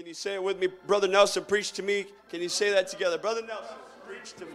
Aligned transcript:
Can 0.00 0.06
you 0.06 0.14
say 0.14 0.32
it 0.32 0.42
with 0.42 0.58
me? 0.58 0.68
Brother 0.86 1.08
Nelson, 1.08 1.44
preach 1.44 1.72
to 1.72 1.82
me. 1.82 2.06
Can 2.30 2.40
you 2.40 2.48
say 2.48 2.70
that 2.70 2.88
together? 2.88 3.18
Brother 3.18 3.42
Nelson, 3.46 3.76
preach 4.08 4.32
to 4.32 4.46
me. 4.46 4.52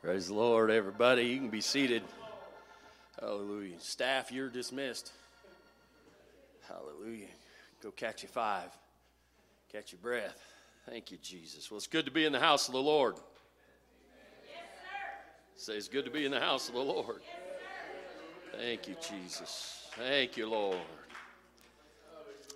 Praise 0.00 0.28
the 0.28 0.32
Lord, 0.32 0.70
everybody. 0.70 1.24
You 1.24 1.36
can 1.36 1.50
be 1.50 1.60
seated. 1.60 2.02
Hallelujah. 3.20 3.78
Staff, 3.80 4.32
you're 4.32 4.48
dismissed. 4.48 5.12
Hallelujah. 6.66 7.28
Go 7.82 7.90
catch 7.90 8.22
your 8.22 8.30
five. 8.30 8.70
Catch 9.70 9.92
your 9.92 10.00
breath. 10.00 10.42
Thank 10.88 11.10
you, 11.10 11.18
Jesus. 11.18 11.70
Well, 11.70 11.76
it's 11.76 11.86
good 11.86 12.06
to 12.06 12.10
be 12.10 12.24
in 12.24 12.32
the 12.32 12.40
house 12.40 12.66
of 12.66 12.72
the 12.72 12.80
Lord. 12.80 13.16
Yes, 14.46 15.66
sir. 15.66 15.72
Say 15.72 15.76
it's 15.76 15.88
good 15.88 16.06
to 16.06 16.10
be 16.10 16.24
in 16.24 16.30
the 16.30 16.40
house 16.40 16.70
of 16.70 16.76
the 16.76 16.80
Lord. 16.80 17.20
Yes, 17.20 17.44
Thank 18.56 18.88
you, 18.88 18.96
Jesus. 19.06 19.83
Thank 19.96 20.36
you, 20.36 20.48
Lord. 20.48 20.76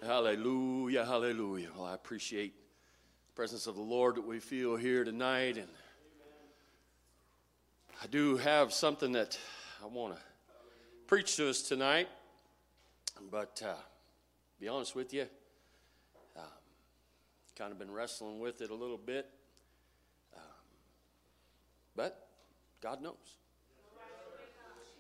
Hallelujah, 0.05 1.05
hallelujah. 1.05 1.69
Well, 1.77 1.87
I 1.87 1.95
appreciate 1.95 2.53
the 3.29 3.33
presence 3.37 3.69
of 3.69 3.77
the 3.77 3.81
Lord 3.81 4.17
that 4.17 4.27
we 4.27 4.41
feel 4.41 4.75
here 4.75 5.05
tonight 5.05 5.57
and 5.57 5.69
I 8.03 8.09
do 8.09 8.39
have 8.39 8.73
something 8.73 9.13
that 9.13 9.39
I 9.81 9.87
want 9.87 10.17
to 10.17 10.21
preach 11.07 11.37
to 11.37 11.49
us 11.49 11.63
tonight, 11.63 12.09
but 13.31 13.63
uh, 13.65 13.75
be 14.61 14.67
honest 14.67 14.97
with 14.97 15.15
you, 15.15 15.27
um, 16.37 16.45
kind 17.57 17.71
of 17.71 17.79
been 17.79 17.91
wrestling 17.93 18.41
with 18.41 18.63
it 18.63 18.71
a 18.71 18.75
little 18.75 18.99
bit, 18.99 19.29
um, 20.37 20.43
but 21.95 22.29
God 22.81 23.01
knows. 23.01 23.15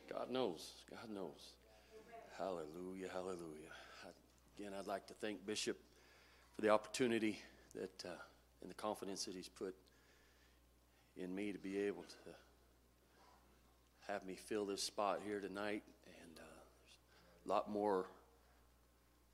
God 0.09 0.30
knows. 0.30 0.73
God 0.88 1.10
knows. 1.10 1.52
Hallelujah. 2.38 3.09
Hallelujah. 3.12 3.73
Again, 4.56 4.70
I'd 4.79 4.87
like 4.87 5.09
to 5.09 5.15
thank 5.15 5.45
Bishop 5.45 5.77
for 6.54 6.63
the 6.63 6.68
opportunity 6.68 7.40
that 7.74 8.04
uh, 8.04 8.10
and 8.63 8.71
the 8.71 8.76
confidence 8.76 9.24
that 9.24 9.35
he's 9.35 9.49
put 9.49 9.74
in 11.16 11.35
me 11.35 11.51
to 11.51 11.59
be 11.59 11.79
able 11.79 12.04
to 12.04 12.30
have 14.13 14.24
me 14.24 14.37
fill 14.37 14.66
this 14.66 14.85
spot 14.85 15.18
here 15.26 15.40
tonight. 15.40 15.82
And 16.07 16.38
uh, 16.38 16.43
there's 16.43 17.46
a 17.46 17.48
lot 17.48 17.68
more 17.73 18.07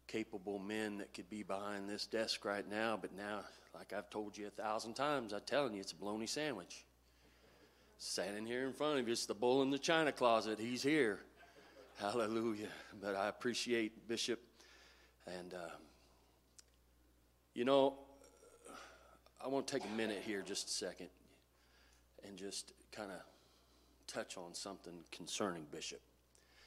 capable 0.07 0.59
men 0.59 0.97
that 0.97 1.13
could 1.13 1.29
be 1.29 1.43
behind 1.43 1.91
this 1.91 2.07
desk 2.07 2.43
right 2.47 2.67
now. 2.71 2.99
But 2.99 3.15
now, 3.15 3.41
like 3.75 3.93
I've 3.93 4.09
told 4.09 4.39
you 4.39 4.47
a 4.47 4.51
thousand 4.51 4.95
times, 4.95 5.35
I'm 5.35 5.43
telling 5.45 5.75
you, 5.75 5.81
it's 5.81 5.93
a 5.93 5.97
bologna 5.97 6.27
sandwich. 6.27 6.87
Standing 7.99 8.47
here 8.47 8.65
in 8.65 8.73
front 8.73 8.99
of 8.99 9.07
you, 9.07 9.13
it's 9.13 9.27
the 9.27 9.35
bull 9.35 9.61
in 9.61 9.71
the 9.71 9.79
china 9.79 10.11
closet. 10.11 10.59
He's 10.59 10.83
here. 10.83 11.21
Hallelujah. 11.99 12.69
But 13.01 13.15
I 13.15 13.29
appreciate 13.29 14.09
Bishop. 14.09 14.41
And, 15.27 15.55
uh, 15.55 15.77
you 17.55 17.65
know, 17.65 17.95
I 19.43 19.49
want 19.49 19.67
to 19.67 19.75
take 19.79 19.85
a 19.85 19.97
minute 19.97 20.23
here, 20.25 20.43
just 20.43 20.69
a 20.69 20.71
second, 20.71 21.09
and 22.27 22.37
just 22.37 22.73
kind 22.93 23.11
of 23.11 23.21
touch 24.07 24.37
on 24.37 24.55
something 24.55 25.05
concerning 25.13 25.67
Bishop. 25.71 26.01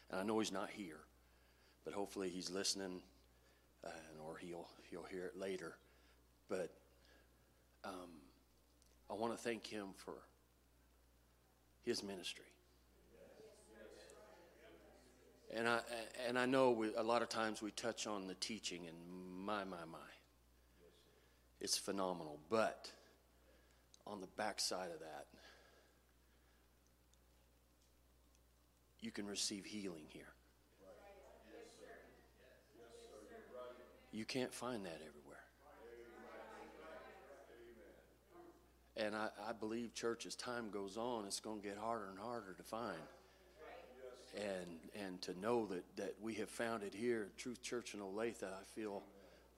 And 0.09 0.19
I 0.19 0.23
know 0.23 0.39
he's 0.39 0.51
not 0.51 0.69
here, 0.69 0.99
but 1.83 1.93
hopefully 1.93 2.29
he's 2.29 2.49
listening, 2.49 3.01
uh, 3.83 3.89
or 4.25 4.37
he'll 4.37 4.67
he'll 4.89 5.03
hear 5.03 5.25
it 5.25 5.37
later. 5.37 5.75
But 6.49 6.71
um, 7.83 8.09
I 9.09 9.13
want 9.13 9.35
to 9.35 9.37
thank 9.37 9.67
him 9.67 9.87
for 9.97 10.13
his 11.83 12.03
ministry. 12.03 12.45
And 15.55 15.67
I 15.67 15.79
and 16.27 16.37
I 16.37 16.45
know 16.45 16.71
we, 16.71 16.93
a 16.95 17.03
lot 17.03 17.21
of 17.21 17.29
times 17.29 17.61
we 17.61 17.71
touch 17.71 18.05
on 18.05 18.27
the 18.27 18.35
teaching, 18.35 18.85
and 18.87 18.97
my 19.45 19.63
my 19.63 19.85
my, 19.89 19.97
it's 21.61 21.77
phenomenal. 21.77 22.39
But 22.49 22.91
on 24.05 24.19
the 24.19 24.27
backside 24.35 24.91
of 24.91 24.99
that, 24.99 25.27
you 28.99 29.11
can 29.11 29.25
receive 29.25 29.65
healing 29.65 30.05
here. 30.09 30.33
You 34.11 34.25
can't 34.25 34.53
find 34.53 34.85
that 34.85 34.95
everywhere. 34.95 35.43
And 38.95 39.15
I, 39.15 39.29
I 39.47 39.53
believe, 39.53 39.93
church, 39.93 40.25
as 40.25 40.35
time 40.35 40.71
goes 40.71 40.97
on, 40.97 41.25
it's 41.25 41.39
going 41.39 41.61
to 41.61 41.67
get 41.67 41.77
harder 41.77 42.09
and 42.09 42.17
harder 42.17 42.53
to 42.57 42.63
find. 42.63 42.97
And, 44.37 45.03
and 45.03 45.21
to 45.23 45.39
know 45.39 45.65
that, 45.65 45.83
that 45.95 46.13
we 46.21 46.35
have 46.35 46.49
found 46.49 46.83
it 46.83 46.93
here 46.93 47.23
at 47.23 47.37
Truth 47.37 47.63
Church 47.63 47.95
in 47.95 48.01
Olathe, 48.01 48.43
I 48.43 48.63
feel, 48.75 49.01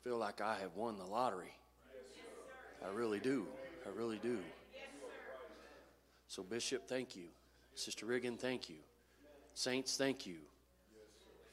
feel 0.04 0.18
like 0.18 0.40
I 0.40 0.56
have 0.56 0.76
won 0.76 0.98
the 0.98 1.06
lottery. 1.06 1.54
I 2.86 2.90
really 2.94 3.20
do. 3.20 3.46
I 3.86 3.90
really 3.90 4.20
do. 4.24 4.40
So, 6.28 6.44
Bishop, 6.44 6.88
thank 6.88 7.16
you. 7.16 7.26
Sister 7.76 8.06
Riggin, 8.06 8.38
thank 8.38 8.70
you. 8.70 8.78
Saints, 9.54 9.98
thank 9.98 10.26
you 10.26 10.38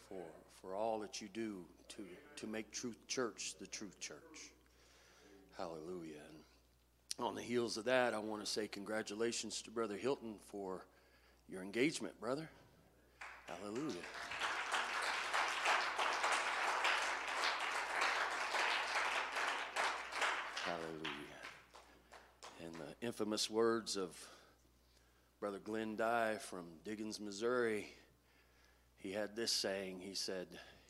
for, 0.08 0.22
for 0.60 0.74
all 0.74 1.00
that 1.00 1.20
you 1.20 1.28
do 1.32 1.64
to, 1.88 2.02
to 2.36 2.46
make 2.46 2.70
Truth 2.70 3.06
Church 3.08 3.54
the 3.58 3.66
Truth 3.66 3.98
Church. 3.98 4.52
Hallelujah. 5.56 6.20
And 6.28 7.26
on 7.26 7.34
the 7.34 7.42
heels 7.42 7.76
of 7.76 7.86
that, 7.86 8.14
I 8.14 8.18
want 8.18 8.44
to 8.44 8.46
say 8.46 8.68
congratulations 8.68 9.62
to 9.62 9.70
Brother 9.70 9.96
Hilton 9.96 10.34
for 10.44 10.84
your 11.48 11.62
engagement, 11.62 12.20
brother. 12.20 12.48
Hallelujah. 13.46 13.94
Hallelujah. 20.64 21.40
In 22.60 22.72
the 22.78 23.06
infamous 23.06 23.48
words 23.48 23.96
of 23.96 24.16
Brother 25.38 25.60
Glenn 25.60 25.94
Dye 25.94 26.38
from 26.38 26.64
Diggins, 26.84 27.20
Missouri, 27.20 27.86
he 28.96 29.12
had 29.12 29.36
this 29.36 29.52
saying. 29.52 30.00
He 30.00 30.14
said, 30.14 30.48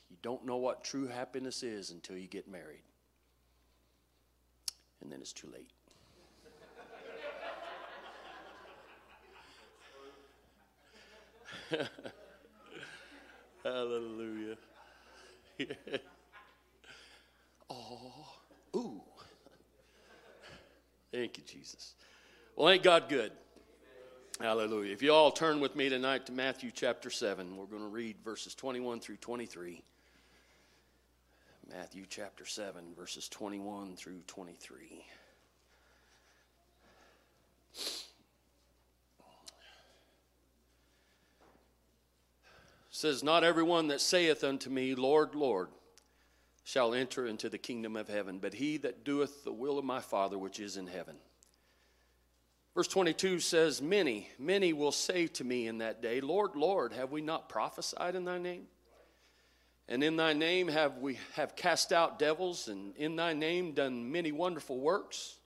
You 0.08 0.16
don't 0.22 0.46
know 0.46 0.56
what 0.56 0.82
true 0.82 1.06
happiness 1.06 1.62
is 1.62 1.90
until 1.90 2.16
you 2.16 2.26
get 2.26 2.48
married. 2.48 2.84
And 5.02 5.12
then 5.12 5.20
it's 5.20 5.34
too 5.34 5.48
late. 5.52 5.70
Hallelujah. 13.66 14.56
oh, 17.70 18.32
ooh. 18.76 19.02
Thank 21.10 21.38
you, 21.38 21.44
Jesus. 21.44 21.94
Well, 22.54 22.70
ain't 22.70 22.84
God 22.84 23.08
good? 23.08 23.32
Hallelujah. 24.40 24.92
If 24.92 25.02
you 25.02 25.12
all 25.12 25.32
turn 25.32 25.58
with 25.58 25.74
me 25.74 25.88
tonight 25.88 26.26
to 26.26 26.32
Matthew 26.32 26.70
chapter 26.72 27.10
7, 27.10 27.56
we're 27.56 27.64
going 27.64 27.82
to 27.82 27.88
read 27.88 28.14
verses 28.24 28.54
21 28.54 29.00
through 29.00 29.16
23. 29.16 29.82
Matthew 31.68 32.04
chapter 32.08 32.46
7, 32.46 32.94
verses 32.96 33.28
21 33.28 33.96
through 33.96 34.20
23. 34.28 35.04
Says, 42.96 43.22
Not 43.22 43.44
everyone 43.44 43.88
that 43.88 44.00
saith 44.00 44.42
unto 44.42 44.70
me, 44.70 44.94
Lord, 44.94 45.34
Lord, 45.34 45.68
shall 46.64 46.94
enter 46.94 47.26
into 47.26 47.48
the 47.50 47.58
kingdom 47.58 47.94
of 47.94 48.08
heaven, 48.08 48.38
but 48.38 48.54
he 48.54 48.78
that 48.78 49.04
doeth 49.04 49.44
the 49.44 49.52
will 49.52 49.78
of 49.78 49.84
my 49.84 50.00
Father 50.00 50.38
which 50.38 50.58
is 50.58 50.76
in 50.76 50.86
heaven. 50.86 51.16
Verse 52.74 52.88
22 52.88 53.40
says, 53.40 53.82
Many, 53.82 54.28
many 54.38 54.72
will 54.72 54.92
say 54.92 55.26
to 55.28 55.44
me 55.44 55.66
in 55.66 55.78
that 55.78 56.00
day, 56.00 56.20
Lord, 56.20 56.56
Lord, 56.56 56.92
have 56.94 57.12
we 57.12 57.20
not 57.20 57.48
prophesied 57.48 58.14
in 58.14 58.24
thy 58.24 58.38
name? 58.38 58.66
And 59.88 60.02
in 60.02 60.16
thy 60.16 60.32
name 60.32 60.66
have 60.68 60.98
we 60.98 61.18
have 61.34 61.54
cast 61.54 61.92
out 61.92 62.18
devils, 62.18 62.66
and 62.66 62.96
in 62.96 63.14
thy 63.14 63.34
name 63.34 63.72
done 63.72 64.10
many 64.10 64.32
wonderful 64.32 64.80
works. 64.80 65.36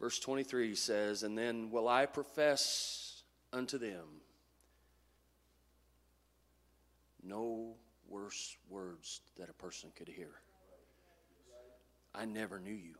Verse 0.00 0.18
23 0.18 0.74
says, 0.74 1.22
And 1.22 1.38
then 1.38 1.70
will 1.70 1.88
I 1.88 2.06
profess 2.06 3.22
unto 3.52 3.78
them 3.78 4.21
no 7.22 7.74
worse 8.08 8.56
words 8.68 9.20
that 9.38 9.48
a 9.48 9.52
person 9.54 9.90
could 9.96 10.08
hear. 10.08 10.30
I 12.14 12.24
never 12.24 12.58
knew 12.58 12.72
you. 12.72 12.94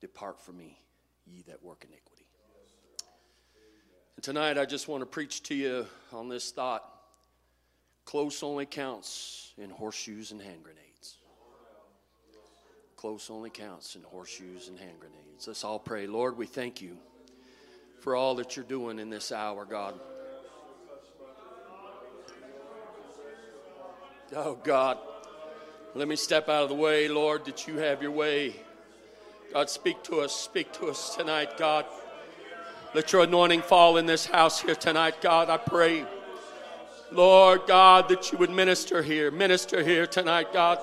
Depart 0.00 0.40
from 0.40 0.58
me 0.58 0.78
ye 1.26 1.42
that 1.48 1.62
work 1.62 1.84
iniquity. 1.88 2.26
And 4.16 4.22
tonight 4.22 4.58
I 4.58 4.64
just 4.64 4.88
want 4.88 5.02
to 5.02 5.06
preach 5.06 5.42
to 5.44 5.54
you 5.54 5.86
on 6.12 6.28
this 6.28 6.50
thought 6.50 6.92
close 8.04 8.42
only 8.42 8.66
counts 8.66 9.52
in 9.58 9.68
horseshoes 9.68 10.30
and 10.30 10.40
hand 10.40 10.62
grenades. 10.62 11.18
Close 12.96 13.28
only 13.30 13.50
counts 13.50 13.96
in 13.96 14.02
horseshoes 14.02 14.68
and 14.68 14.78
hand 14.78 14.98
grenades. 15.00 15.46
Let's 15.46 15.64
all 15.64 15.78
pray. 15.78 16.06
Lord, 16.06 16.36
we 16.36 16.46
thank 16.46 16.80
you 16.80 16.96
for 18.00 18.14
all 18.16 18.36
that 18.36 18.56
you're 18.56 18.64
doing 18.64 18.98
in 18.98 19.10
this 19.10 19.32
hour, 19.32 19.64
God. 19.64 19.98
Oh, 24.34 24.58
God. 24.64 24.98
Let 25.94 26.08
me 26.08 26.16
step 26.16 26.48
out 26.48 26.64
of 26.64 26.68
the 26.68 26.74
way, 26.74 27.06
Lord, 27.06 27.44
that 27.44 27.68
you 27.68 27.78
have 27.78 28.02
your 28.02 28.10
way. 28.10 28.56
God, 29.52 29.70
speak 29.70 30.02
to 30.04 30.20
us. 30.20 30.34
Speak 30.34 30.72
to 30.74 30.86
us 30.86 31.14
tonight, 31.14 31.56
God. 31.56 31.86
Let 32.92 33.12
your 33.12 33.22
anointing 33.22 33.62
fall 33.62 33.98
in 33.98 34.06
this 34.06 34.26
house 34.26 34.60
here 34.60 34.74
tonight, 34.74 35.20
God. 35.20 35.48
I 35.48 35.58
pray, 35.58 36.04
Lord 37.12 37.62
God, 37.68 38.08
that 38.08 38.32
you 38.32 38.38
would 38.38 38.50
minister 38.50 39.00
here. 39.00 39.30
Minister 39.30 39.82
here 39.84 40.08
tonight, 40.08 40.52
God. 40.52 40.80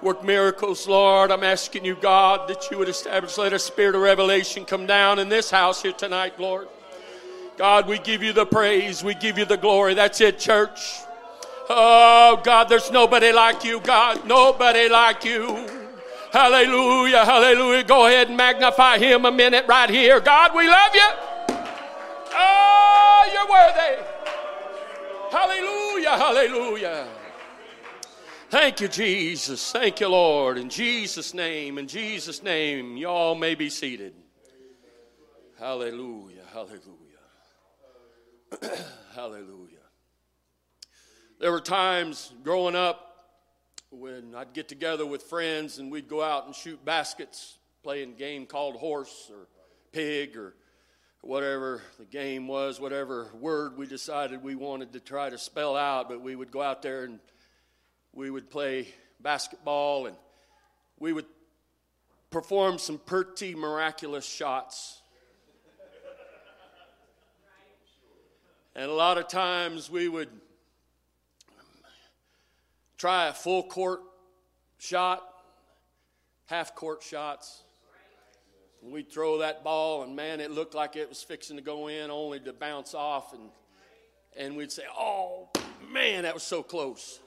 Work 0.00 0.24
miracles, 0.24 0.86
Lord. 0.86 1.32
I'm 1.32 1.42
asking 1.42 1.84
you, 1.84 1.96
God, 1.96 2.48
that 2.48 2.70
you 2.70 2.78
would 2.78 2.88
establish, 2.88 3.36
let 3.36 3.52
a 3.52 3.58
spirit 3.58 3.96
of 3.96 4.02
revelation 4.02 4.64
come 4.64 4.86
down 4.86 5.18
in 5.18 5.28
this 5.28 5.50
house 5.50 5.82
here 5.82 5.92
tonight, 5.92 6.38
Lord. 6.38 6.68
God, 7.58 7.88
we 7.88 7.98
give 7.98 8.22
you 8.22 8.32
the 8.32 8.46
praise. 8.46 9.02
We 9.02 9.14
give 9.14 9.38
you 9.38 9.44
the 9.44 9.56
glory. 9.56 9.94
That's 9.94 10.20
it, 10.20 10.38
church. 10.38 10.78
Oh, 11.72 12.40
God, 12.42 12.68
there's 12.68 12.90
nobody 12.90 13.30
like 13.30 13.62
you, 13.62 13.78
God. 13.78 14.26
Nobody 14.26 14.88
like 14.88 15.24
you. 15.24 15.68
Hallelujah, 16.32 17.24
hallelujah. 17.24 17.84
Go 17.84 18.08
ahead 18.08 18.26
and 18.26 18.36
magnify 18.36 18.98
him 18.98 19.24
a 19.24 19.30
minute 19.30 19.66
right 19.68 19.88
here. 19.88 20.18
God, 20.18 20.52
we 20.52 20.66
love 20.66 20.92
you. 20.92 21.08
Oh, 22.34 23.30
you're 23.32 23.48
worthy. 23.48 24.02
Hallelujah, 25.30 26.10
hallelujah. 26.10 27.06
Thank 28.48 28.80
you, 28.80 28.88
Jesus. 28.88 29.70
Thank 29.70 30.00
you, 30.00 30.08
Lord. 30.08 30.58
In 30.58 30.68
Jesus' 30.68 31.34
name, 31.34 31.78
in 31.78 31.86
Jesus' 31.86 32.42
name, 32.42 32.96
y'all 32.96 33.36
may 33.36 33.54
be 33.54 33.70
seated. 33.70 34.14
Hallelujah, 35.56 36.42
hallelujah. 36.52 36.80
hallelujah. 39.14 39.59
There 41.40 41.50
were 41.50 41.60
times 41.62 42.34
growing 42.44 42.76
up 42.76 43.16
when 43.88 44.34
I'd 44.34 44.52
get 44.52 44.68
together 44.68 45.06
with 45.06 45.22
friends 45.22 45.78
and 45.78 45.90
we'd 45.90 46.06
go 46.06 46.22
out 46.22 46.44
and 46.44 46.54
shoot 46.54 46.84
baskets, 46.84 47.56
playing 47.82 48.10
a 48.10 48.14
game 48.14 48.44
called 48.44 48.76
horse 48.76 49.30
or 49.32 49.46
pig 49.90 50.36
or 50.36 50.54
whatever 51.22 51.80
the 51.98 52.04
game 52.04 52.46
was, 52.46 52.78
whatever 52.78 53.30
word 53.40 53.78
we 53.78 53.86
decided 53.86 54.42
we 54.42 54.54
wanted 54.54 54.92
to 54.92 55.00
try 55.00 55.30
to 55.30 55.38
spell 55.38 55.78
out, 55.78 56.10
but 56.10 56.20
we 56.20 56.36
would 56.36 56.50
go 56.50 56.60
out 56.60 56.82
there 56.82 57.04
and 57.04 57.20
we 58.12 58.28
would 58.28 58.50
play 58.50 58.88
basketball 59.18 60.08
and 60.08 60.16
we 60.98 61.14
would 61.14 61.24
perform 62.28 62.76
some 62.76 62.98
pretty 62.98 63.54
miraculous 63.54 64.26
shots. 64.26 65.00
And 68.76 68.90
a 68.90 68.94
lot 68.94 69.16
of 69.16 69.26
times 69.26 69.88
we 69.88 70.06
would 70.06 70.28
try 73.00 73.28
a 73.28 73.32
full 73.32 73.62
court 73.62 74.00
shot, 74.76 75.26
half 76.44 76.74
court 76.74 77.02
shots. 77.02 77.62
We'd 78.82 79.10
throw 79.10 79.38
that 79.38 79.64
ball, 79.64 80.02
and 80.02 80.14
man, 80.14 80.38
it 80.38 80.50
looked 80.50 80.74
like 80.74 80.96
it 80.96 81.08
was 81.08 81.22
fixing 81.22 81.56
to 81.56 81.62
go 81.62 81.88
in, 81.88 82.10
only 82.10 82.40
to 82.40 82.52
bounce 82.52 82.94
off. 82.94 83.32
And, 83.32 83.48
and 84.36 84.54
we'd 84.54 84.70
say, 84.70 84.82
Oh, 84.98 85.48
man, 85.90 86.24
that 86.24 86.34
was 86.34 86.42
so 86.42 86.62
close. 86.62 87.20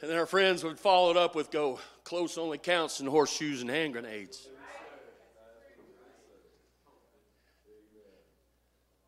And 0.00 0.10
then 0.10 0.18
our 0.18 0.26
friends 0.26 0.64
would 0.64 0.78
follow 0.78 1.10
it 1.10 1.16
up 1.18 1.34
with, 1.34 1.50
Go, 1.50 1.78
close 2.02 2.38
only 2.38 2.58
counts 2.58 3.00
in 3.00 3.06
horseshoes 3.06 3.60
and 3.60 3.70
hand 3.70 3.92
grenades. 3.92 4.48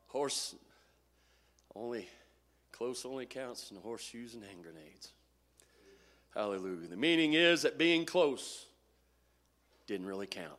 Horse 0.08 0.54
only, 1.74 2.08
close 2.72 3.06
only 3.06 3.24
counts 3.26 3.70
in 3.70 3.78
horseshoes 3.78 4.34
and 4.34 4.44
hand 4.44 4.62
grenades. 4.62 5.12
Hallelujah. 6.36 6.86
The 6.88 6.98
meaning 6.98 7.32
is 7.32 7.62
that 7.62 7.78
being 7.78 8.04
close 8.04 8.66
didn't 9.86 10.06
really 10.06 10.26
count. 10.26 10.58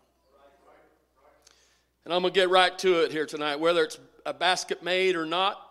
And 2.04 2.12
I'm 2.12 2.22
going 2.22 2.34
to 2.34 2.40
get 2.40 2.50
right 2.50 2.76
to 2.80 3.02
it 3.02 3.12
here 3.12 3.28
tonight. 3.28 3.58
Whether 3.58 3.84
it's 3.84 4.00
a 4.26 4.34
basket 4.34 4.82
made 4.82 5.16
or 5.16 5.28
not, 5.28 5.62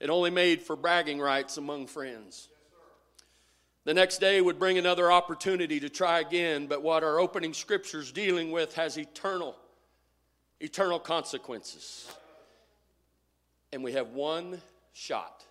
it 0.00 0.10
only 0.10 0.30
made 0.30 0.62
for 0.62 0.74
bragging 0.74 1.20
rights 1.20 1.58
among 1.58 1.86
friends. 1.86 2.48
The 3.84 3.94
next 3.94 4.18
day 4.18 4.40
would 4.40 4.58
bring 4.58 4.78
another 4.78 5.12
opportunity 5.12 5.78
to 5.78 5.88
try 5.88 6.18
again, 6.18 6.66
but 6.66 6.82
what 6.82 7.04
our 7.04 7.20
opening 7.20 7.52
scripture's 7.52 8.10
dealing 8.10 8.50
with 8.50 8.74
has 8.74 8.96
eternal, 8.96 9.54
eternal 10.60 10.98
consequences. 10.98 12.10
And 13.72 13.84
we 13.84 13.92
have 13.92 14.08
one 14.08 14.60
shot. 14.92 15.44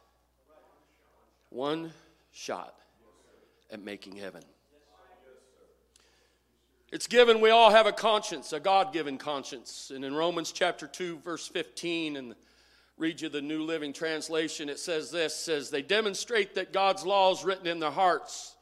One 1.50 1.94
shot 2.34 2.83
at 3.72 3.84
making 3.84 4.16
heaven. 4.16 4.44
It's 6.92 7.08
given, 7.08 7.42
we 7.42 7.50
all 7.50 7.72
have 7.72 7.88
a 7.88 7.92
conscience, 7.92 8.54
a 8.54 8.60
God 8.60 8.94
given 8.94 9.18
conscience. 9.18 9.92
And 9.94 10.06
in 10.06 10.14
Romans 10.14 10.52
chapter 10.52 10.86
2, 10.86 11.18
verse 11.20 11.48
15, 11.48 12.18
and 12.18 12.36
read 12.98 13.20
you 13.20 13.30
the 13.30 13.42
New 13.42 13.64
Living 13.64 13.94
Translation, 13.94 14.70
it 14.70 14.78
says 14.78 15.10
this 15.10 15.36
says, 15.36 15.72
They 15.72 15.82
demonstrate 15.82 16.54
that 16.54 16.72
God's 16.72 17.04
law 17.04 17.32
is 17.32 17.44
written 17.44 17.66
in 17.66 17.80
their 17.80 17.90
hearts, 17.90 18.56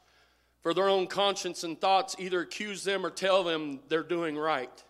for 0.62 0.72
their 0.72 0.88
own 0.88 1.08
conscience 1.08 1.62
and 1.62 1.78
thoughts 1.78 2.16
either 2.18 2.40
accuse 2.40 2.84
them 2.84 3.04
or 3.04 3.10
tell 3.10 3.44
them 3.44 3.80
they're 3.88 4.02
doing 4.02 4.38
right. 4.38 4.82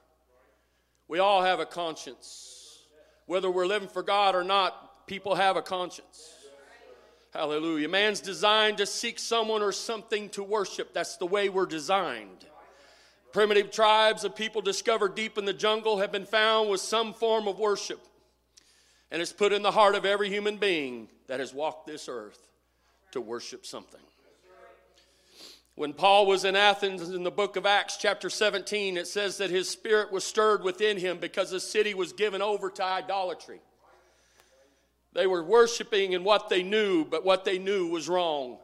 We 1.09 1.19
all 1.19 1.43
have 1.43 1.59
a 1.59 1.67
conscience. 1.67 2.79
Whether 3.27 3.51
we're 3.51 3.67
living 3.67 3.89
for 3.89 4.05
God 4.05 4.37
or 4.37 4.45
not, 4.45 5.07
people 5.09 5.35
have 5.35 5.57
a 5.57 5.63
conscience. 5.63 6.33
Hallelujah. 7.33 7.89
Man's 7.89 8.21
designed 8.21 8.79
to 8.79 8.87
seek 8.87 9.19
someone 9.19 9.63
or 9.63 9.73
something 9.73 10.29
to 10.31 10.43
worship. 10.43 10.93
That's 10.93 11.17
the 11.17 11.27
way 11.27 11.49
we're 11.49 11.67
designed. 11.67 12.47
Primitive 13.33 13.71
tribes 13.71 14.25
of 14.25 14.37
people 14.37 14.61
discovered 14.61 15.15
deep 15.15 15.39
in 15.39 15.47
the 15.47 15.55
jungle 15.55 15.99
have 15.99 16.13
been 16.13 16.27
found 16.27 16.69
with 16.69 16.83
some 16.83 17.15
form 17.15 17.49
of 17.49 17.59
worship. 17.59 18.01
And 19.11 19.23
it's 19.23 19.33
put 19.33 19.53
in 19.53 19.63
the 19.63 19.71
heart 19.71 19.95
of 19.95 20.05
every 20.05 20.29
human 20.29 20.59
being 20.59 21.09
that 21.27 21.41
has 21.41 21.55
walked 21.55 21.87
this 21.87 22.09
earth 22.09 22.39
to 23.13 23.21
worship 23.21 23.65
something. 23.65 24.01
When 25.75 25.95
Paul 25.95 26.27
was 26.27 26.45
in 26.45 26.55
Athens 26.55 27.09
in 27.09 27.23
the 27.23 27.31
book 27.31 27.57
of 27.57 27.65
Acts, 27.65 27.97
chapter 27.97 28.29
17, 28.29 28.99
it 28.99 29.07
says 29.07 29.39
that 29.39 29.49
his 29.49 29.71
spirit 29.71 30.13
was 30.13 30.23
stirred 30.23 30.63
within 30.63 30.99
him 30.99 31.17
because 31.17 31.51
the 31.51 31.61
city 31.61 31.95
was 31.95 32.13
given 32.13 32.43
over 32.43 32.69
to 32.69 32.85
idolatry. 32.85 33.61
They 35.15 35.27
were 35.27 35.43
worshiping 35.43 36.13
in 36.13 36.25
what 36.25 36.49
they 36.49 36.63
knew, 36.63 37.05
but 37.05 37.25
what 37.25 37.45
they 37.45 37.59
knew 37.59 37.87
was 37.89 38.09
wrong. 38.09 38.59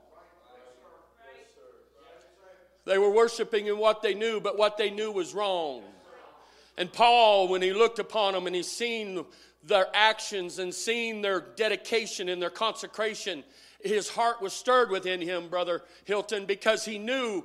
They 2.87 2.97
were 2.97 3.11
worshiping 3.11 3.67
in 3.67 3.77
what 3.77 4.01
they 4.01 4.15
knew, 4.15 4.41
but 4.41 4.57
what 4.57 4.79
they 4.79 4.89
knew 4.89 5.13
was 5.13 5.35
wrong. 5.35 5.83
And 6.79 6.91
Paul, 6.91 7.49
when 7.49 7.61
he 7.61 7.73
looked 7.73 7.99
upon 7.99 8.33
them 8.33 8.47
and 8.47 8.57
he 8.57 8.63
seen 8.63 9.27
their 9.63 9.89
actions 9.93 10.59
and 10.59 10.73
seen 10.73 11.21
their 11.21 11.41
dedication 11.41 12.31
and 12.31 12.41
their 12.41 12.51
consecration, 12.51 13.45
his 13.83 14.09
heart 14.09 14.41
was 14.41 14.55
stirred 14.55 14.91
within 14.91 15.21
him, 15.21 15.49
Brother 15.49 15.83
Hilton, 16.05 16.47
because 16.47 16.85
he 16.85 16.99
knew 16.99 17.45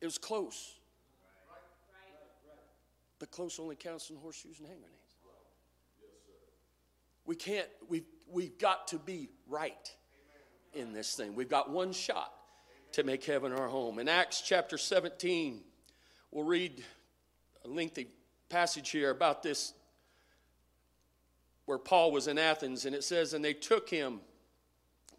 it 0.00 0.06
was 0.06 0.18
close. 0.18 0.74
But 3.18 3.30
close 3.30 3.58
only 3.58 3.76
counts 3.76 4.10
in 4.10 4.16
horseshoes 4.16 4.58
and 4.60 4.68
hand 4.68 4.80
grenades. 4.80 5.09
We 7.30 7.36
can't, 7.36 7.68
we've, 7.88 8.06
we've 8.28 8.58
got 8.58 8.88
to 8.88 8.98
be 8.98 9.28
right 9.46 9.94
in 10.74 10.92
this 10.92 11.14
thing. 11.14 11.36
We've 11.36 11.48
got 11.48 11.70
one 11.70 11.92
shot 11.92 12.32
to 12.90 13.04
make 13.04 13.24
heaven 13.24 13.52
our 13.52 13.68
home. 13.68 14.00
In 14.00 14.08
Acts 14.08 14.40
chapter 14.40 14.76
17, 14.76 15.60
we'll 16.32 16.42
read 16.42 16.82
a 17.64 17.68
lengthy 17.68 18.08
passage 18.48 18.90
here 18.90 19.10
about 19.10 19.44
this 19.44 19.74
where 21.66 21.78
Paul 21.78 22.10
was 22.10 22.26
in 22.26 22.36
Athens, 22.36 22.84
and 22.84 22.96
it 22.96 23.04
says, 23.04 23.32
And 23.32 23.44
they 23.44 23.54
took 23.54 23.88
him, 23.88 24.22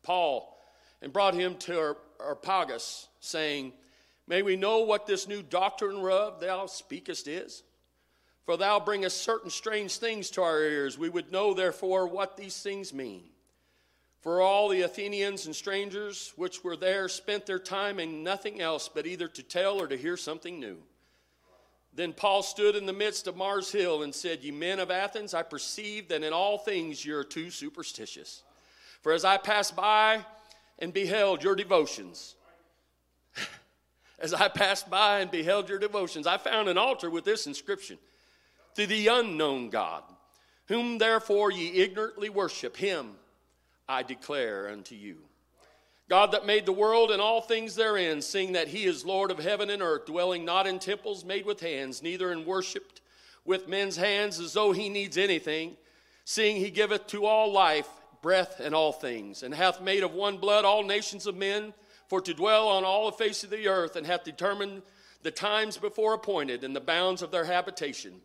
Paul, 0.03 0.60
and 1.01 1.13
brought 1.13 1.34
him 1.34 1.56
to 1.60 1.96
Areopagus, 2.20 3.08
saying, 3.22 3.72
May 4.27 4.41
we 4.41 4.58
know 4.58 4.80
what 4.80 5.08
this 5.08 5.30
new 5.30 5.41
doctrine 5.41 6.01
whereof 6.01 6.41
thou 6.41 6.65
speakest 6.65 7.30
is? 7.30 7.63
For 8.45 8.57
thou 8.57 8.79
bringest 8.79 9.21
certain 9.21 9.50
strange 9.50 9.98
things 9.98 10.29
to 10.31 10.41
our 10.41 10.62
ears. 10.62 10.98
We 10.98 11.10
would 11.10 11.31
know, 11.31 11.53
therefore, 11.53 12.07
what 12.07 12.38
these 12.38 12.62
things 12.62 12.93
mean. 12.93 13.24
For 14.21 14.41
all 14.41 14.69
the 14.69 14.81
Athenians 14.81 15.48
and 15.48 15.55
strangers 15.55 16.33
which 16.36 16.63
were 16.63 16.75
there 16.75 17.07
spent 17.07 17.45
their 17.45 17.60
time 17.60 18.00
in 18.00 18.24
nothing 18.24 18.62
else 18.62 18.88
but 18.88 19.07
either 19.07 19.27
to 19.27 19.43
tell 19.43 19.81
or 19.81 19.88
to 19.88 19.98
hear 19.98 20.15
something 20.15 20.60
new. 20.60 20.77
Then 21.93 22.13
Paul 22.13 22.41
stood 22.41 22.75
in 22.75 22.86
the 22.86 22.93
midst 22.93 23.27
of 23.27 23.36
Mars 23.36 23.71
Hill 23.71 24.03
and 24.03 24.13
said, 24.13 24.43
Ye 24.43 24.51
men 24.51 24.79
of 24.79 24.91
Athens, 24.91 25.33
I 25.33 25.43
perceive 25.43 26.07
that 26.07 26.24
in 26.24 26.33
all 26.33 26.57
things 26.57 27.03
ye 27.03 27.12
are 27.12 27.24
too 27.24 27.50
superstitious. 27.50 28.43
For 29.01 29.12
as 29.12 29.25
I 29.25 29.38
passed 29.38 29.75
by 29.75 30.24
and 30.79 30.93
beheld 30.93 31.43
your 31.43 31.55
devotions, 31.55 32.36
as 34.19 34.33
I 34.33 34.48
passed 34.48 34.89
by 34.89 35.19
and 35.19 35.31
beheld 35.31 35.67
your 35.67 35.79
devotions, 35.79 36.27
I 36.27 36.38
found 36.38 36.69
an 36.69 36.77
altar 36.77 37.10
with 37.10 37.25
this 37.25 37.45
inscription 37.45 37.98
to 38.75 38.87
the 38.87 39.07
unknown 39.07 39.69
God, 39.69 40.03
whom 40.67 40.97
therefore 40.97 41.51
ye 41.51 41.81
ignorantly 41.81 42.29
worship, 42.29 42.77
him 42.77 43.15
I 43.87 44.03
declare 44.03 44.69
unto 44.69 44.95
you. 44.95 45.17
God 46.07 46.31
that 46.33 46.45
made 46.45 46.65
the 46.65 46.73
world 46.73 47.11
and 47.11 47.21
all 47.21 47.41
things 47.41 47.75
therein, 47.75 48.21
seeing 48.21 48.51
that 48.53 48.67
he 48.67 48.83
is 48.83 49.05
Lord 49.05 49.31
of 49.31 49.39
heaven 49.39 49.69
and 49.69 49.81
earth, 49.81 50.05
dwelling 50.05 50.43
not 50.43 50.67
in 50.67 50.77
temples 50.77 51.23
made 51.23 51.45
with 51.45 51.61
hands, 51.61 52.03
neither 52.03 52.31
in 52.31 52.45
worshipped 52.45 53.01
with 53.45 53.67
men's 53.67 53.95
hands 53.95 54.39
as 54.39 54.53
though 54.53 54.71
he 54.71 54.89
needs 54.89 55.17
anything, 55.17 55.77
seeing 56.25 56.57
he 56.57 56.69
giveth 56.69 57.07
to 57.07 57.25
all 57.25 57.51
life, 57.51 57.87
breath, 58.21 58.59
and 58.59 58.75
all 58.75 58.91
things, 58.91 59.41
and 59.41 59.53
hath 59.53 59.81
made 59.81 60.03
of 60.03 60.13
one 60.13 60.37
blood 60.37 60.65
all 60.65 60.83
nations 60.83 61.25
of 61.25 61.35
men, 61.35 61.73
for 62.07 62.19
to 62.19 62.33
dwell 62.33 62.67
on 62.67 62.83
all 62.83 63.09
the 63.09 63.17
face 63.17 63.43
of 63.43 63.49
the 63.49 63.67
earth, 63.67 63.95
and 63.95 64.05
hath 64.05 64.23
determined 64.25 64.81
the 65.23 65.31
times 65.31 65.77
before 65.77 66.13
appointed 66.13 66.63
and 66.63 66.75
the 66.75 66.81
bounds 66.81 67.21
of 67.21 67.31
their 67.31 67.45
habitation, 67.45 68.21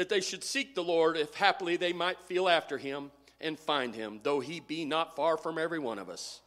that 0.00 0.08
they 0.08 0.22
should 0.22 0.42
seek 0.42 0.74
the 0.74 0.82
Lord, 0.82 1.18
if 1.18 1.34
haply 1.34 1.76
they 1.76 1.92
might 1.92 2.18
feel 2.22 2.48
after 2.48 2.78
him 2.78 3.10
and 3.38 3.60
find 3.60 3.94
him, 3.94 4.20
though 4.22 4.40
he 4.40 4.58
be 4.58 4.86
not 4.86 5.14
far 5.14 5.36
from 5.36 5.58
every 5.58 5.78
one 5.78 5.98
of 5.98 6.08
us. 6.08 6.40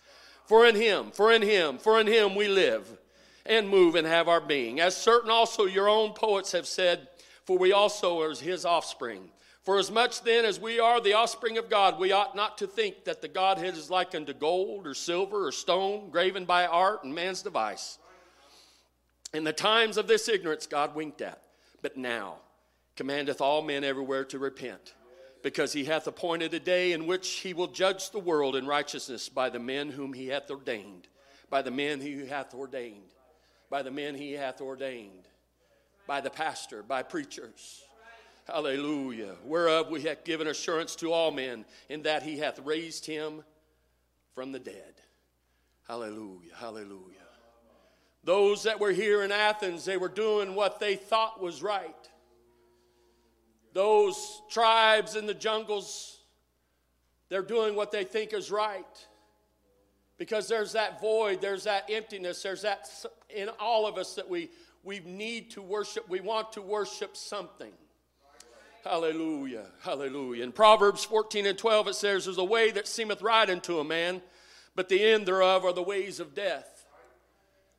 For 0.47 0.65
in 0.65 0.73
him, 0.73 1.11
for 1.11 1.31
in 1.31 1.43
him, 1.43 1.77
for 1.77 2.01
in 2.01 2.07
him 2.07 2.33
we 2.33 2.47
live 2.47 2.97
and 3.45 3.69
move 3.69 3.93
and 3.93 4.07
have 4.07 4.27
our 4.27 4.41
being. 4.41 4.79
As 4.79 4.97
certain 4.97 5.29
also 5.29 5.65
your 5.65 5.87
own 5.87 6.13
poets 6.13 6.51
have 6.53 6.65
said, 6.65 7.07
for 7.45 7.55
we 7.55 7.71
also 7.71 8.19
are 8.21 8.33
his 8.33 8.65
offspring. 8.65 9.29
For 9.61 9.77
as 9.77 9.91
much 9.91 10.23
then 10.23 10.45
as 10.45 10.59
we 10.59 10.79
are 10.79 10.99
the 10.99 11.13
offspring 11.13 11.59
of 11.59 11.69
God, 11.69 11.99
we 11.99 12.11
ought 12.11 12.35
not 12.35 12.57
to 12.57 12.65
think 12.65 13.05
that 13.05 13.21
the 13.21 13.27
Godhead 13.27 13.77
is 13.77 13.91
like 13.91 14.15
unto 14.15 14.33
gold 14.33 14.87
or 14.87 14.95
silver 14.95 15.45
or 15.45 15.51
stone, 15.51 16.09
graven 16.09 16.45
by 16.45 16.65
art 16.65 17.03
and 17.03 17.13
man's 17.13 17.43
device. 17.43 17.99
In 19.31 19.43
the 19.43 19.53
times 19.53 19.97
of 19.97 20.07
this 20.07 20.27
ignorance, 20.27 20.65
God 20.65 20.95
winked 20.95 21.21
at, 21.21 21.43
but 21.83 21.95
now 21.95 22.37
commandeth 22.95 23.41
all 23.41 23.61
men 23.61 23.83
everywhere 23.83 24.23
to 24.25 24.39
repent, 24.39 24.93
because 25.41 25.73
he 25.73 25.85
hath 25.85 26.07
appointed 26.07 26.53
a 26.53 26.59
day 26.59 26.91
in 26.91 27.07
which 27.07 27.27
he 27.29 27.53
will 27.53 27.67
judge 27.67 28.11
the 28.11 28.19
world 28.19 28.55
in 28.55 28.67
righteousness 28.67 29.29
by 29.29 29.49
the 29.49 29.59
men 29.59 29.89
whom 29.89 30.13
he 30.13 30.27
hath 30.27 30.49
ordained, 30.49 31.07
by 31.49 31.61
the 31.61 31.71
men 31.71 31.99
he 31.99 32.25
hath 32.27 32.53
ordained, 32.53 33.13
by 33.69 33.81
the 33.81 33.91
men 33.91 34.15
he 34.15 34.33
hath 34.33 34.61
ordained, 34.61 35.27
by 36.07 36.21
the 36.21 36.29
pastor, 36.29 36.83
by 36.83 37.01
preachers. 37.03 37.83
Hallelujah. 38.45 39.35
Whereof 39.45 39.89
we 39.89 40.01
have 40.01 40.23
given 40.25 40.47
assurance 40.47 40.95
to 40.97 41.13
all 41.13 41.31
men, 41.31 41.65
in 41.89 42.03
that 42.03 42.23
he 42.23 42.37
hath 42.37 42.59
raised 42.59 43.05
him 43.05 43.43
from 44.35 44.51
the 44.51 44.59
dead. 44.59 44.93
Hallelujah. 45.87 46.51
Hallelujah. 46.55 47.17
Those 48.23 48.63
that 48.63 48.79
were 48.79 48.91
here 48.91 49.23
in 49.23 49.31
Athens, 49.31 49.85
they 49.85 49.97
were 49.97 50.09
doing 50.09 50.55
what 50.55 50.79
they 50.79 50.95
thought 50.95 51.41
was 51.41 51.61
right. 51.61 52.09
Those 53.73 54.41
tribes 54.49 55.15
in 55.15 55.25
the 55.25 55.33
jungles, 55.33 56.19
they're 57.29 57.41
doing 57.41 57.75
what 57.75 57.91
they 57.91 58.03
think 58.03 58.33
is 58.33 58.51
right. 58.51 58.85
Because 60.17 60.47
there's 60.47 60.73
that 60.73 61.01
void, 61.01 61.41
there's 61.41 61.63
that 61.63 61.89
emptiness, 61.89 62.43
there's 62.43 62.61
that 62.61 62.87
in 63.35 63.49
all 63.59 63.87
of 63.87 63.97
us 63.97 64.15
that 64.15 64.29
we, 64.29 64.51
we 64.83 64.99
need 64.99 65.51
to 65.51 65.61
worship. 65.61 66.07
We 66.07 66.21
want 66.21 66.53
to 66.53 66.61
worship 66.61 67.17
something. 67.17 67.71
Hallelujah. 68.83 69.65
Hallelujah. 69.81 70.43
In 70.43 70.51
Proverbs 70.51 71.03
14 71.05 71.45
and 71.45 71.57
12, 71.57 71.87
it 71.87 71.95
says, 71.95 72.25
There's 72.25 72.37
a 72.37 72.43
way 72.43 72.69
that 72.71 72.87
seemeth 72.87 73.21
right 73.21 73.49
unto 73.49 73.79
a 73.79 73.83
man, 73.83 74.21
but 74.75 74.89
the 74.89 75.01
end 75.03 75.25
thereof 75.25 75.63
are 75.63 75.73
the 75.73 75.81
ways 75.81 76.19
of 76.19 76.35
death. 76.35 76.85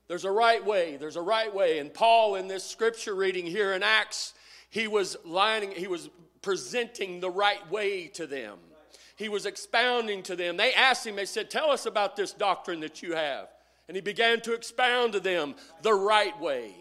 There's 0.09 0.25
a 0.25 0.31
right 0.31 0.65
way. 0.65 0.97
There's 0.97 1.17
a 1.17 1.23
right 1.23 1.55
way. 1.55 1.79
And 1.79 1.93
Paul, 1.93 2.35
in 2.37 2.49
this 2.49 2.65
scripture 2.65 3.15
reading 3.15 3.47
here 3.47 3.73
in 3.73 3.83
Acts, 3.83 4.35
he 4.75 4.89
was 4.89 5.17
lining, 5.25 5.71
he 5.71 5.87
was 5.87 6.11
presenting 6.43 7.21
the 7.21 7.31
right 7.31 7.71
way 7.71 8.09
to 8.09 8.27
them. 8.27 8.59
He 9.15 9.29
was 9.29 9.47
expounding 9.47 10.25
to 10.25 10.35
them. 10.35 10.57
They 10.57 10.75
asked 10.75 11.07
him, 11.07 11.15
they 11.15 11.27
said, 11.27 11.49
Tell 11.49 11.71
us 11.71 11.87
about 11.87 12.17
this 12.17 12.33
doctrine 12.33 12.81
that 12.81 13.01
you 13.01 13.15
have. 13.15 13.47
And 13.87 13.97
he 13.97 14.01
began 14.01 14.41
to 14.41 14.53
expound 14.53 15.13
to 15.13 15.21
them 15.21 15.55
the 15.83 15.95
right 15.95 16.39
way. 16.41 16.75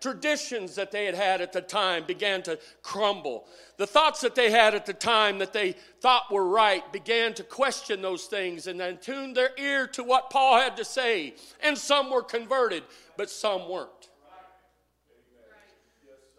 Traditions 0.00 0.74
that 0.74 0.90
they 0.90 1.04
had 1.04 1.14
had 1.14 1.40
at 1.40 1.52
the 1.52 1.60
time 1.60 2.02
began 2.08 2.42
to 2.42 2.58
crumble. 2.82 3.46
The 3.76 3.86
thoughts 3.86 4.20
that 4.22 4.34
they 4.34 4.50
had 4.50 4.74
at 4.74 4.84
the 4.84 4.92
time 4.92 5.38
that 5.38 5.52
they 5.52 5.76
thought 6.00 6.32
were 6.32 6.48
right 6.48 6.92
began 6.92 7.34
to 7.34 7.44
question 7.44 8.02
those 8.02 8.24
things 8.24 8.66
and 8.66 8.80
then 8.80 8.98
tuned 8.98 9.36
their 9.36 9.50
ear 9.58 9.86
to 9.88 10.02
what 10.02 10.30
Paul 10.30 10.58
had 10.58 10.76
to 10.78 10.84
say. 10.84 11.34
And 11.60 11.78
some 11.78 12.10
were 12.10 12.24
converted, 12.24 12.82
but 13.16 13.30
some 13.30 13.68
weren't. 13.68 13.97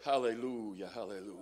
Hallelujah, 0.03 0.89
hallelujah. 0.93 1.35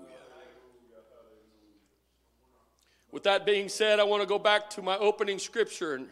With 3.11 3.23
that 3.23 3.45
being 3.45 3.69
said, 3.69 3.99
I 3.99 4.03
want 4.03 4.21
to 4.21 4.27
go 4.27 4.39
back 4.39 4.69
to 4.71 4.81
my 4.81 4.97
opening 4.97 5.39
scripture. 5.39 5.95
And 5.95 6.07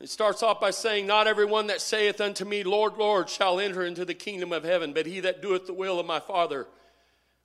it 0.00 0.08
starts 0.08 0.42
off 0.42 0.60
by 0.60 0.70
saying, 0.70 1.06
Not 1.06 1.26
everyone 1.26 1.66
that 1.66 1.80
saith 1.80 2.20
unto 2.20 2.44
me, 2.44 2.62
Lord, 2.62 2.96
Lord, 2.96 3.28
shall 3.28 3.58
enter 3.58 3.84
into 3.84 4.04
the 4.04 4.14
kingdom 4.14 4.52
of 4.52 4.64
heaven, 4.64 4.92
but 4.92 5.06
he 5.06 5.20
that 5.20 5.42
doeth 5.42 5.66
the 5.66 5.74
will 5.74 5.98
of 5.98 6.06
my 6.06 6.20
Father 6.20 6.66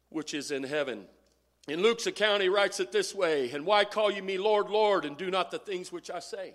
which 0.10 0.34
is 0.34 0.52
in 0.52 0.64
heaven. 0.64 1.06
In 1.68 1.82
Luke's 1.82 2.06
account, 2.06 2.42
he 2.42 2.50
writes 2.50 2.80
it 2.80 2.92
this 2.92 3.16
way 3.16 3.50
And 3.52 3.66
why 3.66 3.84
call 3.86 4.12
you 4.12 4.22
me 4.22 4.38
Lord, 4.38 4.70
Lord, 4.70 5.06
and 5.06 5.18
do 5.18 5.32
not 5.32 5.52
the 5.52 5.60
things 5.60 5.92
which 5.92 6.12
I 6.12 6.20
say? 6.20 6.54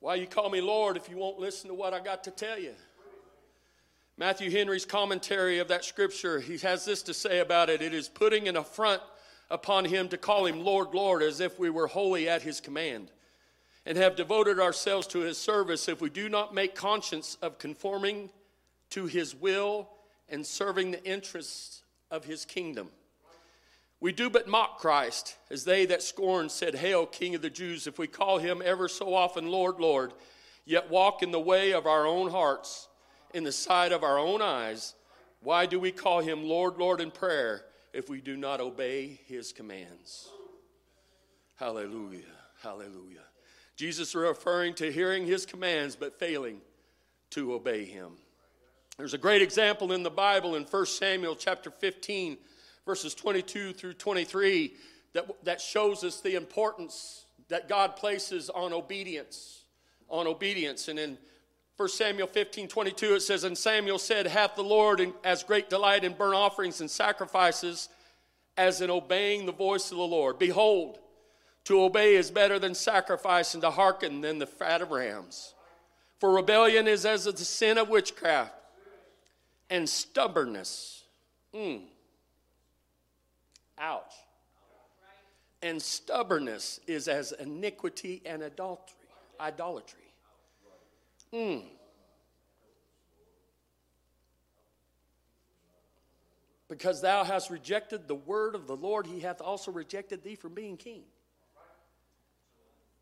Why 0.00 0.14
you 0.14 0.26
call 0.26 0.48
me 0.48 0.62
Lord 0.62 0.96
if 0.96 1.10
you 1.10 1.18
won't 1.18 1.38
listen 1.38 1.68
to 1.68 1.74
what 1.74 1.92
I 1.92 2.00
got 2.00 2.24
to 2.24 2.30
tell 2.30 2.58
you? 2.58 2.72
Matthew 4.20 4.50
Henry's 4.50 4.84
commentary 4.84 5.60
of 5.60 5.68
that 5.68 5.82
scripture, 5.82 6.40
he 6.40 6.58
has 6.58 6.84
this 6.84 7.00
to 7.04 7.14
say 7.14 7.38
about 7.38 7.70
it 7.70 7.80
it 7.80 7.94
is 7.94 8.06
putting 8.06 8.48
an 8.48 8.58
affront 8.58 9.00
upon 9.50 9.86
him 9.86 10.10
to 10.10 10.18
call 10.18 10.44
him 10.44 10.62
Lord, 10.62 10.88
Lord, 10.92 11.22
as 11.22 11.40
if 11.40 11.58
we 11.58 11.70
were 11.70 11.86
wholly 11.86 12.28
at 12.28 12.42
his 12.42 12.60
command, 12.60 13.10
and 13.86 13.96
have 13.96 14.16
devoted 14.16 14.60
ourselves 14.60 15.06
to 15.06 15.20
his 15.20 15.38
service 15.38 15.88
if 15.88 16.02
we 16.02 16.10
do 16.10 16.28
not 16.28 16.52
make 16.52 16.74
conscience 16.74 17.38
of 17.40 17.58
conforming 17.58 18.28
to 18.90 19.06
his 19.06 19.34
will 19.34 19.88
and 20.28 20.46
serving 20.46 20.90
the 20.90 21.02
interests 21.02 21.80
of 22.10 22.26
his 22.26 22.44
kingdom. 22.44 22.90
We 24.00 24.12
do 24.12 24.28
but 24.28 24.46
mock 24.46 24.80
Christ, 24.80 25.38
as 25.50 25.64
they 25.64 25.86
that 25.86 26.02
scorn 26.02 26.50
said, 26.50 26.74
Hail, 26.74 27.06
King 27.06 27.36
of 27.36 27.40
the 27.40 27.48
Jews, 27.48 27.86
if 27.86 27.98
we 27.98 28.06
call 28.06 28.36
him 28.36 28.60
ever 28.62 28.86
so 28.86 29.14
often 29.14 29.46
Lord, 29.46 29.80
Lord, 29.80 30.12
yet 30.66 30.90
walk 30.90 31.22
in 31.22 31.30
the 31.30 31.40
way 31.40 31.72
of 31.72 31.86
our 31.86 32.06
own 32.06 32.30
hearts 32.30 32.88
in 33.34 33.44
the 33.44 33.52
sight 33.52 33.92
of 33.92 34.02
our 34.02 34.18
own 34.18 34.42
eyes, 34.42 34.94
why 35.42 35.66
do 35.66 35.80
we 35.80 35.92
call 35.92 36.20
him 36.20 36.44
Lord, 36.44 36.76
Lord 36.76 37.00
in 37.00 37.10
prayer 37.10 37.64
if 37.92 38.08
we 38.08 38.20
do 38.20 38.36
not 38.36 38.60
obey 38.60 39.20
his 39.26 39.52
commands? 39.52 40.28
Hallelujah. 41.56 42.22
Hallelujah. 42.62 43.24
Jesus 43.76 44.14
referring 44.14 44.74
to 44.74 44.92
hearing 44.92 45.26
his 45.26 45.46
commands 45.46 45.96
but 45.96 46.18
failing 46.18 46.60
to 47.30 47.54
obey 47.54 47.84
him. 47.84 48.12
There's 48.98 49.14
a 49.14 49.18
great 49.18 49.40
example 49.40 49.92
in 49.92 50.02
the 50.02 50.10
Bible 50.10 50.56
in 50.56 50.64
1 50.64 50.86
Samuel 50.86 51.34
chapter 51.34 51.70
15, 51.70 52.36
verses 52.84 53.14
22 53.14 53.72
through 53.72 53.94
23, 53.94 54.74
that, 55.14 55.44
that 55.44 55.60
shows 55.60 56.04
us 56.04 56.20
the 56.20 56.34
importance 56.34 57.24
that 57.48 57.68
God 57.68 57.96
places 57.96 58.50
on 58.50 58.74
obedience. 58.74 59.62
On 60.10 60.26
obedience. 60.26 60.88
And 60.88 60.98
in 60.98 61.16
1 61.80 61.88
Samuel 61.88 62.26
15, 62.26 62.68
22, 62.68 63.14
it 63.14 63.20
says, 63.20 63.42
And 63.42 63.56
Samuel 63.56 63.98
said, 63.98 64.26
Hath 64.26 64.54
the 64.54 64.62
Lord 64.62 65.14
as 65.24 65.42
great 65.42 65.70
delight 65.70 66.04
in 66.04 66.12
burnt 66.12 66.34
offerings 66.34 66.82
and 66.82 66.90
sacrifices 66.90 67.88
as 68.58 68.82
in 68.82 68.90
obeying 68.90 69.46
the 69.46 69.52
voice 69.52 69.90
of 69.90 69.96
the 69.96 70.02
Lord? 70.02 70.38
Behold, 70.38 70.98
to 71.64 71.82
obey 71.82 72.16
is 72.16 72.30
better 72.30 72.58
than 72.58 72.74
sacrifice, 72.74 73.54
and 73.54 73.62
to 73.62 73.70
hearken 73.70 74.20
than 74.20 74.38
the 74.38 74.46
fat 74.46 74.82
of 74.82 74.90
rams. 74.90 75.54
For 76.18 76.30
rebellion 76.34 76.86
is 76.86 77.06
as 77.06 77.24
the 77.24 77.32
sin 77.38 77.78
of 77.78 77.88
witchcraft, 77.88 78.52
and 79.70 79.88
stubbornness. 79.88 81.04
Mm. 81.54 81.84
Ouch. 83.78 84.12
And 85.62 85.80
stubbornness 85.80 86.78
is 86.86 87.08
as 87.08 87.32
iniquity 87.32 88.20
and 88.26 88.42
adultery. 88.42 88.98
Idolatry. 89.40 89.99
Mm. 91.32 91.62
Because 96.68 97.00
thou 97.00 97.24
hast 97.24 97.50
rejected 97.50 98.06
the 98.06 98.14
word 98.14 98.54
of 98.54 98.66
the 98.66 98.76
Lord, 98.76 99.06
he 99.06 99.20
hath 99.20 99.40
also 99.40 99.72
rejected 99.72 100.22
thee 100.22 100.36
from 100.36 100.54
being 100.54 100.76
king. 100.76 101.02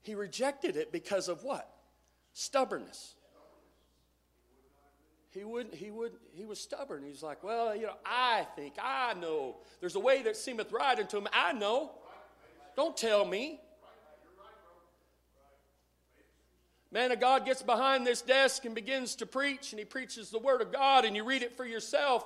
He 0.00 0.14
rejected 0.14 0.76
it 0.76 0.90
because 0.90 1.28
of 1.28 1.42
what? 1.42 1.70
Stubbornness. 2.32 3.14
He 5.30 5.44
wouldn't, 5.44 5.75
he 5.75 5.90
would 5.90 6.12
he 6.32 6.47
was 6.47 6.58
stubborn. 6.58 7.02
He's 7.06 7.23
like, 7.23 7.44
Well, 7.44 7.76
you 7.76 7.82
know, 7.82 7.97
I 8.06 8.47
think, 8.56 8.75
I 8.82 9.14
know. 9.14 9.56
There's 9.80 9.97
a 9.97 10.00
way 10.00 10.23
that 10.23 10.37
seemeth 10.37 10.73
right 10.73 10.99
unto 10.99 11.18
him. 11.18 11.28
I 11.32 11.52
know. 11.52 11.90
Don't 12.75 12.97
tell 12.97 13.25
me. 13.25 13.61
Man 16.90 17.12
of 17.12 17.21
God 17.21 17.45
gets 17.45 17.62
behind 17.62 18.07
this 18.07 18.23
desk 18.23 18.64
and 18.64 18.75
begins 18.75 19.14
to 19.16 19.26
preach, 19.26 19.73
and 19.73 19.78
he 19.78 19.85
preaches 19.85 20.30
the 20.30 20.38
Word 20.38 20.62
of 20.62 20.73
God, 20.73 21.04
and 21.04 21.14
you 21.14 21.25
read 21.25 21.42
it 21.42 21.57
for 21.57 21.64
yourself. 21.66 22.25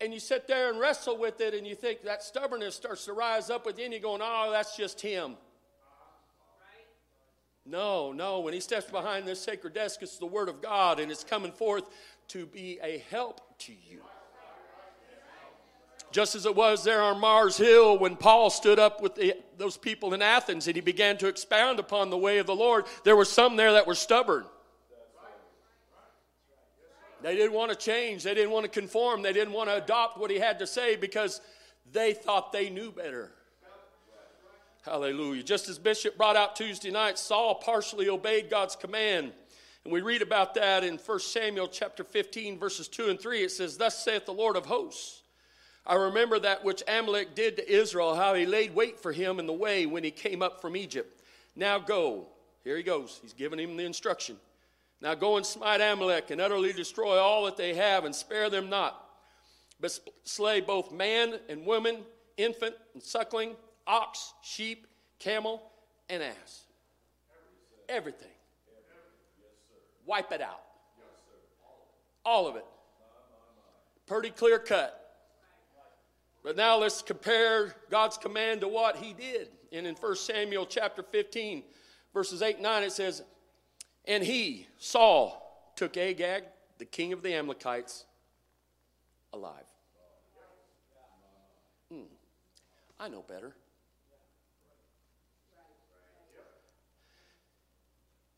and 0.00 0.14
you 0.14 0.20
sit 0.20 0.46
there 0.46 0.70
and 0.70 0.78
wrestle 0.78 1.18
with 1.18 1.40
it, 1.40 1.54
and 1.54 1.66
you 1.66 1.74
think 1.74 2.02
that 2.02 2.22
stubbornness 2.22 2.76
starts 2.76 3.04
to 3.06 3.12
rise 3.12 3.50
up 3.50 3.66
within 3.66 3.90
you, 3.90 3.98
going, 3.98 4.20
Oh, 4.22 4.48
that's 4.52 4.76
just 4.76 5.00
him. 5.00 5.36
No, 7.66 8.12
no. 8.12 8.40
When 8.40 8.54
he 8.54 8.60
steps 8.60 8.88
behind 8.90 9.26
this 9.26 9.42
sacred 9.42 9.74
desk, 9.74 10.00
it's 10.02 10.16
the 10.16 10.24
Word 10.26 10.48
of 10.48 10.62
God, 10.62 11.00
and 11.00 11.10
it's 11.10 11.24
coming 11.24 11.52
forth 11.52 11.84
to 12.28 12.46
be 12.46 12.78
a 12.82 12.98
help 13.10 13.58
to 13.60 13.72
you. 13.72 14.02
Just 16.10 16.34
as 16.34 16.46
it 16.46 16.54
was 16.54 16.84
there 16.84 17.02
on 17.02 17.20
Mars 17.20 17.56
Hill 17.58 17.98
when 17.98 18.16
Paul 18.16 18.50
stood 18.50 18.78
up 18.78 19.02
with 19.02 19.14
the, 19.14 19.34
those 19.58 19.76
people 19.76 20.14
in 20.14 20.22
Athens 20.22 20.66
and 20.66 20.74
he 20.74 20.80
began 20.80 21.18
to 21.18 21.26
expound 21.26 21.78
upon 21.78 22.08
the 22.08 22.16
way 22.16 22.38
of 22.38 22.46
the 22.46 22.54
Lord, 22.54 22.86
there 23.04 23.16
were 23.16 23.26
some 23.26 23.56
there 23.56 23.72
that 23.74 23.86
were 23.86 23.94
stubborn. 23.94 24.44
They 27.20 27.34
didn't 27.34 27.52
want 27.52 27.70
to 27.70 27.76
change, 27.76 28.22
they 28.22 28.34
didn't 28.34 28.52
want 28.52 28.64
to 28.64 28.70
conform, 28.70 29.22
they 29.22 29.32
didn't 29.32 29.52
want 29.52 29.68
to 29.68 29.76
adopt 29.76 30.18
what 30.18 30.30
he 30.30 30.38
had 30.38 30.60
to 30.60 30.66
say 30.66 30.94
because 30.96 31.40
they 31.92 32.14
thought 32.14 32.52
they 32.52 32.70
knew 32.70 32.92
better. 32.92 33.32
Hallelujah. 34.84 35.42
Just 35.42 35.68
as 35.68 35.78
Bishop 35.78 36.16
brought 36.16 36.36
out 36.36 36.56
Tuesday 36.56 36.90
night, 36.90 37.18
Saul 37.18 37.56
partially 37.56 38.08
obeyed 38.08 38.48
God's 38.48 38.76
command. 38.76 39.32
And 39.84 39.92
we 39.92 40.00
read 40.00 40.22
about 40.22 40.54
that 40.54 40.84
in 40.84 40.96
1 40.96 41.20
Samuel 41.20 41.68
chapter 41.68 42.04
15, 42.04 42.58
verses 42.58 42.88
2 42.88 43.08
and 43.08 43.20
3. 43.20 43.42
It 43.42 43.50
says, 43.50 43.76
Thus 43.76 44.02
saith 44.02 44.24
the 44.24 44.32
Lord 44.32 44.56
of 44.56 44.66
hosts. 44.66 45.22
I 45.88 45.94
remember 45.94 46.38
that 46.40 46.62
which 46.64 46.82
Amalek 46.86 47.34
did 47.34 47.56
to 47.56 47.72
Israel, 47.72 48.14
how 48.14 48.34
he 48.34 48.44
laid 48.44 48.74
wait 48.74 49.00
for 49.00 49.10
him 49.10 49.38
in 49.38 49.46
the 49.46 49.54
way 49.54 49.86
when 49.86 50.04
he 50.04 50.10
came 50.10 50.42
up 50.42 50.60
from 50.60 50.76
Egypt. 50.76 51.22
Now 51.56 51.78
go. 51.78 52.26
Here 52.62 52.76
he 52.76 52.82
goes. 52.82 53.18
He's 53.22 53.32
giving 53.32 53.58
him 53.58 53.78
the 53.78 53.84
instruction. 53.84 54.36
Now 55.00 55.14
go 55.14 55.38
and 55.38 55.46
smite 55.46 55.80
Amalek 55.80 56.30
and 56.30 56.42
utterly 56.42 56.74
destroy 56.74 57.16
all 57.16 57.46
that 57.46 57.56
they 57.56 57.74
have 57.74 58.04
and 58.04 58.14
spare 58.14 58.50
them 58.50 58.68
not. 58.68 59.02
But 59.80 59.98
slay 60.24 60.60
both 60.60 60.92
man 60.92 61.38
and 61.48 61.64
woman, 61.64 61.98
infant 62.36 62.74
and 62.92 63.02
suckling, 63.02 63.56
ox, 63.86 64.34
sheep, 64.42 64.86
camel, 65.18 65.62
and 66.10 66.22
ass. 66.22 66.64
Everything. 67.88 68.28
Yes, 68.66 68.82
sir. 68.86 69.76
Wipe 70.04 70.32
it 70.32 70.42
out. 70.42 70.60
Yes, 70.98 71.06
sir. 71.24 71.38
All 72.26 72.46
of 72.46 72.56
it. 72.56 72.66
Pretty 74.06 74.30
clear 74.30 74.58
cut. 74.58 74.97
But 76.48 76.56
now 76.56 76.78
let's 76.78 77.02
compare 77.02 77.74
God's 77.90 78.16
command 78.16 78.62
to 78.62 78.68
what 78.68 78.96
he 78.96 79.12
did. 79.12 79.50
And 79.70 79.86
in 79.86 79.94
1 79.94 80.16
Samuel 80.16 80.64
chapter 80.64 81.02
15, 81.02 81.62
verses 82.14 82.40
8 82.40 82.54
and 82.54 82.62
9, 82.62 82.84
it 82.84 82.92
says, 82.92 83.22
And 84.06 84.24
he, 84.24 84.66
Saul, 84.78 85.70
took 85.76 85.98
Agag, 85.98 86.44
the 86.78 86.86
king 86.86 87.12
of 87.12 87.22
the 87.22 87.34
Amalekites, 87.34 88.06
alive. 89.34 89.66
Hmm. 91.92 92.04
I 92.98 93.08
know 93.08 93.22
better. 93.28 93.52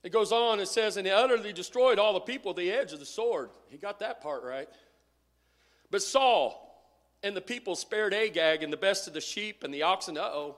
It 0.03 0.11
goes 0.11 0.33
on, 0.33 0.59
it 0.59 0.67
says, 0.67 0.97
and 0.97 1.07
he 1.07 1.13
utterly 1.13 1.53
destroyed 1.53 2.01
all 2.01 2.15
the 2.15 2.19
people 2.19 2.51
at 2.51 2.57
the 2.57 2.73
edge 2.73 2.93
of 2.93 2.99
the 2.99 3.07
sword. 3.07 3.51
He 3.69 3.79
got 3.79 4.01
that 4.01 4.21
part 4.21 4.43
right. 4.43 4.69
But 5.93 6.03
Saul 6.03 6.67
and 7.23 7.37
the 7.37 7.41
people 7.41 7.77
spared 7.77 8.15
Agag 8.15 8.63
and 8.63 8.73
the 8.73 8.77
best 8.77 9.07
of 9.07 9.15
the 9.15 9.21
sheep 9.21 9.63
and 9.63 9.73
the 9.73 9.83
oxen, 9.83 10.17
uh 10.17 10.23
oh, 10.23 10.57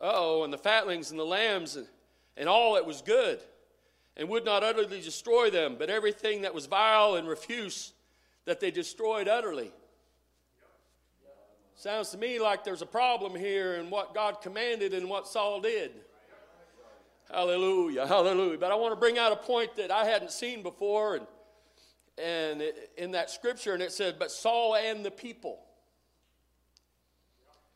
uh 0.00 0.12
oh, 0.14 0.44
and 0.44 0.52
the 0.52 0.58
fatlings 0.58 1.10
and 1.10 1.18
the 1.18 1.24
lambs 1.24 1.76
and, 1.76 1.86
and 2.36 2.48
all 2.48 2.74
that 2.74 2.86
was 2.86 3.02
good, 3.02 3.40
and 4.16 4.28
would 4.28 4.44
not 4.44 4.62
utterly 4.62 5.00
destroy 5.00 5.50
them, 5.50 5.76
but 5.78 5.90
everything 5.90 6.42
that 6.42 6.54
was 6.54 6.66
vile 6.66 7.14
and 7.14 7.28
refuse 7.28 7.92
that 8.44 8.60
they 8.60 8.70
destroyed 8.70 9.28
utterly. 9.28 9.72
Sounds 11.74 12.10
to 12.10 12.18
me 12.18 12.40
like 12.40 12.64
there's 12.64 12.82
a 12.82 12.86
problem 12.86 13.36
here 13.36 13.76
in 13.76 13.88
what 13.88 14.12
God 14.12 14.40
commanded 14.42 14.92
and 14.92 15.08
what 15.08 15.28
Saul 15.28 15.60
did. 15.60 15.92
Hallelujah, 17.30 18.06
hallelujah. 18.06 18.58
But 18.58 18.72
I 18.72 18.74
want 18.74 18.92
to 18.92 18.98
bring 18.98 19.18
out 19.18 19.32
a 19.32 19.36
point 19.36 19.76
that 19.76 19.90
I 19.90 20.04
hadn't 20.04 20.32
seen 20.32 20.62
before, 20.62 21.16
and, 21.16 21.26
and 22.18 22.60
it, 22.62 22.90
in 22.96 23.12
that 23.12 23.30
scripture, 23.30 23.74
and 23.74 23.82
it 23.82 23.92
said, 23.92 24.18
But 24.18 24.30
Saul 24.30 24.74
and 24.74 25.04
the 25.04 25.10
people 25.10 25.60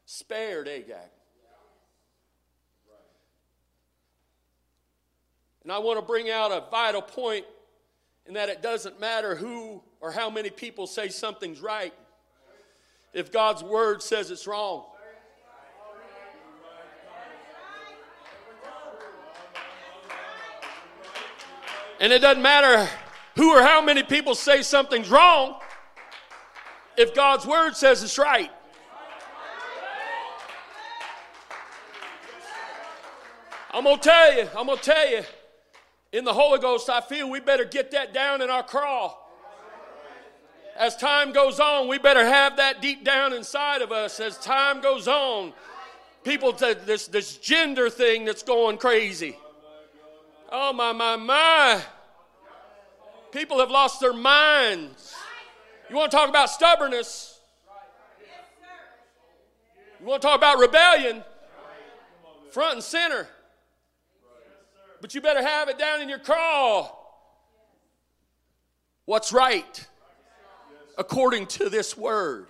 spared 0.06 0.68
Agag. 0.68 0.96
And 5.62 5.70
I 5.70 5.78
want 5.78 6.00
to 6.00 6.04
bring 6.04 6.28
out 6.28 6.50
a 6.50 6.68
vital 6.70 7.02
point 7.02 7.44
in 8.26 8.34
that 8.34 8.48
it 8.48 8.62
doesn't 8.62 8.98
matter 9.00 9.36
who 9.36 9.82
or 10.00 10.10
how 10.10 10.28
many 10.28 10.50
people 10.50 10.86
say 10.86 11.08
something's 11.08 11.60
right 11.60 11.94
if 13.12 13.30
God's 13.30 13.62
word 13.62 14.02
says 14.02 14.30
it's 14.30 14.46
wrong. 14.46 14.84
And 22.00 22.12
it 22.12 22.18
doesn't 22.18 22.42
matter 22.42 22.88
who 23.36 23.50
or 23.50 23.62
how 23.62 23.80
many 23.80 24.02
people 24.02 24.34
say 24.34 24.62
something's 24.62 25.10
wrong 25.10 25.58
if 26.96 27.14
God's 27.14 27.46
word 27.46 27.76
says 27.76 28.02
it's 28.02 28.18
right. 28.18 28.50
I'm 33.74 33.84
going 33.84 33.96
to 33.96 34.02
tell 34.02 34.34
you, 34.34 34.48
I'm 34.56 34.66
going 34.66 34.78
to 34.78 34.84
tell 34.84 35.10
you, 35.10 35.22
in 36.12 36.24
the 36.24 36.32
Holy 36.34 36.58
Ghost, 36.58 36.90
I 36.90 37.00
feel 37.00 37.30
we 37.30 37.40
better 37.40 37.64
get 37.64 37.90
that 37.92 38.12
down 38.12 38.42
in 38.42 38.50
our 38.50 38.62
craw. 38.62 39.16
As 40.76 40.94
time 40.96 41.32
goes 41.32 41.58
on, 41.58 41.88
we 41.88 41.98
better 41.98 42.24
have 42.24 42.58
that 42.58 42.82
deep 42.82 43.02
down 43.02 43.32
inside 43.32 43.80
of 43.80 43.92
us. 43.92 44.20
As 44.20 44.36
time 44.38 44.82
goes 44.82 45.08
on, 45.08 45.54
people, 46.22 46.52
this, 46.52 47.06
this 47.06 47.38
gender 47.38 47.88
thing 47.88 48.26
that's 48.26 48.42
going 48.42 48.76
crazy. 48.76 49.38
Oh, 50.50 50.74
my, 50.74 50.92
my, 50.92 51.16
my. 51.16 51.82
People 53.32 53.58
have 53.60 53.70
lost 53.70 53.98
their 53.98 54.12
minds. 54.12 55.14
You 55.88 55.96
want 55.96 56.10
to 56.10 56.16
talk 56.16 56.28
about 56.28 56.50
stubbornness? 56.50 57.40
You 60.00 60.06
want 60.06 60.20
to 60.20 60.28
talk 60.28 60.36
about 60.36 60.58
rebellion? 60.58 61.24
Front 62.50 62.74
and 62.74 62.82
center. 62.82 63.26
But 65.00 65.14
you 65.14 65.20
better 65.20 65.42
have 65.42 65.68
it 65.68 65.78
down 65.78 66.02
in 66.02 66.08
your 66.08 66.18
craw. 66.18 66.90
What's 69.06 69.32
right 69.32 69.86
according 70.98 71.46
to 71.46 71.68
this 71.68 71.96
word? 71.96 72.46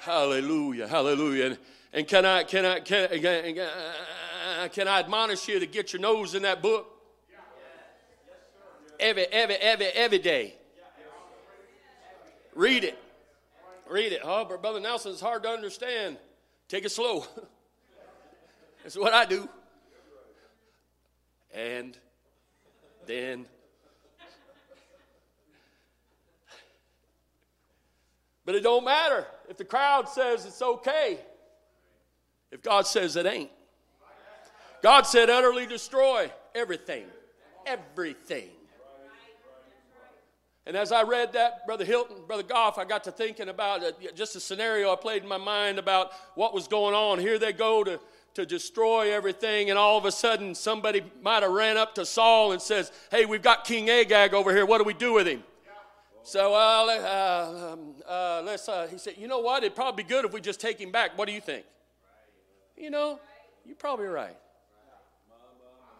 Hallelujah, 0.00 0.88
hallelujah. 0.88 1.58
And 1.92 2.08
can 2.08 2.24
I, 2.24 2.44
can 2.44 2.64
I, 2.64 2.80
can, 2.80 3.08
I, 3.12 4.68
can 4.68 4.88
I 4.88 5.00
admonish 5.00 5.48
you 5.48 5.60
to 5.60 5.66
get 5.66 5.92
your 5.92 6.00
nose 6.00 6.34
in 6.34 6.42
that 6.42 6.62
book? 6.62 6.97
Every, 8.98 9.26
every, 9.26 9.56
every, 9.56 9.86
every 9.86 10.18
day. 10.18 10.54
Read 12.54 12.84
it. 12.84 12.98
Read 13.88 14.12
it. 14.12 14.20
Oh, 14.24 14.44
but 14.44 14.60
Brother 14.60 14.80
Nelson, 14.80 15.12
it's 15.12 15.20
hard 15.20 15.44
to 15.44 15.48
understand. 15.48 16.16
Take 16.68 16.84
it 16.84 16.90
slow. 16.90 17.24
That's 18.82 18.96
what 18.96 19.14
I 19.14 19.24
do. 19.24 19.48
And 21.54 21.96
then 23.06 23.46
But 28.48 28.54
it 28.54 28.62
don't 28.62 28.82
matter 28.82 29.26
if 29.50 29.58
the 29.58 29.64
crowd 29.66 30.08
says 30.08 30.46
it's 30.46 30.62
okay. 30.62 31.18
If 32.50 32.62
God 32.62 32.86
says 32.86 33.14
it 33.16 33.26
ain't. 33.26 33.50
God 34.82 35.02
said 35.02 35.28
utterly 35.28 35.66
destroy 35.66 36.32
everything. 36.54 37.04
Everything. 37.66 38.48
And 40.68 40.76
as 40.76 40.92
I 40.92 41.02
read 41.02 41.32
that, 41.32 41.64
Brother 41.64 41.86
Hilton, 41.86 42.16
Brother 42.26 42.42
Goff, 42.42 42.76
I 42.76 42.84
got 42.84 43.02
to 43.04 43.10
thinking 43.10 43.48
about 43.48 43.80
just 44.14 44.36
a 44.36 44.40
scenario 44.40 44.92
I 44.92 44.96
played 44.96 45.22
in 45.22 45.28
my 45.28 45.38
mind 45.38 45.78
about 45.78 46.12
what 46.34 46.52
was 46.52 46.68
going 46.68 46.94
on. 46.94 47.18
Here 47.18 47.38
they 47.38 47.54
go 47.54 47.82
to, 47.82 47.98
to 48.34 48.44
destroy 48.44 49.10
everything, 49.14 49.70
and 49.70 49.78
all 49.78 49.96
of 49.96 50.04
a 50.04 50.12
sudden 50.12 50.54
somebody 50.54 51.02
might 51.22 51.42
have 51.42 51.52
ran 51.52 51.78
up 51.78 51.94
to 51.94 52.04
Saul 52.04 52.52
and 52.52 52.60
says, 52.60 52.92
Hey, 53.10 53.24
we've 53.24 53.40
got 53.40 53.64
King 53.64 53.88
Agag 53.88 54.34
over 54.34 54.54
here. 54.54 54.66
What 54.66 54.76
do 54.76 54.84
we 54.84 54.92
do 54.92 55.14
with 55.14 55.26
him? 55.26 55.42
So 56.22 56.52
uh, 56.52 56.58
uh, 56.58 57.72
um, 57.72 57.94
uh, 58.06 58.42
let's, 58.44 58.68
uh, 58.68 58.88
he 58.90 58.98
said, 58.98 59.14
You 59.16 59.26
know 59.26 59.38
what? 59.38 59.62
It'd 59.62 59.74
probably 59.74 60.02
be 60.02 60.08
good 60.10 60.26
if 60.26 60.34
we 60.34 60.42
just 60.42 60.60
take 60.60 60.78
him 60.78 60.92
back. 60.92 61.16
What 61.16 61.28
do 61.28 61.32
you 61.32 61.40
think? 61.40 61.64
You 62.76 62.90
know, 62.90 63.20
you're 63.64 63.74
probably 63.74 64.04
right. 64.04 64.36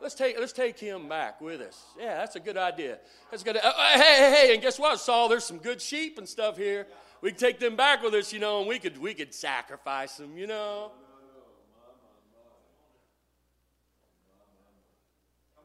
Let's 0.01 0.15
take, 0.15 0.39
let's 0.39 0.53
take 0.53 0.79
him 0.79 1.09
back 1.09 1.41
with 1.41 1.61
us. 1.61 1.85
Yeah, 1.99 2.17
that's 2.17 2.37
a 2.37 2.41
good 2.41 2.57
idea. 2.57 2.99
That's 3.31 3.43
good. 3.43 3.57
Uh, 3.57 3.73
hey, 3.95 3.99
hey, 3.99 4.35
hey, 4.37 4.55
and 4.55 4.63
guess 4.63 4.79
what, 4.79 5.01
Saul? 5.01 5.29
There's 5.29 5.45
some 5.45 5.59
good 5.59 5.83
sheep 5.83 6.19
and 6.19 6.29
stuff 6.29 6.57
here. 6.57 6.87
We 7.21 7.31
can 7.31 7.39
take 7.39 7.59
them 7.59 7.75
back 7.75 8.03
with 8.03 8.15
us, 8.15 8.33
you 8.33 8.39
know, 8.39 8.61
and 8.61 8.69
we 8.69 8.79
could, 8.79 8.97
we 8.99 9.13
could 9.13 9.35
sacrifice 9.35 10.17
them, 10.17 10.39
you 10.39 10.47
know. 10.47 10.93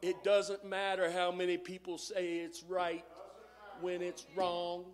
It 0.02 0.22
doesn't 0.24 0.64
matter 0.64 1.10
how 1.10 1.30
many 1.30 1.56
people 1.56 1.96
say 1.96 2.38
it's 2.38 2.62
right 2.64 3.04
when 3.80 4.02
it's 4.02 4.26
wrong. 4.36 4.84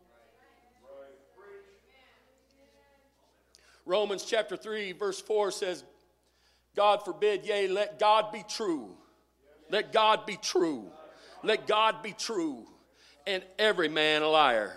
Romans 3.87 4.25
chapter 4.25 4.57
3, 4.57 4.93
verse 4.93 5.21
4 5.21 5.51
says, 5.51 5.85
God 6.77 7.05
forbid, 7.05 7.45
yea, 7.45 7.67
let 7.67 7.99
God 7.99 8.31
be 8.31 8.45
true. 8.49 8.97
Let 9.71 9.93
God 9.93 10.27
be 10.27 10.37
true. 10.37 10.87
Let 11.43 11.67
God 11.67 12.03
be 12.03 12.13
true. 12.13 12.67
And 13.27 13.43
every 13.59 13.89
man 13.89 14.23
a 14.23 14.29
liar. 14.29 14.77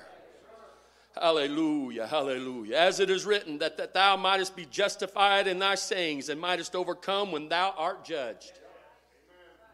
Hallelujah, 1.20 2.08
hallelujah. 2.08 2.76
As 2.76 3.00
it 3.00 3.10
is 3.10 3.26
written, 3.26 3.60
that, 3.60 3.78
that 3.78 3.94
thou 3.94 4.16
mightest 4.18 4.56
be 4.56 4.66
justified 4.66 5.48
in 5.48 5.60
thy 5.60 5.76
sayings 5.76 6.30
and 6.30 6.42
mightest 6.42 6.76
overcome 6.76 7.32
when 7.32 7.50
thou 7.50 7.74
art 7.78 8.04
judged. 8.04 8.52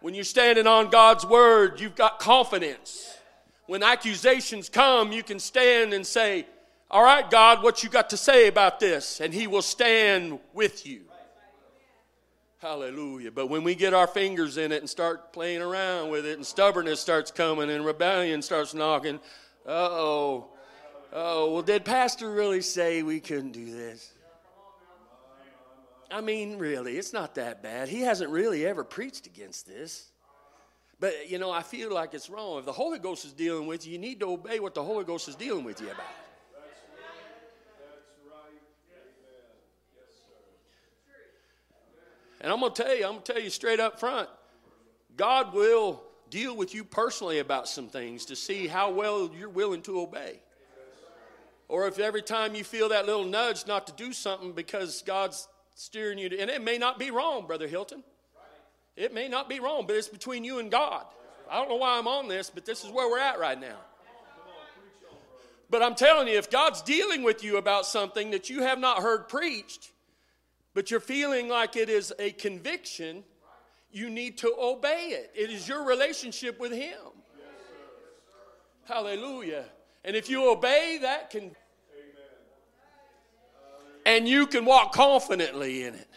When 0.02 0.14
you're 0.14 0.24
standing 0.24 0.68
on 0.68 0.90
God's 0.90 1.26
word, 1.26 1.80
you've 1.80 1.96
got 1.96 2.20
confidence. 2.20 3.18
When 3.68 3.84
accusations 3.84 4.68
come, 4.68 5.12
you 5.12 5.24
can 5.24 5.40
stand 5.40 5.94
and 5.94 6.06
say, 6.06 6.46
All 6.92 7.04
right, 7.04 7.30
God, 7.30 7.64
what 7.64 7.84
you 7.84 7.90
got 7.90 8.10
to 8.10 8.18
say 8.18 8.48
about 8.48 8.80
this? 8.80 9.22
And 9.22 9.34
He 9.34 9.48
will 9.48 9.62
stand 9.62 10.40
with 10.54 10.86
you. 10.86 11.09
Hallelujah. 12.60 13.32
But 13.32 13.48
when 13.48 13.63
we 13.63 13.74
get 13.74 13.93
our 13.93 14.08
fingers 14.08 14.58
in 14.58 14.74
it 14.74 14.82
and 14.82 14.89
start 14.89 15.32
playing 15.32 15.62
around 15.62 16.10
with 16.12 16.26
it, 16.26 16.36
and 16.36 16.45
stubbornness 16.45 17.00
starts 17.00 17.32
coming, 17.32 17.69
and 17.69 17.86
rebellion 17.86 18.41
starts 18.41 18.74
knocking, 18.74 19.15
uh 19.65 19.89
oh. 19.91 20.50
Oh, 21.12 21.54
well, 21.54 21.62
did 21.63 21.86
Pastor 21.86 22.30
really 22.30 22.62
say 22.62 23.02
we 23.02 23.19
couldn't 23.19 23.52
do 23.52 23.72
this? 23.72 24.12
I 26.12 26.22
mean, 26.22 26.58
really, 26.58 26.98
it's 26.98 27.13
not 27.13 27.36
that 27.36 27.63
bad. 27.63 27.88
He 27.88 28.02
hasn't 28.02 28.30
really 28.30 28.65
ever 28.65 28.84
preached 28.84 29.26
against 29.26 29.65
this. 29.65 30.10
But, 31.00 31.30
you 31.30 31.39
know, 31.39 31.50
I 31.50 31.62
feel 31.62 31.93
like 31.93 32.13
it's 32.13 32.30
wrong. 32.30 32.60
If 32.60 32.65
the 32.65 32.74
Holy 32.74 33.00
Ghost 33.00 33.26
is 33.26 33.32
dealing 33.32 33.67
with 33.67 33.88
you, 33.88 33.93
you 33.93 34.00
need 34.00 34.19
to 34.19 34.32
obey 34.32 34.60
what 34.60 34.74
the 34.74 34.84
Holy 34.84 35.06
Ghost 35.06 35.30
is 35.30 35.36
dealing 35.36 35.63
with 35.63 35.80
you 35.80 35.88
about. 35.88 36.06
And 42.41 42.52
I'm 42.52 42.60
going 42.60 42.73
to 42.73 42.84
tell 42.84 42.95
you, 42.95 43.06
I'm 43.06 43.12
going 43.13 43.23
to 43.23 43.34
tell 43.34 43.41
you 43.41 43.49
straight 43.49 43.80
up 43.80 43.99
front 43.99 44.30
God 45.17 45.54
will 45.54 46.02
deal 46.30 46.56
with 46.56 46.73
you 46.73 46.84
personally 46.84 47.39
about 47.39 47.67
some 47.67 47.88
things 47.88 48.25
to 48.25 48.36
see 48.36 48.67
how 48.67 48.91
well 48.91 49.30
you're 49.38 49.49
willing 49.49 49.82
to 49.82 49.99
obey. 49.99 50.39
Or 51.67 51.88
if 51.88 51.99
every 51.99 52.21
time 52.21 52.56
you 52.56 52.63
feel 52.63 52.89
that 52.89 53.06
little 53.06 53.25
nudge 53.25 53.67
not 53.67 53.86
to 53.88 53.93
do 53.93 54.13
something 54.13 54.54
because 54.54 55.02
God's 55.04 55.47
steering 55.75 56.17
you 56.17 56.30
to, 56.30 56.39
and 56.39 56.49
it 56.49 56.63
may 56.63 56.78
not 56.78 56.97
be 56.97 57.12
wrong, 57.12 57.47
Brother 57.47 57.67
Hilton. 57.67 58.04
It 58.95 59.13
may 59.13 59.28
not 59.28 59.47
be 59.47 59.60
wrong, 59.60 59.86
but 59.88 59.95
it's 59.95 60.08
between 60.08 60.43
you 60.43 60.60
and 60.60 60.71
God. 60.71 61.06
I 61.49 61.56
don't 61.56 61.69
know 61.69 61.75
why 61.75 61.97
I'm 61.97 62.08
on 62.08 62.28
this, 62.28 62.49
but 62.49 62.65
this 62.65 62.84
is 62.84 62.91
where 62.91 63.10
we're 63.10 63.19
at 63.19 63.39
right 63.39 63.60
now. 63.60 63.78
But 65.69 65.84
I'm 65.84 65.95
telling 65.95 66.28
you, 66.28 66.38
if 66.38 66.49
God's 66.49 66.82
dealing 66.82 67.23
with 67.23 67.43
you 67.43 67.58
about 67.58 67.86
something 67.86 68.32
that 68.32 68.49
you 68.49 68.63
have 68.63 68.80
not 68.80 69.02
heard 69.04 69.30
preached, 69.30 69.91
but 70.74 70.92
you're 70.92 71.00
feeling 71.00 71.50
like 71.50 71.76
it 71.76 71.90
is 71.90 72.14
a 72.20 72.32
conviction, 72.32 73.24
you 73.92 74.10
need 74.10 74.38
to 74.40 74.54
obey 74.60 75.10
it. 75.10 75.32
It 75.36 75.50
is 75.50 75.68
your 75.68 75.84
relationship 75.84 76.60
with 76.60 76.72
Him. 76.72 76.98
Hallelujah. 78.86 79.66
And 80.04 80.16
if 80.16 80.30
you 80.30 80.50
obey, 80.50 81.00
that 81.02 81.30
can. 81.30 81.56
And 84.06 84.28
you 84.28 84.48
can 84.48 84.66
walk 84.66 84.94
confidently 84.94 85.84
in 85.84 85.94
it. 85.94 86.08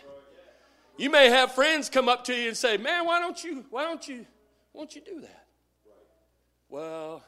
You 0.96 1.10
may 1.10 1.28
have 1.28 1.52
friends 1.52 1.88
come 1.88 2.08
up 2.08 2.24
to 2.24 2.34
you 2.34 2.48
and 2.48 2.56
say, 2.56 2.76
"Man, 2.76 3.06
why 3.06 3.18
don't 3.18 3.42
you? 3.42 3.64
Why 3.70 3.84
don't 3.84 4.06
you? 4.06 4.26
Why 4.72 4.80
don't 4.82 4.94
you 4.94 5.00
do 5.02 5.20
that?" 5.20 5.46
Well, 6.68 7.22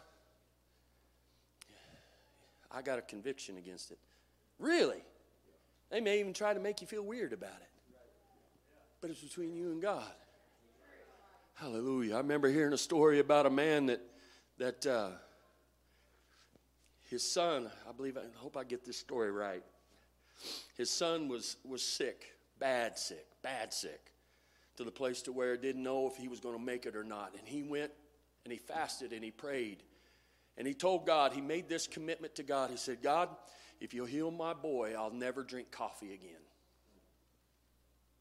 I 2.70 2.82
got 2.82 2.98
a 2.98 3.02
conviction 3.02 3.56
against 3.56 3.90
it. 3.90 3.98
Really? 4.58 5.02
They 5.90 6.00
may 6.00 6.20
even 6.20 6.32
try 6.32 6.54
to 6.54 6.60
make 6.60 6.80
you 6.80 6.86
feel 6.86 7.02
weird 7.02 7.32
about 7.32 7.60
it. 7.60 7.68
But 9.00 9.10
it's 9.10 9.20
between 9.20 9.54
you 9.54 9.70
and 9.70 9.82
God. 9.82 10.12
Hallelujah. 11.54 12.14
I 12.14 12.18
remember 12.18 12.48
hearing 12.48 12.72
a 12.72 12.78
story 12.78 13.20
about 13.20 13.46
a 13.46 13.50
man 13.50 13.86
that 13.86 14.00
that 14.58 14.86
uh, 14.86 15.10
his 17.10 17.28
son, 17.28 17.70
I 17.88 17.92
believe 17.92 18.16
I 18.16 18.22
hope 18.36 18.56
I 18.56 18.64
get 18.64 18.84
this 18.84 18.96
story 18.96 19.30
right. 19.30 19.62
His 20.76 20.90
son 20.90 21.28
was 21.28 21.56
was 21.64 21.82
sick, 21.82 22.24
bad 22.58 22.98
sick, 22.98 23.26
bad 23.42 23.72
sick, 23.72 24.12
to 24.76 24.84
the 24.84 24.90
place 24.90 25.22
to 25.22 25.32
where 25.32 25.56
didn't 25.56 25.82
know 25.82 26.08
if 26.08 26.16
he 26.16 26.28
was 26.28 26.40
going 26.40 26.56
to 26.56 26.62
make 26.62 26.86
it 26.86 26.96
or 26.96 27.04
not. 27.04 27.34
And 27.38 27.46
he 27.46 27.62
went 27.62 27.92
and 28.44 28.52
he 28.52 28.58
fasted 28.58 29.12
and 29.12 29.22
he 29.22 29.30
prayed. 29.30 29.82
And 30.56 30.66
he 30.66 30.74
told 30.74 31.06
God, 31.06 31.32
he 31.32 31.40
made 31.40 31.68
this 31.68 31.86
commitment 31.86 32.36
to 32.36 32.42
God. 32.42 32.70
He 32.70 32.76
said, 32.76 33.02
God, 33.02 33.28
if 33.80 33.94
you'll 33.94 34.06
heal 34.06 34.30
my 34.30 34.54
boy, 34.54 34.94
I'll 34.96 35.12
never 35.12 35.42
drink 35.42 35.70
coffee 35.70 36.14
again. 36.14 36.40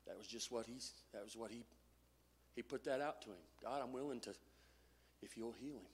That 0.08 0.18
was 0.18 0.28
just 0.28 0.52
what 0.52 0.66
he's 0.66 0.92
that 1.14 1.24
was 1.24 1.36
what 1.36 1.52
he 1.52 1.64
he 2.56 2.62
put 2.62 2.84
that 2.86 3.02
out 3.02 3.22
to 3.24 3.30
him. 3.30 3.36
God, 3.64 3.82
I'm 3.82 3.94
willing 3.94 4.20
to 4.22 4.34
if 5.22 5.38
you'll 5.38 5.54
heal 5.54 5.76
him. 5.76 5.94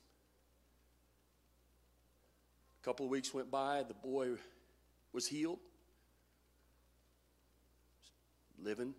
A 2.81 2.85
couple 2.85 3.05
of 3.05 3.11
weeks 3.11 3.33
went 3.33 3.51
by, 3.51 3.83
the 3.83 3.93
boy 3.93 4.29
was 5.13 5.27
healed. 5.27 5.59
Living 8.61 8.93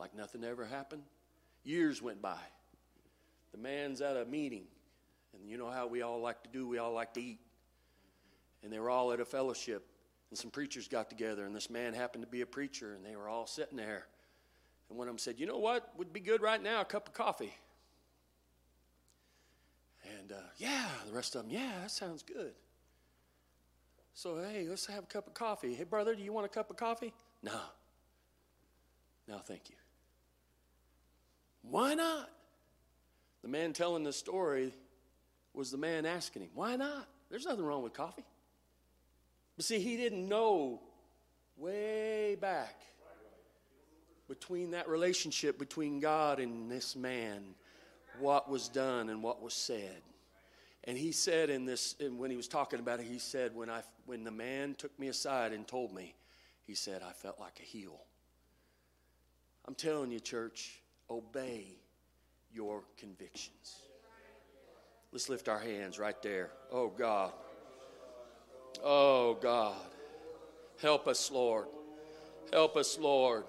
like 0.00 0.14
nothing 0.16 0.42
ever 0.42 0.64
happened. 0.64 1.02
Years 1.62 2.00
went 2.00 2.22
by. 2.22 2.38
The 3.52 3.58
man's 3.58 4.00
at 4.00 4.16
a 4.16 4.24
meeting, 4.24 4.64
and 5.34 5.48
you 5.48 5.58
know 5.58 5.70
how 5.70 5.86
we 5.86 6.02
all 6.02 6.20
like 6.20 6.42
to 6.44 6.48
do, 6.48 6.66
we 6.66 6.78
all 6.78 6.92
like 6.92 7.12
to 7.14 7.20
eat. 7.20 7.38
And 8.62 8.72
they 8.72 8.78
were 8.78 8.90
all 8.90 9.12
at 9.12 9.20
a 9.20 9.24
fellowship, 9.24 9.86
and 10.30 10.38
some 10.38 10.50
preachers 10.50 10.86
got 10.88 11.08
together, 11.08 11.44
and 11.44 11.54
this 11.54 11.70
man 11.70 11.94
happened 11.94 12.24
to 12.24 12.30
be 12.30 12.42
a 12.42 12.46
preacher, 12.46 12.94
and 12.94 13.04
they 13.04 13.16
were 13.16 13.28
all 13.28 13.46
sitting 13.46 13.76
there. 13.76 14.06
And 14.88 14.98
one 14.98 15.08
of 15.08 15.12
them 15.12 15.18
said, 15.18 15.38
You 15.38 15.46
know 15.46 15.58
what 15.58 15.90
would 15.96 16.12
be 16.12 16.20
good 16.20 16.42
right 16.42 16.62
now? 16.62 16.82
A 16.82 16.84
cup 16.84 17.08
of 17.08 17.14
coffee. 17.14 17.54
And 20.18 20.32
uh, 20.32 20.36
yeah, 20.56 20.88
the 21.06 21.12
rest 21.12 21.36
of 21.36 21.42
them, 21.42 21.50
yeah, 21.50 21.72
that 21.82 21.90
sounds 21.90 22.22
good. 22.22 22.52
So, 24.14 24.38
hey, 24.38 24.66
let's 24.68 24.86
have 24.86 25.04
a 25.04 25.06
cup 25.06 25.26
of 25.26 25.34
coffee. 25.34 25.74
Hey, 25.74 25.84
brother, 25.84 26.14
do 26.14 26.22
you 26.22 26.32
want 26.32 26.46
a 26.46 26.48
cup 26.48 26.70
of 26.70 26.76
coffee? 26.76 27.12
No. 27.42 27.58
No, 29.28 29.38
thank 29.38 29.70
you. 29.70 29.76
Why 31.62 31.94
not? 31.94 32.28
The 33.42 33.48
man 33.48 33.72
telling 33.72 34.02
the 34.02 34.12
story 34.12 34.74
was 35.54 35.70
the 35.70 35.78
man 35.78 36.04
asking 36.04 36.42
him, 36.42 36.50
Why 36.54 36.76
not? 36.76 37.06
There's 37.30 37.46
nothing 37.46 37.64
wrong 37.64 37.82
with 37.82 37.92
coffee. 37.92 38.24
But 39.60 39.66
see, 39.66 39.78
he 39.78 39.98
didn't 39.98 40.26
know 40.26 40.80
way 41.58 42.34
back 42.34 42.80
between 44.26 44.70
that 44.70 44.88
relationship 44.88 45.58
between 45.58 46.00
God 46.00 46.40
and 46.40 46.70
this 46.70 46.96
man 46.96 47.42
what 48.20 48.48
was 48.48 48.70
done 48.70 49.10
and 49.10 49.22
what 49.22 49.42
was 49.42 49.52
said. 49.52 50.00
And 50.84 50.96
he 50.96 51.12
said 51.12 51.50
in 51.50 51.66
this, 51.66 51.94
and 52.00 52.18
when 52.18 52.30
he 52.30 52.38
was 52.38 52.48
talking 52.48 52.80
about 52.80 53.00
it, 53.00 53.06
he 53.06 53.18
said, 53.18 53.54
when, 53.54 53.68
I, 53.68 53.82
when 54.06 54.24
the 54.24 54.30
man 54.30 54.76
took 54.76 54.98
me 54.98 55.08
aside 55.08 55.52
and 55.52 55.68
told 55.68 55.92
me, 55.92 56.14
he 56.66 56.74
said, 56.74 57.02
I 57.06 57.12
felt 57.12 57.38
like 57.38 57.60
a 57.60 57.62
heel. 57.62 58.00
I'm 59.68 59.74
telling 59.74 60.10
you, 60.10 60.20
church, 60.20 60.80
obey 61.10 61.66
your 62.50 62.84
convictions. 62.96 63.82
Let's 65.12 65.28
lift 65.28 65.50
our 65.50 65.58
hands 65.58 65.98
right 65.98 66.22
there. 66.22 66.48
Oh, 66.72 66.88
God. 66.88 67.32
Oh, 68.82 69.34
God. 69.34 69.76
Help 70.80 71.06
us, 71.06 71.30
Lord. 71.30 71.66
Help 72.52 72.76
us, 72.76 72.98
Lord. 72.98 73.44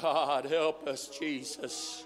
God, 0.00 0.46
help 0.46 0.86
us, 0.86 1.08
Jesus. 1.08 2.04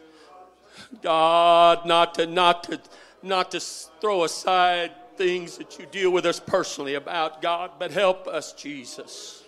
God, 1.02 1.86
not 1.86 2.14
to, 2.14 2.26
not 2.26 2.64
to, 2.64 2.80
not 3.22 3.50
to 3.52 3.60
throw 3.60 4.24
aside 4.24 4.92
things 5.16 5.56
that 5.58 5.78
you 5.78 5.86
deal 5.86 6.10
with 6.10 6.26
us 6.26 6.38
personally 6.38 6.94
about, 6.94 7.40
God, 7.40 7.72
but 7.78 7.90
help 7.90 8.26
us, 8.26 8.52
Jesus. 8.52 9.44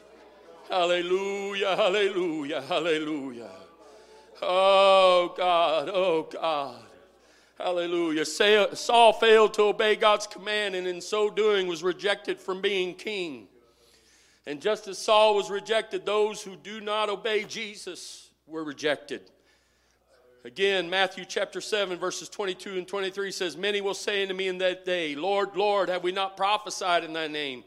Hallelujah, 0.69 1.77
hallelujah, 1.77 2.63
hallelujah. 2.63 3.51
Oh, 4.41 5.35
God, 5.37 5.91
oh, 5.93 6.23
God. 6.23 6.88
Hallelujah. 7.59 8.25
Saul 8.25 9.13
failed 9.13 9.53
to 9.55 9.63
obey 9.65 9.97
God's 9.97 10.29
command 10.29 10.77
and 10.77 10.87
in 10.87 11.01
so 11.01 11.29
doing 11.29 11.67
was 11.67 11.83
rejected 11.83 12.41
from 12.41 12.61
being 12.61 12.95
king. 12.95 13.49
And 14.47 14.63
just 14.63 14.87
as 14.87 14.97
Saul 14.97 15.35
was 15.35 15.51
rejected, 15.51 16.07
those 16.07 16.41
who 16.41 16.55
do 16.55 16.81
not 16.81 17.09
obey 17.09 17.43
Jesus 17.45 18.31
were 18.47 18.63
rejected. 18.63 19.23
Again, 20.45 20.89
Matthew 20.89 21.25
chapter 21.25 21.61
7, 21.61 21.99
verses 21.99 22.29
22 22.29 22.79
and 22.79 22.87
23 22.87 23.33
says, 23.33 23.57
Many 23.57 23.81
will 23.81 23.93
say 23.93 24.23
unto 24.23 24.35
me 24.35 24.47
in 24.47 24.59
that 24.59 24.85
day, 24.85 25.17
Lord, 25.17 25.57
Lord, 25.57 25.89
have 25.89 26.05
we 26.05 26.13
not 26.13 26.37
prophesied 26.37 27.03
in 27.03 27.13
thy 27.13 27.27
name? 27.27 27.65